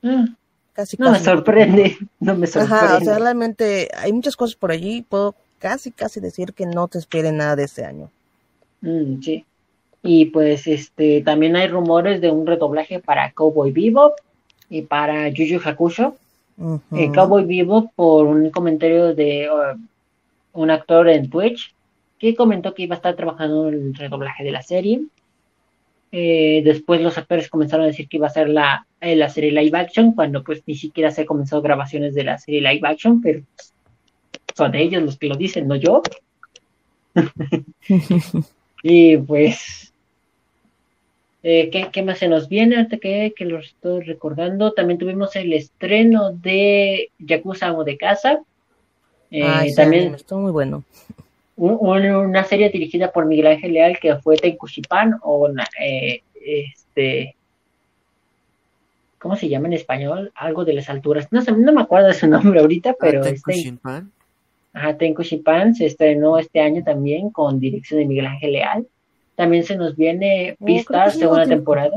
Mm. 0.02 0.36
Casi, 0.74 0.98
no 0.98 1.12
me 1.12 1.20
sorprende, 1.20 1.98
no 2.20 2.36
me 2.36 2.48
sorprende. 2.48 2.76
Ajá, 2.76 2.98
o 2.98 3.02
sea, 3.02 3.20
realmente 3.20 3.90
hay 3.96 4.12
muchas 4.12 4.36
cosas 4.36 4.56
por 4.56 4.72
allí, 4.72 5.04
puedo 5.04 5.36
casi, 5.60 5.92
casi 5.92 6.20
decir 6.20 6.54
que 6.54 6.66
no 6.66 6.88
te 6.88 6.98
esperen 6.98 7.38
nada 7.38 7.56
de 7.56 7.66
este 7.66 7.86
año. 7.86 8.10
Mm, 8.82 9.22
sí. 9.22 9.46
Y 10.02 10.26
pues 10.26 10.66
este 10.66 11.22
también 11.22 11.56
hay 11.56 11.68
rumores 11.68 12.22
de 12.22 12.32
un 12.32 12.48
redoblaje 12.48 13.00
para 13.00 13.32
Cowboy 13.32 13.72
Bebop 13.72 14.14
y 14.74 14.82
para 14.82 15.30
Yu 15.30 15.46
Yu 15.46 15.60
Hakusho. 15.64 16.16
Eh, 16.96 17.12
Cowboy 17.14 17.46
Bebop 17.46 17.92
por 17.96 18.26
un 18.26 18.50
comentario 18.50 19.14
de 19.14 19.48
uh, 19.48 20.60
un 20.60 20.72
actor 20.72 21.10
en 21.10 21.30
Twitch 21.30 21.76
que 22.18 22.36
comentó 22.36 22.74
que 22.74 22.84
iba 22.84 22.96
a 22.96 22.98
estar 22.98 23.16
trabajando 23.16 23.70
en 23.70 23.76
el 23.76 23.94
redoblaje 23.94 24.44
de 24.44 24.52
la 24.52 24.64
serie. 24.64 25.02
Eh, 26.12 26.64
después 26.66 27.02
los 27.02 27.20
actores 27.20 27.50
comenzaron 27.50 27.84
a 27.84 27.88
decir 27.88 28.08
que 28.08 28.18
iba 28.18 28.26
a 28.26 28.32
ser 28.32 28.50
la, 28.50 28.88
eh, 29.00 29.16
la 29.16 29.30
serie 29.30 29.52
live 29.52 29.78
action, 29.78 30.14
cuando 30.14 30.44
pues 30.44 30.64
ni 30.66 30.74
siquiera 30.74 31.12
se 31.12 31.28
comenzó 31.28 31.62
grabaciones 31.62 32.16
de 32.16 32.24
la 32.24 32.40
serie 32.40 32.62
live 32.62 32.88
action, 32.88 33.22
pero 33.22 33.42
son 34.56 34.74
ellos 34.74 35.04
los 35.04 35.18
que 35.18 35.28
lo 35.28 35.36
dicen, 35.36 35.68
no 35.68 35.76
yo. 35.76 36.02
y 38.84 39.18
pues 39.18 39.93
eh, 41.44 41.70
¿qué, 41.92 42.04
más 42.04 42.20
se 42.20 42.30
nos 42.30 42.48
viene? 42.48 42.88
Que, 42.88 43.34
que 43.36 43.46
lo 43.46 43.60
estoy 43.60 44.04
recordando. 44.04 44.72
También 44.72 44.98
tuvimos 44.98 45.36
el 45.36 45.52
estreno 45.52 46.32
de 46.32 47.12
Yakuza 47.20 47.68
Amo 47.68 47.84
de 47.84 47.98
Casa. 47.98 48.42
Eh, 49.30 49.74
también 49.76 50.16
estuvo 50.16 50.40
muy 50.40 50.52
bueno. 50.52 50.84
una 51.58 52.44
serie 52.46 52.70
dirigida 52.70 53.12
por 53.12 53.26
Miguel 53.26 53.48
Ángel 53.48 53.74
Leal 53.74 54.00
que 54.00 54.16
fue 54.18 54.38
Tenkushipan 54.38 55.20
o 55.22 55.50
eh, 55.80 56.22
este 56.36 57.36
¿cómo 59.18 59.36
se 59.36 59.50
llama 59.50 59.68
en 59.68 59.74
español? 59.74 60.32
Algo 60.36 60.64
de 60.66 60.74
las 60.74 60.90
alturas. 60.90 61.28
No 61.32 61.42
sé, 61.42 61.52
no 61.52 61.74
me 61.74 61.82
acuerdo 61.82 62.08
de 62.08 62.14
su 62.14 62.28
nombre 62.30 62.62
ahorita, 62.62 62.92
ah, 62.92 62.98
pero 63.00 63.26
este, 63.26 63.74
Ajá, 64.74 64.98
Tenkushipan 64.98 65.76
se 65.76 65.88
estrenó 65.88 66.38
este 66.38 66.62
año 66.62 66.84
también 66.84 67.32
con 67.32 67.60
dirección 67.60 68.00
de 68.00 68.06
Miguel 68.06 68.28
Ángel 68.28 68.54
Leal. 68.54 68.88
También 69.36 69.64
se 69.64 69.76
nos 69.76 69.96
viene 69.96 70.56
oh, 70.60 70.66
Beastars, 70.66 71.18
segunda 71.18 71.46
temporada. 71.46 71.96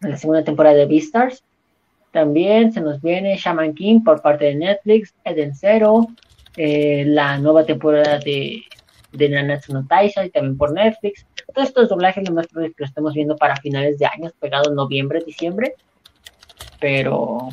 La 0.00 0.16
segunda 0.16 0.44
temporada 0.44 0.76
de 0.76 0.86
Beastars. 0.86 1.42
También 2.12 2.72
se 2.72 2.80
nos 2.80 3.00
viene 3.00 3.36
Shaman 3.36 3.74
King 3.74 4.00
por 4.02 4.20
parte 4.20 4.46
de 4.46 4.54
Netflix, 4.56 5.14
Eden 5.24 5.54
Zero, 5.54 6.08
eh, 6.56 7.04
la 7.06 7.38
nueva 7.38 7.64
temporada 7.64 8.18
de, 8.18 8.62
de 9.12 9.28
Nanatsu 9.28 9.72
no 9.72 9.86
Taisai, 9.86 10.30
también 10.30 10.56
por 10.56 10.72
Netflix. 10.72 11.24
Todos 11.54 11.68
estos 11.68 11.88
doblajes 11.88 12.28
lo 12.28 12.34
más 12.34 12.48
probable 12.48 12.74
que 12.74 12.82
lo 12.82 12.86
estamos 12.86 13.14
viendo 13.14 13.36
para 13.36 13.56
finales 13.56 13.98
de 13.98 14.06
año, 14.06 14.30
pegado 14.40 14.70
en 14.70 14.76
noviembre, 14.76 15.22
diciembre. 15.24 15.74
Pero 16.80 17.50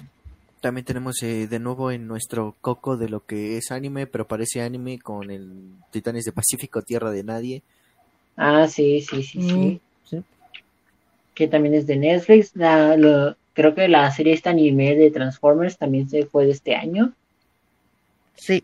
también 0.62 0.86
tenemos 0.86 1.22
eh, 1.22 1.48
de 1.48 1.60
nuevo 1.60 1.92
en 1.92 2.08
nuestro 2.08 2.56
coco 2.62 2.98
de 2.98 3.10
lo 3.10 3.26
que 3.26 3.58
es 3.58 3.72
anime, 3.72 4.08
pero 4.08 4.28
parece 4.28 4.62
anime 4.62 5.00
con 5.00 5.30
el 5.30 5.76
Titanes 5.92 6.26
de 6.26 6.32
Pacífico, 6.32 6.82
Tierra 6.82 7.12
de 7.12 7.24
Nadie. 7.24 7.64
Ah, 8.38 8.68
sí, 8.68 9.02
sí, 9.02 9.24
sí, 9.24 9.42
sí. 9.42 10.16
Mm, 10.16 10.24
que 11.34 11.48
también 11.48 11.74
es 11.74 11.88
de 11.88 11.98
Netflix. 11.98 12.56
La, 12.56 13.36
creo 13.54 13.76
que 13.76 13.88
la 13.88 14.10
serie 14.12 14.34
esta 14.34 14.52
anime 14.52 14.96
de 14.96 15.12
Transformers 15.12 15.78
también 15.78 16.08
se 16.08 16.26
fue 16.26 16.46
de 16.46 16.52
este 16.52 16.76
año. 16.76 17.14
Sí, 18.36 18.64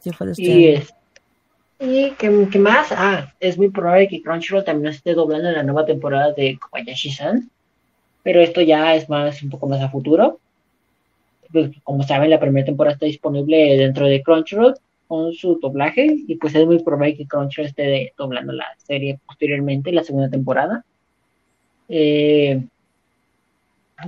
sí 0.00 0.10
fue 0.12 0.26
de 0.26 0.32
este 0.32 0.42
y 0.42 0.74
año. 0.76 0.84
¿Y 1.80 2.12
qué, 2.12 2.58
más? 2.58 2.92
Ah, 2.92 3.34
es 3.40 3.58
muy 3.58 3.70
probable 3.70 4.08
que 4.08 4.22
Crunchyroll 4.22 4.64
también 4.64 4.92
esté 4.92 5.14
doblando 5.14 5.50
la 5.50 5.64
nueva 5.64 5.84
temporada 5.84 6.32
de 6.32 6.58
Kobayashi-san. 6.58 7.50
Pero 8.22 8.40
esto 8.40 8.60
ya 8.60 8.94
es 8.94 9.08
más 9.08 9.42
un 9.42 9.50
poco 9.50 9.66
más 9.66 9.80
a 9.80 9.88
futuro. 9.88 10.38
Pues, 11.50 11.70
como 11.82 12.04
saben, 12.04 12.30
la 12.30 12.38
primera 12.38 12.66
temporada 12.66 12.94
está 12.94 13.06
disponible 13.06 13.76
dentro 13.76 14.06
de 14.06 14.22
Crunchyroll 14.22 14.76
con 15.12 15.34
su 15.34 15.58
doblaje 15.60 16.06
y 16.26 16.36
pues 16.36 16.54
es 16.54 16.64
muy 16.64 16.82
probable 16.82 17.14
que 17.14 17.26
Crunchyroll 17.26 17.68
esté 17.68 18.14
doblando 18.16 18.50
la 18.50 18.64
serie 18.78 19.20
posteriormente, 19.26 19.92
la 19.92 20.04
segunda 20.04 20.30
temporada. 20.30 20.86
Eh, 21.90 22.62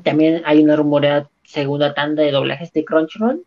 también 0.03 0.41
hay 0.47 0.65
una 0.65 0.77
rumoreada 0.77 1.29
segunda 1.43 1.93
tanda 1.93 2.23
de 2.23 2.31
doblajes 2.31 2.73
de 2.73 2.87
Crunchyroll, 2.87 3.45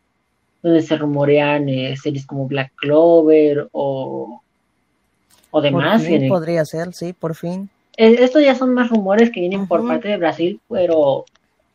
donde 0.62 0.84
se 0.84 0.98
rumorean 0.98 1.68
eh, 1.68 1.98
series 1.98 2.28
como 2.28 2.46
Black 2.46 2.74
Clover 2.76 3.68
o, 3.72 4.40
o 5.50 5.62
demás. 5.62 6.06
podría 6.30 6.64
ser, 6.64 6.94
sí, 6.94 7.12
por 7.12 7.34
fin. 7.34 7.72
Eh, 7.98 8.18
estos 8.20 8.44
ya 8.44 8.54
son 8.54 8.76
más 8.76 8.92
rumores 8.92 9.32
que 9.32 9.40
vienen 9.40 9.66
por 9.66 9.88
parte 9.88 10.10
de 10.10 10.18
Brasil, 10.18 10.62
pero 10.70 11.26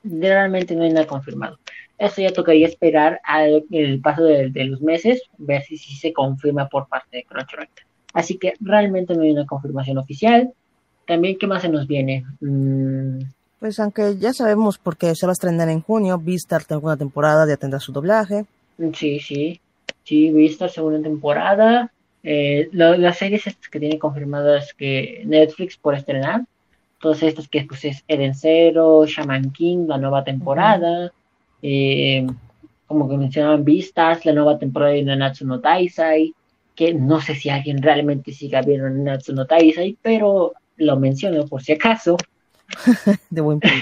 realmente 0.04 0.76
no 0.76 0.84
hay 0.84 0.92
nada 0.92 1.08
confirmado. 1.08 1.58
Eso 1.98 2.20
ya 2.20 2.32
tocaría 2.32 2.66
esperar 2.66 3.20
al 3.24 3.64
el 3.70 4.00
paso 4.00 4.24
de, 4.24 4.50
los 4.64 4.80
meses, 4.82 5.22
ver 5.38 5.62
si, 5.62 5.76
si 5.76 5.94
se 5.94 6.12
confirma 6.12 6.68
por 6.68 6.88
parte 6.88 7.18
de 7.18 7.24
Crunchyroll. 7.24 7.68
Así 8.12 8.38
que 8.38 8.54
realmente 8.60 9.14
no 9.14 9.22
hay 9.22 9.30
una 9.30 9.46
confirmación 9.46 9.98
oficial. 9.98 10.52
También, 11.06 11.38
¿qué 11.38 11.46
más 11.46 11.62
se 11.62 11.68
nos 11.68 11.86
viene? 11.86 12.24
Mm. 12.40 13.20
Pues 13.58 13.78
aunque 13.78 14.16
ya 14.18 14.32
sabemos 14.32 14.78
porque 14.78 15.14
se 15.14 15.24
va 15.24 15.30
a 15.30 15.34
estrenar 15.34 15.68
en 15.68 15.82
junio, 15.82 16.18
Vistar 16.18 16.62
segunda 16.62 16.96
temporada 16.96 17.46
ya 17.46 17.56
tendrá 17.56 17.78
su 17.78 17.92
doblaje. 17.92 18.44
Sí, 18.94 19.20
sí. 19.20 19.60
Sí, 20.02 20.32
Vistar 20.32 20.68
segunda 20.68 21.00
temporada. 21.00 21.92
Eh, 22.24 22.68
las 22.72 23.18
series 23.18 23.44
que 23.70 23.80
tiene 23.80 23.98
confirmadas 23.98 24.74
que 24.74 25.22
Netflix 25.26 25.76
por 25.76 25.94
estrenar, 25.94 26.42
todas 27.00 27.22
estas 27.22 27.48
que 27.48 27.64
pues, 27.64 27.84
es 27.84 28.04
Eden 28.08 28.34
Zero, 28.34 29.06
Shaman 29.06 29.50
King, 29.50 29.86
la 29.88 29.98
nueva 29.98 30.24
temporada, 30.24 31.12
eh, 31.62 32.26
como 32.86 33.08
que 33.08 33.16
mencionaban 33.16 33.64
Vistas, 33.64 34.24
la 34.26 34.32
nueva 34.32 34.58
temporada 34.58 34.92
de 34.92 35.02
Nanatsu 35.02 35.46
no 35.46 35.60
Taisai, 35.60 36.34
que 36.74 36.94
no 36.94 37.20
sé 37.20 37.34
si 37.34 37.48
alguien 37.48 37.80
realmente 37.80 38.32
siga 38.32 38.62
viendo 38.62 38.90
Nanatsu 38.90 39.32
no 39.32 39.46
Taisai, 39.46 39.96
pero 40.02 40.52
lo 40.76 40.98
menciono 40.98 41.46
por 41.46 41.62
si 41.62 41.72
acaso. 41.72 42.16
de 43.30 43.40
buen 43.40 43.60
punto. 43.60 43.76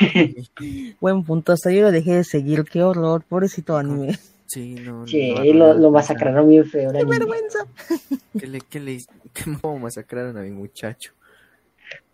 buen 1.00 1.24
punto, 1.24 1.52
hasta 1.52 1.70
yo 1.72 1.82
lo 1.82 1.92
dejé 1.92 2.16
de 2.16 2.24
seguir, 2.24 2.64
qué 2.64 2.82
horror, 2.82 3.24
pobrecito 3.28 3.76
anime. 3.76 4.18
Sí, 4.50 4.74
no, 4.74 5.06
sí, 5.06 5.32
lo, 5.52 5.74
lo, 5.74 5.92
masacraron 5.92 6.48
bien 6.48 6.64
feo. 6.64 6.90
¡Qué 6.90 7.04
vergüenza! 7.04 7.60
¿Qué 8.38 8.48
le, 8.48 8.60
qué 8.60 8.80
le, 8.80 8.98
qué 9.32 9.44
masacraron 9.80 10.36
a 10.36 10.42
mi 10.42 10.50
muchacho? 10.50 11.12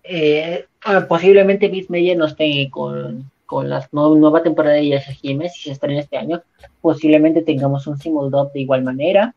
Eh, 0.05 0.67
posiblemente 1.09 1.71
Miss 1.71 1.89
Media 1.89 2.14
no 2.14 2.27
esté 2.27 2.69
con, 2.71 3.31
con 3.47 3.70
la 3.70 3.88
nueva 3.92 4.42
temporada 4.42 4.74
de 4.74 4.88
Yashahime, 4.88 5.49
si 5.49 5.62
se 5.64 5.72
estrena 5.72 6.01
este 6.01 6.18
año, 6.18 6.42
posiblemente 6.80 7.42
tengamos 7.42 7.86
un 7.86 7.97
dub 7.97 8.53
de 8.53 8.61
igual 8.61 8.82
manera, 8.82 9.34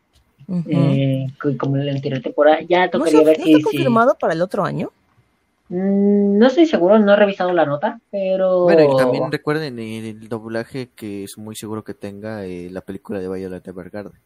eh, 0.68 1.26
como 1.58 1.76
en 1.76 1.86
la 1.86 1.92
anterior 1.92 2.20
temporada. 2.20 2.58
Ya 2.68 2.90
tocaría 2.90 3.22
ver 3.22 3.40
si... 3.40 3.54
¿Está 3.54 3.64
confirmado 3.64 4.16
para 4.18 4.34
el 4.34 4.42
otro 4.42 4.64
año? 4.64 4.90
Mm, 5.68 6.38
no 6.38 6.46
estoy 6.48 6.66
seguro, 6.66 6.98
no 6.98 7.12
he 7.12 7.16
revisado 7.16 7.52
la 7.52 7.64
nota, 7.64 8.00
pero... 8.10 8.64
Bueno, 8.64 8.92
y 8.92 8.96
también 8.96 9.30
recuerden 9.30 9.78
el 9.78 10.28
doblaje 10.28 10.88
que 10.94 11.24
es 11.24 11.38
muy 11.38 11.54
seguro 11.54 11.84
que 11.84 11.94
tenga 11.94 12.44
eh, 12.44 12.68
la 12.70 12.80
película 12.80 13.20
de 13.20 13.28
Violet 13.28 13.66
Evergarden. 13.66 14.20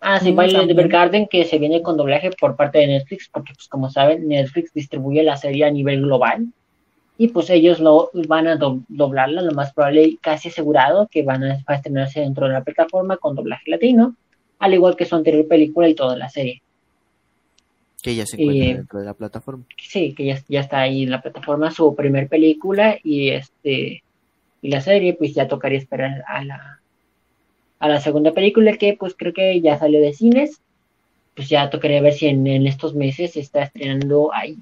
Ah, 0.00 0.18
sí, 0.20 0.32
mm, 0.32 0.36
Violet 0.36 0.70
Evergarden 0.70 1.28
que 1.28 1.44
se 1.44 1.58
viene 1.58 1.82
con 1.82 1.98
doblaje 1.98 2.30
por 2.40 2.56
parte 2.56 2.78
de 2.78 2.86
Netflix, 2.86 3.28
porque 3.30 3.52
pues 3.54 3.68
como 3.68 3.90
saben, 3.90 4.26
Netflix 4.26 4.72
distribuye 4.72 5.22
la 5.22 5.36
serie 5.36 5.66
a 5.66 5.70
nivel 5.70 6.00
global 6.00 6.48
y 7.20 7.28
pues 7.28 7.50
ellos 7.50 7.80
lo 7.80 8.10
van 8.28 8.46
a 8.46 8.56
doblarla, 8.56 9.42
lo 9.42 9.52
más 9.52 9.74
probable 9.74 10.16
casi 10.20 10.48
asegurado 10.48 11.08
que 11.08 11.24
van 11.24 11.42
a, 11.42 11.64
estrenarse 11.74 12.20
dentro 12.20 12.46
de 12.46 12.52
la 12.52 12.62
plataforma 12.62 13.16
con 13.16 13.34
doblaje 13.34 13.68
latino, 13.72 14.14
al 14.60 14.74
igual 14.74 14.94
que 14.94 15.04
su 15.04 15.16
anterior 15.16 15.46
película 15.48 15.88
y 15.88 15.94
toda 15.94 16.16
la 16.16 16.28
serie. 16.28 16.62
Que 18.00 18.14
ya 18.14 18.24
se 18.24 18.40
encuentra 18.40 18.76
dentro 18.76 18.98
de 19.00 19.04
la 19.04 19.14
plataforma. 19.14 19.64
Sí, 19.76 20.14
que 20.14 20.26
ya, 20.26 20.38
ya 20.48 20.60
está 20.60 20.78
ahí 20.78 21.02
en 21.02 21.10
la 21.10 21.20
plataforma 21.20 21.72
su 21.72 21.92
primer 21.96 22.28
película 22.28 22.96
y 23.02 23.30
este 23.30 24.04
y 24.60 24.70
la 24.70 24.80
serie, 24.80 25.14
pues 25.14 25.34
ya 25.34 25.48
tocaría 25.48 25.78
esperar 25.78 26.22
a 26.28 26.44
la 26.44 26.80
a 27.80 27.88
la 27.88 28.00
segunda 28.00 28.32
película 28.32 28.76
que 28.76 28.96
pues 28.98 29.14
creo 29.16 29.32
que 29.32 29.60
ya 29.60 29.76
salió 29.76 30.00
de 30.00 30.12
cines. 30.12 30.60
Pues 31.34 31.48
ya 31.48 31.68
tocaría 31.68 32.00
ver 32.00 32.12
si 32.12 32.26
en, 32.26 32.46
en 32.46 32.66
estos 32.68 32.94
meses 32.94 33.32
se 33.32 33.40
está 33.40 33.62
estrenando 33.62 34.32
ahí 34.32 34.58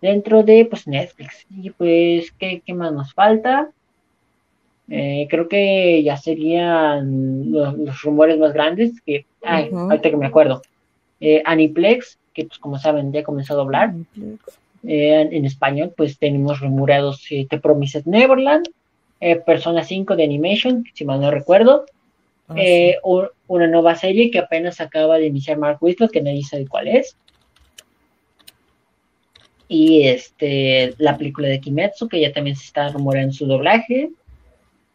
dentro 0.00 0.42
de 0.42 0.66
pues 0.66 0.86
Netflix. 0.86 1.46
Y 1.50 1.70
pues, 1.70 2.32
¿qué, 2.32 2.62
más 2.74 2.92
nos 2.92 3.12
falta? 3.14 3.70
Eh, 4.88 5.26
creo 5.30 5.48
que 5.48 6.02
ya 6.02 6.16
serían 6.16 7.50
los, 7.50 8.02
rumores 8.02 8.38
más 8.38 8.52
grandes 8.52 9.00
que, 9.00 9.24
ay, 9.42 9.70
ahorita 9.72 10.10
que 10.10 10.16
me 10.16 10.26
acuerdo. 10.26 10.62
Eh, 11.20 11.42
Aniplex, 11.44 12.18
que 12.34 12.44
pues 12.44 12.58
como 12.58 12.78
saben 12.78 13.12
ya 13.12 13.22
comenzó 13.22 13.54
a 13.54 13.56
doblar. 13.56 13.94
Eh, 14.86 15.28
en, 15.32 15.44
español 15.46 15.94
pues 15.96 16.18
tenemos 16.18 16.60
rumoreados 16.60 17.24
Te 17.48 17.58
Promises 17.58 18.06
Neverland, 18.06 18.68
Persona 19.46 19.82
5 19.82 20.16
de 20.16 20.24
Animation, 20.24 20.84
si 20.92 21.04
mal 21.06 21.20
no 21.20 21.30
recuerdo. 21.30 21.86
Ah, 22.46 22.56
una 23.46 23.66
nueva 23.66 23.94
serie 23.94 24.30
que 24.30 24.38
apenas 24.38 24.82
acaba 24.82 25.16
de 25.16 25.26
iniciar 25.28 25.56
Mark 25.56 25.78
Whistler, 25.80 26.10
que 26.10 26.20
nadie 26.20 26.42
sabe 26.42 26.66
cuál 26.66 26.88
es 26.88 27.16
y 29.68 30.04
este 30.08 30.94
la 30.98 31.16
película 31.16 31.48
de 31.48 31.60
Kimetsu 31.60 32.08
que 32.08 32.20
ya 32.20 32.32
también 32.32 32.56
se 32.56 32.64
está 32.64 32.88
rumoreando 32.90 33.32
su 33.32 33.46
doblaje 33.46 34.10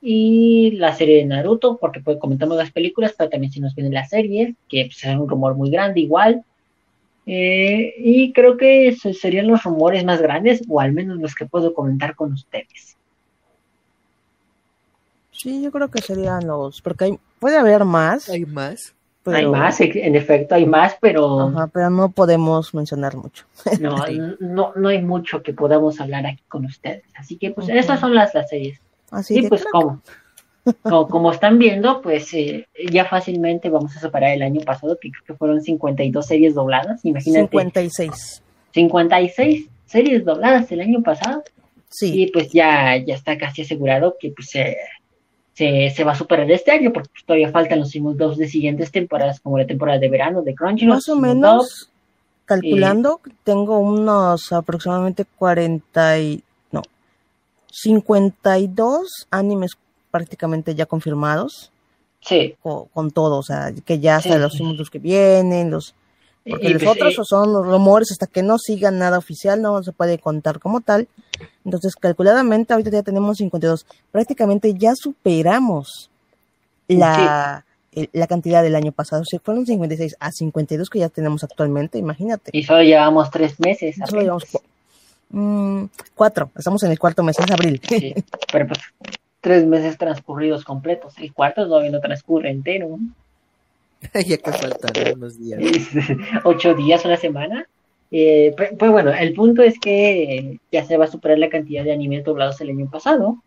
y 0.02 0.72
la 0.72 0.94
serie 0.96 1.18
de 1.18 1.26
Naruto 1.26 1.78
porque 1.78 2.00
pues 2.00 2.18
comentamos 2.18 2.58
las 2.58 2.72
películas 2.72 3.14
pero 3.18 3.30
también 3.30 3.52
se 3.52 3.60
nos 3.60 3.76
viene 3.76 3.90
la 3.90 4.08
serie 4.08 4.56
que 4.68 4.86
pues, 4.86 5.04
es 5.04 5.16
un 5.16 5.28
rumor 5.28 5.56
muy 5.56 5.70
grande 5.70 6.00
igual 6.02 6.44
Eh, 7.32 7.94
y 8.00 8.34
creo 8.34 8.58
que 8.58 8.88
esos 8.88 9.20
serían 9.20 9.46
los 9.46 9.62
rumores 9.62 10.04
más 10.04 10.20
grandes, 10.20 10.64
o 10.68 10.80
al 10.80 10.94
menos 10.94 11.20
los 11.20 11.36
que 11.36 11.46
puedo 11.46 11.76
comentar 11.76 12.16
con 12.16 12.34
ustedes. 12.34 12.98
Sí, 15.32 15.62
yo 15.62 15.72
creo 15.72 15.90
que 15.92 16.02
serían 16.02 16.48
los, 16.48 16.82
porque 16.82 17.06
hay, 17.06 17.20
puede 17.40 17.58
haber 17.58 17.86
más. 17.86 18.30
Hay 18.30 18.46
más. 18.46 18.96
Hay 19.34 19.46
más, 19.48 19.80
en 19.82 20.16
efecto 20.16 20.56
hay 20.56 20.66
más, 20.66 20.98
pero... 21.00 21.54
pero 21.74 21.90
no 21.90 22.12
podemos 22.12 22.74
mencionar 22.74 23.16
mucho. 23.16 23.46
No, 23.80 23.96
no, 24.40 24.74
no 24.76 24.90
hay 24.90 25.02
mucho 25.02 25.42
que 25.42 25.54
podamos 25.54 26.00
hablar 26.00 26.26
aquí 26.26 26.44
con 26.48 26.66
ustedes. 26.66 27.04
Así 27.16 27.38
que 27.38 27.52
pues 27.52 27.70
esas 27.70 28.00
son 28.00 28.14
las, 28.14 28.34
las 28.34 28.50
series. 28.50 28.80
Así 29.12 29.40
y 29.40 29.48
pues 29.48 29.66
como, 29.72 30.02
como, 31.08 31.32
están 31.32 31.58
viendo, 31.58 32.02
pues 32.02 32.34
eh, 32.34 32.68
ya 32.92 33.06
fácilmente 33.06 33.70
vamos 33.70 33.96
a 33.96 34.00
separar 34.00 34.32
el 34.32 34.42
año 34.42 34.62
pasado, 34.62 34.98
que 35.00 35.12
creo 35.12 35.24
que 35.26 35.34
fueron 35.36 35.62
52 35.62 36.26
series 36.26 36.56
dobladas, 36.56 37.04
imagínate. 37.06 37.48
56. 37.50 38.44
56 38.74 39.70
series 39.86 40.26
dobladas 40.26 40.72
el 40.72 40.82
año 40.82 41.02
pasado. 41.02 41.44
Sí. 41.90 42.24
Y 42.24 42.32
pues 42.32 42.52
ya, 42.52 42.98
ya 42.98 43.16
está 43.16 43.38
casi 43.38 43.64
asegurado 43.64 44.16
que 44.20 44.32
pues 44.32 44.56
se, 45.60 46.04
va 46.06 46.14
a 46.14 46.16
superar 46.16 46.50
este 46.50 46.72
año, 46.72 46.94
porque 46.94 47.10
pues, 47.10 47.26
todavía 47.26 47.52
faltan 47.52 47.80
los 47.80 47.92
dos 48.16 48.38
de 48.38 48.48
siguientes 48.48 48.92
temporadas, 48.92 49.42
como 49.42 49.58
la 49.58 49.68
temporada 49.68 50.00
de 50.00 50.10
verano 50.10 50.42
de 50.42 50.56
Crunchyroll. 50.56 50.96
Más 50.96 51.10
o 51.10 51.18
menos, 51.18 51.90
calculando, 52.46 53.20
tengo 53.44 53.80
unos 53.80 54.54
aproximadamente 54.54 55.26
40 55.26 56.20
y, 56.20 56.44
no, 56.72 56.82
52 57.72 59.28
animes 59.32 59.72
prácticamente 60.12 60.76
ya 60.76 60.86
confirmados. 60.86 61.72
Sí. 62.22 62.56
Con, 62.62 63.12
todo, 63.12 63.38
o 63.38 63.44
sea, 63.44 63.74
que 63.86 64.00
ya 64.00 64.18
hasta 64.18 64.38
los 64.38 64.60
los 64.60 64.90
que 64.90 65.00
vienen, 65.00 65.72
los 65.72 65.96
porque 66.50 66.70
los 66.70 66.84
pues, 66.84 66.96
otros 66.96 67.28
son 67.28 67.54
los 67.54 67.66
rumores 67.66 68.12
hasta 68.12 68.28
que 68.28 68.44
no 68.44 68.58
sigan 68.58 68.98
nada 68.98 69.18
oficial, 69.18 69.62
no 69.62 69.82
se 69.84 69.92
puede 69.92 70.18
contar 70.20 70.60
como 70.60 70.82
tal. 70.82 71.08
Entonces, 71.66 71.96
calculadamente, 71.96 72.74
ahorita 72.74 72.90
ya 72.90 73.04
tenemos 73.04 73.38
52. 73.38 73.86
Prácticamente 74.12 74.74
ya 74.74 74.94
superamos 74.96 76.10
la, 76.88 77.66
la 78.12 78.28
cantidad 78.28 78.64
del 78.64 78.76
año 78.76 78.92
pasado. 78.92 79.24
Si 79.26 79.40
fueron 79.40 79.66
56 79.66 80.18
a 80.20 80.32
52 80.32 80.90
que 80.90 81.00
ya 81.00 81.10
tenemos 81.10 81.44
actualmente, 81.44 81.98
imagínate. 81.98 82.52
Y 82.54 82.64
solo 82.64 82.84
llevamos 82.84 83.30
tres 83.30 83.60
meses. 83.60 83.98
Solo 84.08 84.22
llevamos 84.22 84.46
mm, 85.30 85.84
cuatro. 86.16 86.52
Estamos 86.58 86.84
en 86.84 86.92
el 86.92 87.00
cuarto 87.00 87.24
mes, 87.24 87.38
es 87.40 87.52
abril. 87.52 87.82
Sí, 87.88 88.16
pero 88.52 88.68
pues 88.68 88.80
tres 89.42 89.66
meses 89.66 89.98
transcurridos 89.98 90.64
completos. 90.64 91.14
El 91.18 91.34
cuarto 91.34 91.66
todavía 91.66 91.92
no 91.92 92.00
transcurre 92.00 92.52
entero. 92.52 92.98
ya 94.14 94.38
que 94.38 94.52
faltan 94.52 95.14
unos 95.16 95.40
días. 95.40 95.62
Ocho 96.44 96.74
días, 96.74 97.04
una 97.06 97.18
semana. 97.18 97.68
Eh, 98.12 98.54
pues, 98.58 98.72
pues, 98.78 98.92
bueno, 98.92 99.12
el 99.12 99.34
punto 99.34 99.62
es 99.62 99.80
que 99.80 100.60
ya 100.72 100.84
se 100.86 100.98
va 100.98 101.06
a 101.06 101.12
superar 101.12 101.38
la 101.38 101.50
cantidad 101.50 101.84
de 101.84 101.92
animes 101.92 102.24
doblados 102.24 102.60
el 102.62 102.70
año 102.70 102.90
pasado. 102.90 103.44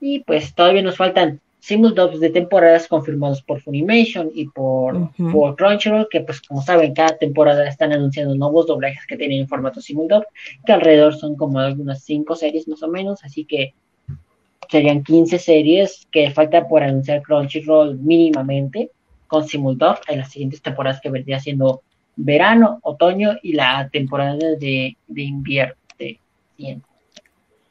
Y 0.00 0.20
pues 0.20 0.54
todavía 0.54 0.82
nos 0.82 0.96
faltan 0.96 1.40
simuldubs 1.58 2.20
de 2.20 2.30
temporadas 2.30 2.86
confirmados 2.86 3.42
por 3.42 3.60
Funimation 3.60 4.30
y 4.32 4.46
por, 4.46 5.10
por 5.32 5.56
Crunchyroll, 5.56 6.08
que 6.08 6.20
pues 6.20 6.40
como 6.40 6.62
saben, 6.62 6.94
cada 6.94 7.18
temporada 7.18 7.68
están 7.68 7.92
anunciando 7.92 8.34
nuevos 8.36 8.68
doblajes 8.68 9.04
que 9.06 9.16
tienen 9.16 9.40
en 9.40 9.48
formato 9.48 9.80
simuldub, 9.80 10.24
que 10.64 10.72
alrededor 10.72 11.16
son 11.16 11.34
como 11.34 11.58
algunas 11.58 12.04
cinco 12.04 12.36
series 12.36 12.68
más 12.68 12.82
o 12.84 12.88
menos, 12.88 13.24
así 13.24 13.44
que 13.44 13.74
serían 14.70 15.02
15 15.02 15.38
series 15.38 16.06
que 16.12 16.30
falta 16.30 16.68
por 16.68 16.84
anunciar 16.84 17.22
Crunchyroll 17.22 17.98
mínimamente 17.98 18.90
con 19.28 19.46
Simuldub 19.46 19.98
en 20.08 20.18
las 20.18 20.32
siguientes 20.32 20.60
temporadas 20.60 21.00
que 21.00 21.10
vendría 21.10 21.38
siendo 21.38 21.82
verano, 22.16 22.80
otoño 22.82 23.36
y 23.42 23.52
la 23.52 23.88
temporada 23.90 24.34
de, 24.34 24.96
de 25.06 25.22
invierno. 25.22 25.74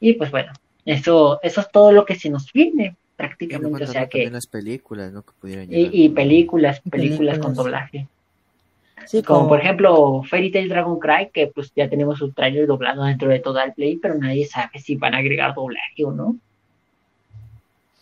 y 0.00 0.12
pues 0.14 0.30
bueno, 0.30 0.52
eso, 0.86 1.38
eso 1.42 1.60
es 1.60 1.70
todo 1.70 1.92
lo 1.92 2.06
que 2.06 2.14
se 2.14 2.30
nos 2.30 2.50
viene 2.52 2.96
prácticamente. 3.18 3.84
o 3.84 3.86
sea 3.86 4.08
que 4.08 4.30
las 4.30 4.46
películas, 4.46 5.12
¿no? 5.12 5.24
y, 5.42 6.08
películas, 6.10 6.80
películas, 6.88 7.38
con 7.38 7.54
doblaje. 7.54 8.06
Sí, 9.06 9.22
como, 9.22 9.48
por 9.48 9.60
ejemplo 9.60 10.22
Fairy 10.22 10.50
Tail 10.50 10.68
Dragon 10.68 10.98
Cry, 10.98 11.30
que 11.32 11.48
pues 11.48 11.72
ya 11.74 11.88
tenemos 11.88 12.22
un 12.22 12.32
trailer 12.32 12.66
doblado 12.66 13.04
dentro 13.04 13.28
de 13.28 13.40
todo 13.40 13.60
el 13.60 13.72
play, 13.72 13.96
pero 13.96 14.14
nadie 14.14 14.46
sabe 14.46 14.78
si 14.78 14.96
van 14.96 15.14
a 15.14 15.18
agregar 15.18 15.54
doblaje 15.54 16.04
o 16.04 16.12
no. 16.12 16.36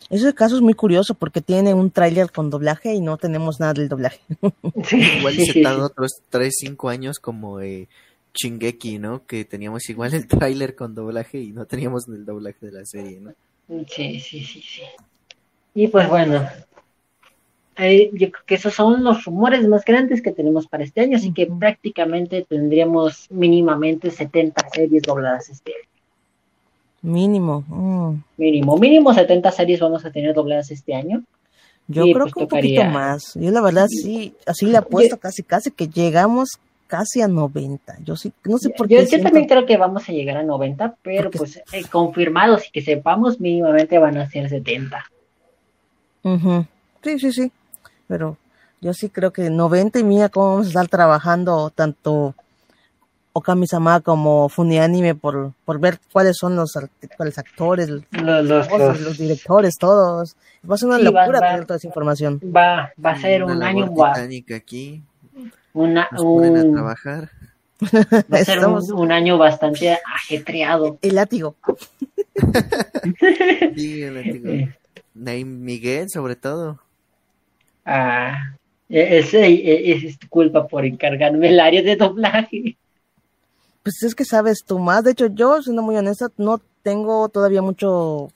Ese 0.08 0.34
caso 0.34 0.56
es 0.56 0.62
muy 0.62 0.74
curioso 0.74 1.14
porque 1.14 1.40
tiene 1.40 1.74
un 1.74 1.90
tráiler 1.90 2.30
con 2.30 2.50
doblaje 2.50 2.94
y 2.94 3.00
no 3.00 3.16
tenemos 3.16 3.58
nada 3.58 3.72
del 3.72 3.88
doblaje. 3.88 4.20
igual 5.18 5.34
se 5.34 5.62
tarda 5.62 5.86
otros 5.86 6.12
3, 6.30 6.54
5 6.56 6.88
años 6.88 7.18
como 7.18 7.60
eh, 7.60 7.88
Chingeki, 8.32 8.98
¿no? 8.98 9.26
Que 9.26 9.44
teníamos 9.44 9.88
igual 9.88 10.14
el 10.14 10.28
tráiler 10.28 10.76
con 10.76 10.94
doblaje 10.94 11.40
y 11.40 11.52
no 11.52 11.66
teníamos 11.66 12.06
el 12.08 12.24
doblaje 12.24 12.66
de 12.66 12.72
la 12.72 12.84
serie, 12.84 13.20
¿no? 13.20 13.32
Sí, 13.88 14.20
sí, 14.20 14.44
sí, 14.44 14.62
sí. 14.62 14.82
Y 15.74 15.88
pues 15.88 16.08
bueno, 16.08 16.48
eh, 17.76 18.10
yo 18.12 18.30
creo 18.30 18.44
que 18.46 18.54
esos 18.54 18.74
son 18.74 19.02
los 19.02 19.24
rumores 19.24 19.66
más 19.66 19.84
grandes 19.84 20.22
que 20.22 20.32
tenemos 20.32 20.66
para 20.66 20.84
este 20.84 21.00
año, 21.02 21.16
así 21.16 21.32
que 21.32 21.46
prácticamente 21.46 22.46
tendríamos 22.48 23.30
mínimamente 23.30 24.10
70 24.10 24.70
series 24.70 25.02
dobladas 25.02 25.50
este 25.50 25.72
año. 25.72 25.95
Mínimo. 27.06 27.64
Mm. 27.68 28.22
Mínimo, 28.36 28.76
mínimo 28.76 29.14
70 29.14 29.52
series 29.52 29.78
vamos 29.78 30.04
a 30.04 30.10
tener 30.10 30.34
dobladas 30.34 30.72
este 30.72 30.92
año. 30.92 31.22
Yo 31.86 32.02
creo 32.02 32.24
pues 32.24 32.34
que 32.34 32.40
un 32.40 32.48
poquito 32.48 32.84
más. 32.84 33.34
Yo 33.34 33.52
la 33.52 33.60
verdad 33.60 33.86
sí, 33.86 34.34
así 34.44 34.66
le 34.66 34.76
apuesto 34.76 35.16
casi, 35.16 35.44
casi 35.44 35.70
que 35.70 35.86
llegamos 35.86 36.58
casi 36.88 37.22
a 37.22 37.28
90. 37.28 37.98
Yo 38.02 38.16
sí, 38.16 38.32
no 38.44 38.58
sé 38.58 38.70
por 38.70 38.88
qué. 38.88 39.06
Yo, 39.06 39.22
también 39.22 39.46
creo 39.46 39.66
que 39.66 39.76
vamos 39.76 40.08
a 40.08 40.12
llegar 40.12 40.36
a 40.36 40.42
90, 40.42 40.96
pero 41.02 41.30
pues 41.30 41.62
eh, 41.72 41.84
confirmados 41.88 42.66
y 42.66 42.72
que 42.72 42.82
sepamos 42.82 43.40
mínimamente 43.40 43.98
van 43.98 44.18
a 44.18 44.28
ser 44.28 44.48
70. 44.48 45.04
Sí, 47.04 47.18
sí, 47.20 47.32
sí. 47.32 47.52
Pero 48.08 48.36
yo 48.80 48.92
sí 48.94 49.10
creo 49.10 49.32
que 49.32 49.48
90 49.48 50.00
y 50.00 50.04
mía 50.04 50.28
cómo 50.28 50.50
vamos 50.50 50.66
a 50.66 50.70
estar 50.70 50.88
trabajando 50.88 51.70
tanto 51.70 52.34
Okami-sama 53.36 54.00
como 54.00 54.48
Funianime 54.48 55.14
por, 55.14 55.52
por 55.66 55.78
ver 55.78 55.98
cuáles 56.10 56.38
son 56.38 56.56
los, 56.56 56.72
cuáles 57.18 57.36
actores, 57.36 57.90
los, 57.90 59.18
directores, 59.18 59.74
todos. 59.78 60.36
Va 60.68 60.76
a 60.76 60.78
ser 60.78 60.88
una 60.88 60.98
locura 60.98 61.40
tener 61.40 61.66
toda 61.66 61.76
esa 61.76 61.86
información. 61.86 62.40
Va, 62.44 62.90
va 63.04 63.10
a 63.10 63.20
ser 63.20 63.44
un 63.44 63.62
año 63.62 63.92
aquí. 64.56 65.02
Una, 65.74 66.08
un, 66.18 66.56
a 66.56 66.62
trabajar. 66.62 67.30
Va 68.32 68.38
a 68.38 68.44
ser 68.44 68.64
un, 68.64 69.12
año 69.12 69.36
bastante 69.36 69.98
ajetreado. 70.14 70.98
El 71.02 71.16
látigo. 71.16 71.56
sí, 73.76 74.02
el 74.02 74.14
látigo. 74.14 74.72
Naim 75.12 75.62
Miguel, 75.62 76.08
sobre 76.08 76.36
todo. 76.36 76.80
Ah, 77.84 78.54
es, 78.88 79.34
es, 79.34 80.04
es, 80.04 80.18
culpa 80.30 80.66
por 80.66 80.86
encargarme 80.86 81.48
el 81.48 81.60
área 81.60 81.82
de 81.82 81.96
doblaje 81.96 82.78
pues 83.86 84.02
es 84.02 84.16
que 84.16 84.24
sabes 84.24 84.64
tú 84.66 84.80
más. 84.80 85.04
De 85.04 85.12
hecho, 85.12 85.26
yo, 85.26 85.62
siendo 85.62 85.80
muy 85.80 85.96
honesta, 85.96 86.26
no 86.38 86.60
tengo 86.82 87.28
todavía 87.28 87.62
mucho 87.62 88.32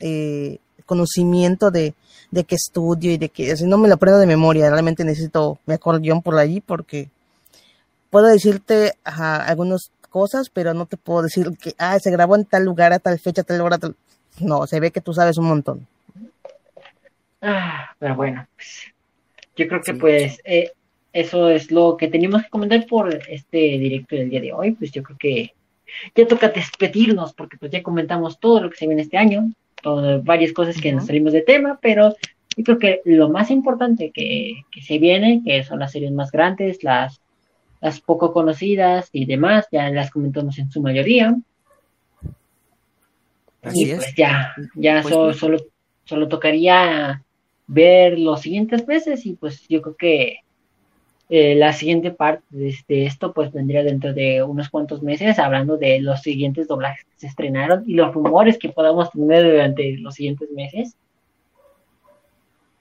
eh, 0.00 0.56
conocimiento 0.86 1.70
de, 1.70 1.92
de 2.30 2.44
qué 2.44 2.54
estudio 2.54 3.12
y 3.12 3.18
de 3.18 3.28
qué, 3.28 3.54
si 3.54 3.66
no 3.66 3.76
me 3.76 3.86
lo 3.86 3.96
aprendo 3.96 4.18
de 4.18 4.26
memoria, 4.26 4.70
realmente 4.70 5.04
necesito 5.04 5.58
mi 5.66 5.74
acordeón 5.74 6.22
por 6.22 6.38
ahí 6.38 6.62
porque 6.62 7.10
puedo 8.08 8.28
decirte 8.28 8.94
algunas 9.04 9.90
cosas, 10.08 10.48
pero 10.48 10.72
no 10.72 10.86
te 10.86 10.96
puedo 10.96 11.20
decir 11.20 11.50
que, 11.60 11.74
ah, 11.76 11.98
se 11.98 12.10
grabó 12.10 12.36
en 12.36 12.46
tal 12.46 12.64
lugar, 12.64 12.94
a 12.94 12.98
tal 12.98 13.18
fecha, 13.18 13.42
a 13.42 13.44
tal 13.44 13.60
hora, 13.60 13.76
tal... 13.76 13.94
No, 14.40 14.66
se 14.66 14.80
ve 14.80 14.90
que 14.90 15.02
tú 15.02 15.12
sabes 15.12 15.36
un 15.36 15.48
montón. 15.48 15.86
Ah, 17.42 17.90
pero 17.98 18.16
bueno, 18.16 18.46
pues, 18.56 18.86
yo 19.54 19.68
creo 19.68 19.82
que 19.82 19.92
pues 19.92 20.40
eh, 20.44 20.72
eso 21.14 21.48
es 21.48 21.70
lo 21.70 21.96
que 21.96 22.08
teníamos 22.08 22.42
que 22.42 22.50
comentar 22.50 22.84
por 22.86 23.14
este 23.28 23.56
directo 23.78 24.16
del 24.16 24.30
día 24.30 24.40
de 24.40 24.52
hoy. 24.52 24.72
Pues 24.72 24.90
yo 24.90 25.04
creo 25.04 25.16
que 25.16 25.54
ya 26.12 26.26
toca 26.26 26.48
despedirnos 26.48 27.32
porque 27.34 27.56
pues 27.56 27.70
ya 27.70 27.84
comentamos 27.84 28.40
todo 28.40 28.60
lo 28.60 28.68
que 28.68 28.76
se 28.76 28.88
viene 28.88 29.02
este 29.02 29.16
año, 29.16 29.52
varias 30.24 30.52
cosas 30.52 30.80
que 30.80 30.92
nos 30.92 31.06
salimos 31.06 31.32
de 31.32 31.42
tema, 31.42 31.78
pero 31.80 32.16
yo 32.56 32.64
creo 32.64 32.78
que 32.80 33.00
lo 33.04 33.28
más 33.28 33.52
importante 33.52 34.10
que, 34.10 34.64
se 34.82 34.98
viene, 34.98 35.40
que 35.44 35.62
son 35.62 35.78
las 35.78 35.92
series 35.92 36.10
más 36.10 36.32
grandes, 36.32 36.82
las, 36.82 37.20
las 37.80 38.00
poco 38.00 38.32
conocidas 38.32 39.08
y 39.12 39.24
demás, 39.24 39.68
ya 39.70 39.90
las 39.90 40.10
comentamos 40.10 40.58
en 40.58 40.68
su 40.68 40.82
mayoría. 40.82 41.36
y 43.72 43.86
pues 43.94 44.14
ya, 44.16 44.52
ya 44.74 45.00
pues 45.00 45.36
solo, 45.36 45.58
solo 46.04 46.26
tocaría 46.26 47.22
ver 47.68 48.18
los 48.18 48.40
siguientes 48.40 48.84
meses 48.88 49.24
y 49.26 49.34
pues 49.34 49.68
yo 49.68 49.80
creo 49.80 49.96
que 49.96 50.43
eh, 51.30 51.54
la 51.54 51.72
siguiente 51.72 52.10
parte 52.10 52.44
de, 52.50 53.06
esto 53.06 53.32
pues 53.32 53.50
vendría 53.50 53.82
dentro 53.82 54.12
de 54.12 54.42
unos 54.42 54.68
cuantos 54.68 55.02
meses 55.02 55.38
hablando 55.38 55.78
de 55.78 56.00
los 56.00 56.20
siguientes 56.20 56.68
doblajes 56.68 57.04
que 57.04 57.20
se 57.20 57.26
estrenaron 57.28 57.82
y 57.86 57.94
los 57.94 58.12
rumores 58.12 58.58
que 58.58 58.68
podamos 58.68 59.10
tener 59.10 59.42
durante 59.42 59.96
los 59.98 60.14
siguientes 60.14 60.50
meses. 60.50 60.94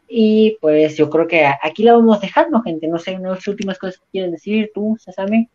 Y 0.09 0.57
pues 0.61 0.97
yo 0.97 1.09
creo 1.09 1.27
que 1.27 1.45
aquí 1.61 1.83
la 1.83 1.93
vamos 1.93 2.19
dejando, 2.19 2.61
gente. 2.61 2.87
No 2.87 2.99
sé, 2.99 3.15
unas 3.15 3.47
últimas 3.47 3.79
cosas 3.79 3.97
que 3.97 4.05
quieren 4.11 4.31
decir 4.31 4.71
tú, 4.75 4.97
Sasame. 4.99 5.49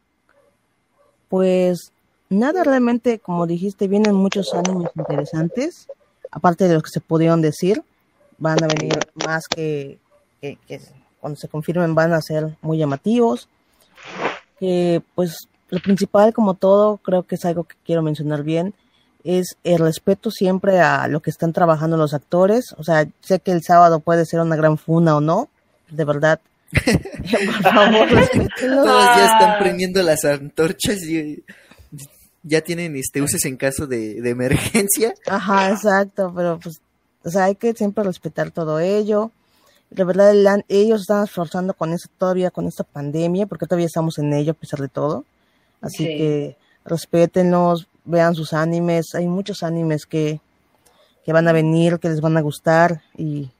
Pues 1.29 1.93
nada 2.31 2.65
realmente, 2.65 3.19
como 3.19 3.47
dijiste, 3.47 3.87
vienen 3.87 4.15
muchos 4.15 4.55
animes 4.55 4.91
interesantes, 4.97 5.89
aparte 6.31 6.67
de 6.67 6.75
los 6.75 6.83
que 6.83 6.91
se 6.91 7.01
pudieron 7.01 7.43
decir, 7.43 7.83
van 8.39 8.63
a 8.65 8.67
venir 8.67 8.99
más 9.27 9.47
que, 9.47 9.99
que, 10.41 10.59
cuando 11.21 11.39
se 11.39 11.49
confirmen 11.49 11.95
van 11.95 12.13
a 12.13 12.23
ser 12.23 12.57
muy 12.63 12.79
llamativos. 12.79 13.49
Que 14.59 15.03
pues 15.15 15.49
lo 15.71 15.81
principal, 15.81 16.33
como 16.33 16.55
todo, 16.55 16.97
creo 16.99 17.25
que 17.25 17.35
es 17.35 17.45
algo 17.45 17.65
que 17.65 17.77
quiero 17.85 18.03
mencionar 18.03 18.43
bien, 18.43 18.75
es 19.25 19.57
el 19.65 19.81
respeto 19.81 20.31
siempre 20.31 20.81
a 20.81 21.07
lo 21.09 21.21
que 21.21 21.31
están 21.31 21.53
trabajando 21.53 21.97
los 21.97 22.15
actores. 22.15 22.75
O 22.79 22.85
sea, 22.85 23.07
sé 23.21 23.41
que 23.41 23.53
el 23.53 23.63
sábado 23.63 24.01
puede 24.01 24.25
ser 24.25 24.41
una 24.41 24.57
gran 24.57 24.79
funa 24.79 25.17
o 25.17 25.21
no, 25.21 25.49
de 25.91 26.05
verdad. 26.05 26.41
Por 26.73 27.63
favor, 27.63 28.09
Todos 28.61 29.17
ya 29.17 29.27
están 29.27 29.59
prendiendo 29.59 30.03
las 30.03 30.25
antorchas 30.25 31.03
y 31.03 31.43
ya 32.43 32.61
tienen 32.61 32.97
este 32.97 33.23
uses 33.23 33.45
en 33.45 33.57
caso 33.57 33.87
de, 33.87 34.21
de 34.21 34.31
emergencia. 34.31 35.15
Ajá, 35.27 35.71
exacto, 35.71 36.33
pero 36.35 36.59
pues, 36.59 36.81
o 37.25 37.31
sea, 37.31 37.45
hay 37.45 37.55
que 37.55 37.75
siempre 37.75 38.05
respetar 38.05 38.51
todo 38.51 38.81
ello. 38.81 39.33
De 39.91 40.05
verdad, 40.05 40.35
ellos 40.69 41.03
están 41.03 41.25
esforzando 41.25 41.73
con 41.75 41.93
eso 41.93 42.09
todavía, 42.19 42.51
con 42.51 42.67
esta 42.67 42.85
pandemia, 42.85 43.47
porque 43.47 43.67
todavía 43.67 43.87
estamos 43.87 44.19
en 44.19 44.33
ello 44.33 44.53
a 44.53 44.55
pesar 44.55 44.81
de 44.81 44.89
todo. 44.89 45.25
Así 45.81 46.05
que 46.05 46.57
respétenlos, 46.85 47.87
vean 48.05 48.35
sus 48.35 48.53
animes. 48.53 49.15
Hay 49.15 49.27
muchos 49.27 49.63
animes 49.63 50.05
que, 50.05 50.41
que 51.25 51.33
van 51.33 51.49
a 51.49 51.53
venir, 51.53 51.99
que 51.99 52.09
les 52.09 52.21
van 52.21 52.37
a 52.37 52.43
gustar. 52.43 53.03
Y 53.17 53.51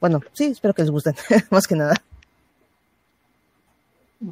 bueno, 0.00 0.20
sí, 0.32 0.46
espero 0.46 0.74
que 0.74 0.82
les 0.82 0.90
gusten, 0.90 1.14
más 1.50 1.66
que 1.66 1.76
nada. 1.76 1.94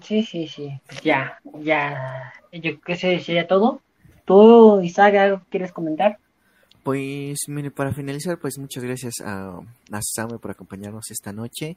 Sí, 0.03 0.23
sí, 0.23 0.49
sí. 0.49 0.81
Ya, 1.03 1.39
ya. 1.61 2.33
Yo 2.53 2.81
qué 2.81 2.97
sé, 2.97 3.21
sería 3.21 3.47
todo. 3.47 3.81
¿Tú, 4.25 4.81
Isaac, 4.81 5.15
algo 5.17 5.43
quieres 5.51 5.73
comentar? 5.73 6.19
Pues, 6.83 7.39
mire, 7.47 7.71
para 7.71 7.93
finalizar, 7.93 8.39
pues 8.39 8.59
muchas 8.59 8.83
gracias 8.83 9.15
a, 9.25 9.61
a 9.61 10.29
por 10.39 10.51
acompañarnos 10.51 11.11
esta 11.11 11.33
noche. 11.33 11.77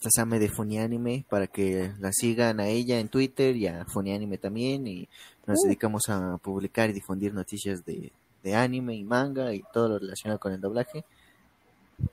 Sasame 0.00 0.38
de 0.38 0.48
Funianime 0.48 1.24
para 1.28 1.46
que 1.46 1.92
la 1.98 2.10
sigan 2.12 2.58
a 2.60 2.68
ella 2.68 3.00
en 3.00 3.08
Twitter 3.08 3.54
y 3.56 3.66
a 3.66 3.84
Funianime 3.84 4.38
también 4.38 4.86
y 4.86 5.08
nos 5.46 5.58
uh. 5.60 5.66
dedicamos 5.66 6.08
a 6.08 6.38
publicar 6.38 6.88
y 6.88 6.94
difundir 6.94 7.34
noticias 7.34 7.84
de, 7.84 8.10
de, 8.42 8.54
anime 8.54 8.94
y 8.94 9.04
manga 9.04 9.52
y 9.52 9.62
todo 9.74 9.90
lo 9.90 9.98
relacionado 9.98 10.40
con 10.40 10.52
el 10.52 10.60
doblaje 10.60 11.04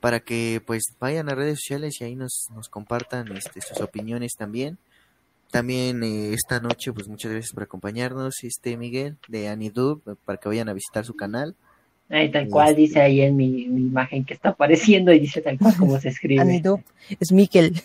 para 0.00 0.20
que 0.20 0.62
pues 0.66 0.82
vayan 1.00 1.30
a 1.30 1.34
redes 1.34 1.60
sociales 1.60 1.98
y 2.00 2.04
ahí 2.04 2.14
nos, 2.14 2.48
nos 2.54 2.68
compartan 2.68 3.34
este, 3.34 3.62
sus 3.62 3.80
opiniones 3.80 4.32
también 4.36 4.76
también 5.50 6.02
eh, 6.02 6.34
esta 6.34 6.60
noche 6.60 6.92
pues 6.92 7.08
muchas 7.08 7.32
gracias 7.32 7.54
por 7.54 7.62
acompañarnos 7.62 8.34
este 8.42 8.76
Miguel 8.76 9.16
de 9.28 9.48
Anidub 9.48 10.02
para 10.26 10.38
que 10.38 10.48
vayan 10.48 10.68
a 10.68 10.74
visitar 10.74 11.06
su 11.06 11.14
canal 11.14 11.56
Ahí 12.10 12.30
tal 12.30 12.48
cual 12.48 12.70
este, 12.70 12.80
dice 12.80 13.00
ahí 13.00 13.20
en 13.20 13.36
mi, 13.36 13.62
imagen 13.64 14.24
que 14.24 14.34
está 14.34 14.50
apareciendo 14.50 15.12
y 15.12 15.18
dice 15.18 15.42
tal 15.42 15.58
cual 15.58 15.76
como 15.76 16.00
se 16.00 16.08
escribe. 16.08 16.40
Anidu, 16.40 16.80
es 17.20 17.32
Miquel. 17.32 17.82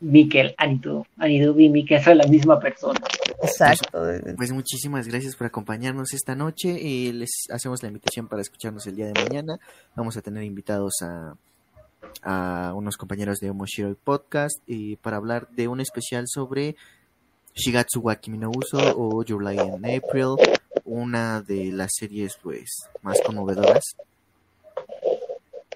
Miquel, 0.00 0.54
Anidu, 0.56 1.04
Anidu 1.18 1.58
y 1.58 1.68
Miquel 1.68 2.02
son 2.02 2.18
la 2.18 2.26
misma 2.26 2.58
persona. 2.58 3.00
Exacto. 3.42 4.02
Pues, 4.36 4.52
muchísimas 4.52 5.06
gracias 5.08 5.36
por 5.36 5.46
acompañarnos 5.46 6.14
esta 6.14 6.34
noche 6.34 6.80
y 6.80 7.12
les 7.12 7.30
hacemos 7.50 7.82
la 7.82 7.88
invitación 7.88 8.28
para 8.28 8.42
escucharnos 8.42 8.86
el 8.86 8.96
día 8.96 9.06
de 9.06 9.22
mañana. 9.22 9.58
Vamos 9.94 10.16
a 10.16 10.22
tener 10.22 10.42
invitados 10.42 10.94
a, 11.02 11.34
a 12.22 12.72
unos 12.74 12.96
compañeros 12.96 13.38
de 13.38 13.50
Omoshiroi 13.50 13.96
Podcast 14.02 14.62
y 14.66 14.96
para 14.96 15.16
hablar 15.16 15.48
de 15.50 15.68
un 15.68 15.80
especial 15.80 16.24
sobre 16.26 16.76
Shigatsu 17.54 18.00
wa 18.00 18.16
Kimi 18.16 18.38
no 18.38 18.50
Uso 18.54 18.78
o 18.78 19.24
July 19.26 19.58
in 19.58 19.84
April 19.84 20.36
una 20.86 21.42
de 21.42 21.72
las 21.72 21.90
series 21.94 22.38
pues 22.42 22.70
más 23.02 23.20
conmovedoras 23.20 23.82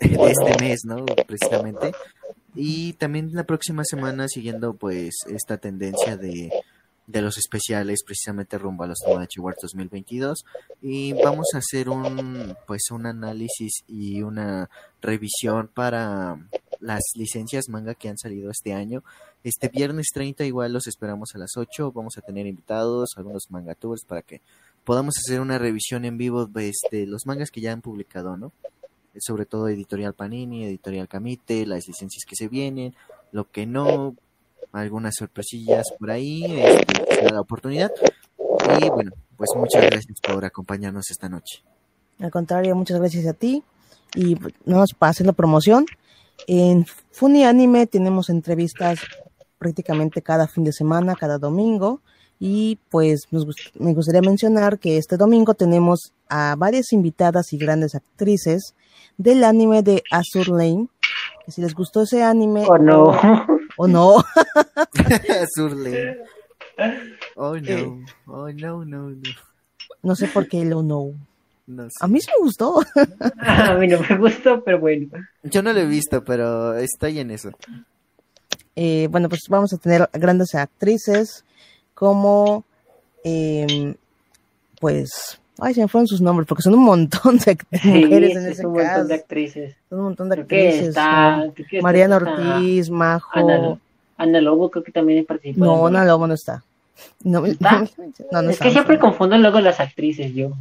de 0.01 0.31
este 0.31 0.65
mes, 0.65 0.85
¿no? 0.85 1.05
Precisamente. 1.27 1.93
Y 2.55 2.95
también 2.95 3.31
la 3.35 3.45
próxima 3.45 3.85
semana 3.85 4.29
siguiendo 4.29 4.75
pues 4.75 5.15
esta 5.29 5.59
tendencia 5.59 6.17
de, 6.17 6.51
de 7.07 7.23
los 7.23 7.39
especiales 7.39 8.03
precisamente 8.05 8.59
rumbo 8.59 8.85
a 8.85 8.87
los 8.87 8.99
Tomodachi 8.99 9.41
Wars 9.41 9.59
2022 9.63 10.45
y 10.81 11.13
vamos 11.13 11.49
a 11.55 11.59
hacer 11.59 11.89
un 11.89 12.57
pues 12.67 12.91
un 12.91 13.07
análisis 13.07 13.83
y 13.89 14.23
una 14.23 14.71
revisión 15.01 15.69
para 15.73 16.39
las 16.81 17.03
licencias 17.15 17.69
manga 17.69 17.95
que 17.95 18.09
han 18.09 18.19
salido 18.19 18.51
este 18.51 18.73
año. 18.73 19.03
Este 19.45 19.69
viernes 19.69 20.09
30 20.13 20.45
igual 20.45 20.73
los 20.73 20.87
esperamos 20.87 21.35
a 21.35 21.39
las 21.39 21.57
8, 21.57 21.93
vamos 21.93 22.17
a 22.17 22.23
tener 22.23 22.47
invitados, 22.47 23.11
algunos 23.17 23.51
mangatubers 23.51 24.05
para 24.05 24.23
que 24.23 24.41
podamos 24.85 25.15
hacer 25.19 25.41
una 25.41 25.59
revisión 25.59 26.05
en 26.05 26.19
vivo 26.19 26.47
de 26.47 26.69
este, 26.69 27.07
los 27.07 27.27
mangas 27.27 27.51
que 27.51 27.61
ya 27.61 27.73
han 27.73 27.83
publicado, 27.83 28.37
¿no? 28.37 28.53
Sobre 29.19 29.45
todo 29.45 29.69
Editorial 29.69 30.15
Panini, 30.15 30.65
Editorial 30.65 31.09
Camite, 31.09 31.67
las 31.67 31.87
licencias 31.87 32.25
que 32.27 32.37
se 32.37 32.49
vienen, 32.49 32.95
lo 33.33 33.51
que 33.51 33.67
no, 33.67 34.15
algunas 34.73 35.15
sorpresillas 35.17 35.93
por 35.99 36.11
ahí, 36.11 36.45
este, 36.45 37.31
la 37.31 37.41
oportunidad. 37.41 37.91
Y 38.81 38.89
bueno, 38.89 39.13
pues 39.37 39.51
muchas 39.57 39.83
gracias 39.83 40.21
por 40.21 40.45
acompañarnos 40.45 41.11
esta 41.11 41.29
noche. 41.29 41.63
Al 42.21 42.31
contrario, 42.31 42.75
muchas 42.77 42.99
gracias 42.99 43.27
a 43.27 43.33
ti. 43.33 43.63
Y 44.15 44.37
no 44.65 44.85
para 44.99 45.11
hacer 45.11 45.27
la 45.27 45.33
promoción, 45.33 45.87
en 46.47 46.87
Funny 47.13 47.45
Anime 47.45 47.87
tenemos 47.87 48.29
entrevistas 48.29 49.01
prácticamente 49.59 50.23
cada 50.23 50.49
fin 50.49 50.65
de 50.65 50.73
semana, 50.73 51.15
cada 51.17 51.39
domingo. 51.39 52.01
Y 52.43 52.79
pues 52.89 53.29
me 53.79 53.93
gustaría 53.93 54.23
mencionar 54.23 54.79
que 54.79 54.97
este 54.97 55.19
domingo 55.19 55.53
tenemos 55.53 56.15
a 56.31 56.57
varias 56.57 56.91
invitadas 56.93 57.53
y 57.53 57.59
grandes 57.59 57.95
actrices 57.95 58.75
del 59.19 59.45
anime 59.45 59.83
de 59.83 60.03
Azur 60.11 60.49
Lane. 60.49 60.89
Que 61.45 61.53
si 61.53 61.61
les 61.61 61.75
gustó 61.75 62.03
ese 62.03 62.23
anime. 62.23 62.65
Oh, 62.67 62.79
no. 62.79 63.13
O, 63.77 63.87
no. 63.87 64.17
Azur 65.43 65.77
Lane. 65.77 66.17
Oh 67.37 67.57
no. 67.57 67.69
Eh. 67.69 68.05
oh 68.27 68.49
no, 68.53 68.85
no, 68.87 69.11
no. 69.11 69.31
No 70.03 70.17
sé 70.17 70.27
por 70.29 70.49
qué 70.49 70.65
lo 70.65 70.83
no. 70.83 71.13
No 71.67 71.89
A 72.01 72.09
mí 72.09 72.21
sí 72.23 72.31
me 72.35 72.43
gustó. 72.43 72.81
a 73.41 73.75
mí 73.75 73.87
no 73.87 74.01
me 74.01 74.17
gustó, 74.17 74.65
pero 74.65 74.81
bueno. 74.81 75.09
Yo 75.43 75.63
no 75.63 75.75
lo 75.75 75.81
he 75.81 75.87
visto, 75.87 76.25
pero 76.25 76.75
estoy 76.79 77.19
en 77.19 77.33
eso. 77.33 77.51
Eh, 78.77 79.09
bueno, 79.11 79.29
pues 79.29 79.43
vamos 79.51 79.75
a 79.75 79.77
tener 79.77 80.09
grandes 80.15 80.55
actrices 80.55 81.45
como, 82.01 82.65
eh, 83.25 83.95
pues, 84.81 85.39
ay, 85.59 85.75
se 85.75 85.83
me 85.83 85.89
fueron 85.89 86.07
sus 86.07 86.23
nombres, 86.23 86.49
porque 86.49 86.63
son 86.63 86.73
un 86.73 86.85
montón 86.85 87.37
de 87.37 87.59
mujeres 87.85 88.37
en 88.37 88.47
ese 88.47 88.67
un 88.67 88.73
montón 88.73 89.07
de 89.07 89.15
actrices. 89.15 89.77
Son 89.91 89.99
un 89.99 90.05
montón 90.07 90.31
de 90.31 90.41
actrices. 90.41 90.89
Está, 90.89 91.45
Mariana 91.83 92.17
Ortiz, 92.17 92.89
Majo. 92.89 93.79
Ana, 94.17 94.41
Lobo 94.41 94.71
creo 94.71 94.83
que 94.83 94.93
también 94.93 95.27
participado. 95.27 95.77
No, 95.77 95.87
Ana 95.87 96.07
Lobo 96.07 96.27
no 96.27 96.33
está. 96.33 96.65
No, 97.23 97.45
¿Está? 97.45 97.85
No, 98.33 98.41
no, 98.41 98.49
es 98.49 98.59
que 98.59 98.71
siempre 98.71 98.99
confundo 98.99 99.37
luego 99.37 99.61
las 99.61 99.79
actrices 99.79 100.33
yo. 100.35 100.53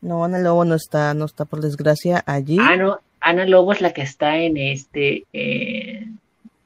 No, 0.00 0.24
Ana 0.24 0.40
Lobo 0.40 0.64
no 0.64 0.74
está, 0.74 1.14
no 1.14 1.24
está 1.24 1.44
por 1.44 1.60
desgracia 1.60 2.20
allí. 2.26 2.58
Ah, 2.60 2.74
no, 2.76 2.98
Ana 3.20 3.46
Lobo 3.46 3.72
es 3.72 3.80
la 3.80 3.92
que 3.92 4.02
está 4.02 4.38
en 4.38 4.56
este, 4.56 5.24
eh, 5.32 6.04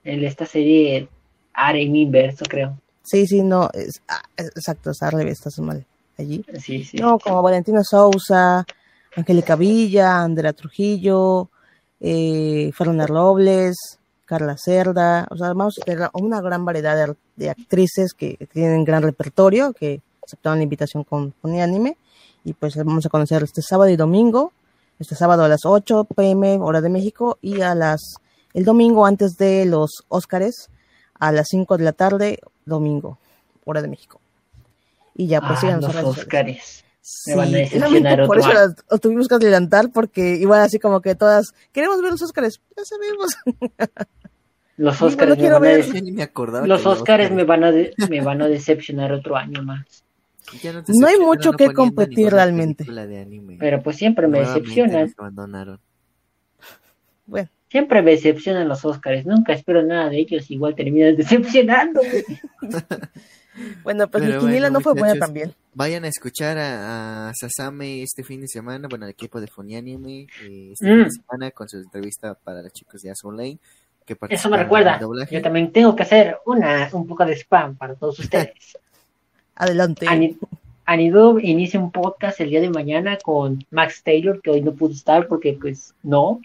en 0.05 0.24
esta 0.24 0.46
serie 0.46 1.09
Arem 1.52 1.94
Inverso, 1.94 2.46
creo. 2.46 2.78
Sí, 3.09 3.26
sí, 3.26 3.43
no, 3.43 3.70
es, 3.72 4.02
ah, 4.09 4.20
exacto, 4.36 4.90
está 4.90 5.06
al 5.06 5.12
revés, 5.12 5.39
estás 5.39 5.59
mal 5.60 5.86
allí. 6.18 6.44
Sí, 6.62 6.85
sí. 6.85 6.98
No, 6.98 7.18
como 7.18 7.43
Valentina 7.43 7.82
Sousa, 7.82 8.66
Angélica 9.16 9.56
Villa, 9.56 10.22
Andrea 10.22 10.52
Trujillo, 10.52 11.48
eh, 12.01 12.70
Fernanda 12.76 13.06
Robles, 13.06 13.98
Carla 14.26 14.56
Cerda, 14.59 15.26
o 15.30 15.36
sea, 15.39 15.48
vamos 15.48 15.78
a 15.78 15.85
tener 15.86 16.10
una 16.12 16.43
gran 16.43 16.66
variedad 16.66 17.16
de, 17.36 17.48
actrices 17.48 18.12
que, 18.12 18.36
tienen 18.52 18.85
gran 18.85 19.02
repertorio, 19.02 19.72
que 19.72 20.02
aceptaron 20.22 20.59
la 20.59 20.64
invitación 20.64 21.02
con, 21.02 21.30
con 21.40 21.59
anime, 21.59 21.97
y 22.44 22.52
pues 22.52 22.76
vamos 22.76 23.06
a 23.06 23.09
conocer 23.09 23.43
este 23.43 23.62
sábado 23.62 23.90
y 23.90 23.97
domingo, 23.97 24.52
este 24.98 25.14
sábado 25.14 25.44
a 25.44 25.48
las 25.48 25.64
8 25.64 26.05
pm, 26.14 26.59
hora 26.59 26.82
de 26.82 26.90
México, 26.90 27.39
y 27.40 27.62
a 27.62 27.74
las, 27.74 28.16
el 28.52 28.66
domingo 28.66 29.06
antes 29.06 29.39
de 29.39 29.64
los 29.64 30.05
Óscares, 30.09 30.68
a 31.18 31.32
las 31.32 31.47
5 31.48 31.78
de 31.78 31.85
la 31.85 31.93
tarde, 31.93 32.39
domingo, 32.69 33.19
hora 33.65 33.82
de 33.82 33.89
México. 33.89 34.20
Y 35.15 35.27
ya, 35.27 35.40
pues 35.40 35.65
ah, 35.65 35.78
los 35.81 35.97
Óscares. 35.97 36.85
Sí, 37.01 37.32
por 38.27 38.39
eso 38.39 38.51
lo 38.90 38.99
tuvimos 38.99 39.28
que 39.28 39.35
adelantar 39.35 39.90
porque 39.93 40.36
igual 40.36 40.61
así 40.61 40.78
como 40.78 41.01
que 41.01 41.15
todas 41.15 41.55
queremos 41.73 42.01
ver 42.03 42.12
los 42.12 42.23
Óscares, 42.23 42.61
ya 42.77 42.85
sabemos. 42.85 43.36
Los 44.77 45.03
Óscares 45.03 45.36
me, 45.39 45.51
van 45.51 45.65
a 45.65 46.65
los 46.65 46.86
Óscares 46.86 47.32
me 47.32 47.43
van 47.43 47.65
a 47.65 47.73
me 48.09 48.20
van 48.20 48.43
a 48.43 48.47
decepcionar 48.47 49.11
otro 49.11 49.36
año 49.36 49.61
más. 49.65 50.05
No, 51.01 51.09
hay 51.09 51.19
mucho 51.19 51.53
que 51.53 51.73
competir 51.73 52.31
realmente. 52.31 52.86
Pero 53.59 53.82
pues 53.82 53.97
siempre 53.97 54.28
me 54.28 54.39
decepcionan. 54.39 55.12
Bueno. 57.27 57.49
Siempre 57.70 58.03
me 58.03 58.12
decepcionan 58.12 58.69
los 58.69 58.85
Óscares, 58.85 59.27
nunca 59.27 59.53
espero 59.53 59.82
nada 59.82 60.09
de 60.09 60.19
ellos, 60.19 60.51
igual 60.51 60.74
terminan 60.74 61.16
decepcionando. 61.16 62.01
Bueno, 63.82 64.09
pues 64.09 64.24
mi 64.24 64.39
quiniela 64.39 64.70
no 64.70 64.81
fue 64.81 64.95
buena 64.95 65.19
también. 65.19 65.53
Vayan 65.74 66.05
a 66.05 66.09
escuchar 66.09 66.57
a, 66.59 67.32
Sasame 67.35 68.03
este 68.03 68.23
fin 68.23 68.40
de 68.40 68.49
semana, 68.49 68.89
bueno, 68.89 69.05
al 69.05 69.11
equipo 69.11 69.40
de 69.40 69.49
Fonianime 69.49 70.28
eh, 70.43 70.70
este 70.73 70.86
fin 70.86 70.99
de 70.99 71.07
mm. 71.07 71.11
semana 71.11 71.51
con 71.51 71.69
su 71.69 71.78
entrevista 71.78 72.35
para 72.35 72.62
los 72.62 72.73
chicos 72.73 73.03
de 73.03 73.11
Azul 73.11 73.36
Lane. 73.36 73.59
Que 74.05 74.16
Eso 74.31 74.49
me 74.49 74.57
recuerda, 74.57 74.99
yo 75.31 75.43
también 75.43 75.70
tengo 75.70 75.95
que 75.95 76.03
hacer 76.03 76.39
una 76.47 76.89
un 76.93 77.07
poco 77.07 77.27
de 77.27 77.35
spam 77.35 77.77
para 77.77 77.95
todos 77.95 78.19
ustedes. 78.20 78.78
Adelante. 79.55 80.07
Anidub 80.86 81.39
inicia 81.40 81.78
un 81.78 81.90
podcast 81.93 82.40
el 82.40 82.49
día 82.49 82.62
de 82.62 82.70
mañana 82.70 83.19
con 83.19 83.62
Max 83.70 84.03
Taylor, 84.03 84.40
que 84.40 84.49
hoy 84.49 84.62
no 84.62 84.73
pudo 84.73 84.93
estar 84.93 85.27
porque 85.28 85.59
pues 85.61 85.95
no. 86.03 86.40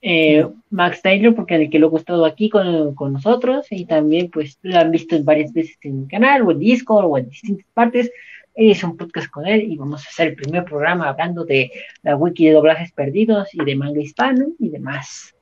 Eh, 0.00 0.46
Max 0.70 1.02
Taylor, 1.02 1.34
porque 1.34 1.56
el 1.56 1.70
que 1.70 1.78
lo 1.78 1.94
ha 1.94 1.98
estado 1.98 2.24
aquí 2.24 2.48
con, 2.48 2.94
nosotros 3.12 3.66
y 3.70 3.84
también 3.84 4.30
pues 4.30 4.58
lo 4.62 4.78
han 4.78 4.92
visto 4.92 5.20
varias 5.24 5.52
veces 5.52 5.76
en 5.82 6.02
mi 6.02 6.08
canal 6.08 6.42
o 6.42 6.52
en 6.52 6.60
Discord 6.60 7.06
o 7.06 7.18
en 7.18 7.28
distintas 7.28 7.66
partes. 7.74 8.10
Hice 8.54 8.86
un 8.86 8.96
podcast 8.96 9.28
con 9.30 9.46
él 9.46 9.62
y 9.62 9.76
vamos 9.76 10.04
a 10.04 10.08
hacer 10.08 10.28
el 10.28 10.34
primer 10.36 10.64
programa 10.64 11.08
hablando 11.08 11.44
de 11.44 11.70
la 12.02 12.16
wiki 12.16 12.46
de 12.46 12.52
doblajes 12.52 12.92
perdidos 12.92 13.48
y 13.54 13.64
de 13.64 13.76
manga 13.76 14.00
hispano 14.00 14.46
y 14.58 14.68
demás. 14.68 15.34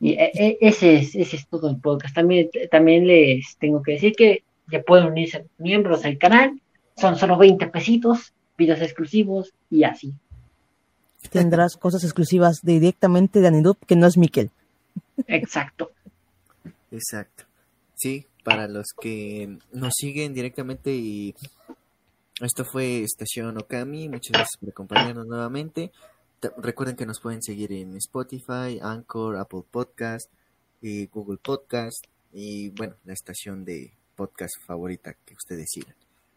Y 0.00 0.12
e, 0.12 0.30
e, 0.34 0.58
ese 0.60 0.96
es, 0.96 1.14
ese 1.14 1.36
es 1.36 1.46
todo 1.48 1.70
el 1.70 1.78
podcast. 1.78 2.14
También, 2.14 2.50
también 2.70 3.06
les 3.06 3.56
tengo 3.58 3.82
que 3.82 3.92
decir 3.92 4.14
que 4.14 4.44
ya 4.70 4.82
pueden 4.82 5.06
unirse 5.06 5.46
miembros 5.58 6.04
al 6.04 6.18
canal. 6.18 6.60
Son 6.96 7.16
solo 7.16 7.36
20 7.38 7.66
pesitos, 7.68 8.34
videos 8.56 8.80
exclusivos 8.80 9.52
y 9.70 9.84
así 9.84 10.14
tendrás 11.30 11.76
cosas 11.80 12.04
exclusivas 12.04 12.60
directamente 12.62 13.40
de 13.40 13.48
Anidup 13.48 13.78
que 13.86 13.96
no 13.96 14.06
es 14.06 14.16
Miquel. 14.16 14.50
Exacto. 15.26 15.92
Exacto. 16.90 17.44
Sí, 17.96 18.26
para 18.44 18.68
los 18.68 18.86
que 19.00 19.58
nos 19.72 19.94
siguen 19.96 20.34
directamente 20.34 20.94
y 20.94 21.34
esto 22.40 22.64
fue 22.64 23.02
Estación 23.02 23.56
Okami, 23.58 24.08
muchas 24.08 24.32
gracias 24.32 24.56
por 24.60 24.70
acompañarnos 24.70 25.26
nuevamente. 25.26 25.92
Recuerden 26.58 26.96
que 26.96 27.06
nos 27.06 27.20
pueden 27.20 27.42
seguir 27.42 27.72
en 27.72 27.96
Spotify, 27.96 28.78
Anchor, 28.82 29.36
Apple 29.36 29.62
Podcast, 29.70 30.30
y 30.86 31.06
Google 31.06 31.38
Podcast 31.38 32.04
y 32.30 32.68
bueno, 32.68 32.94
la 33.04 33.14
estación 33.14 33.64
de 33.64 33.94
podcast 34.16 34.54
favorita 34.66 35.14
que 35.24 35.32
ustedes 35.32 35.70
sigan. 35.70 35.94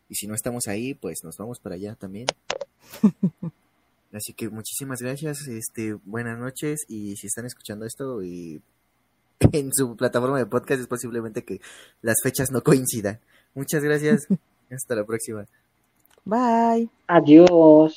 Y 0.08 0.16
si 0.16 0.26
no 0.26 0.36
estamos 0.36 0.68
ahí, 0.68 0.94
pues 0.94 1.26
nos 1.26 1.36
vamos 1.36 1.60
para 1.60 1.76
allá 1.76 1.96
también. 1.96 2.28
Así 4.14 4.34
que 4.34 4.50
muchísimas 4.50 5.00
gracias, 5.02 5.48
este, 5.48 5.94
buenas 6.06 6.40
noches 6.40 6.86
y 6.88 7.16
si 7.18 7.28
están 7.28 7.46
escuchando 7.46 7.86
esto 7.86 8.24
y 8.24 8.62
en 9.52 9.72
su 9.74 9.96
plataforma 9.96 10.38
de 10.38 10.46
podcast 10.46 10.82
es 10.82 10.88
posiblemente 10.88 11.44
que 11.44 11.60
las 12.02 12.16
fechas 12.24 12.52
no 12.52 12.62
coincidan. 12.62 13.20
Muchas 13.54 13.84
gracias, 13.84 14.28
hasta 14.72 14.96
la 14.96 15.06
próxima. 15.06 15.46
Bye. 16.26 16.90
Adiós. 17.08 17.96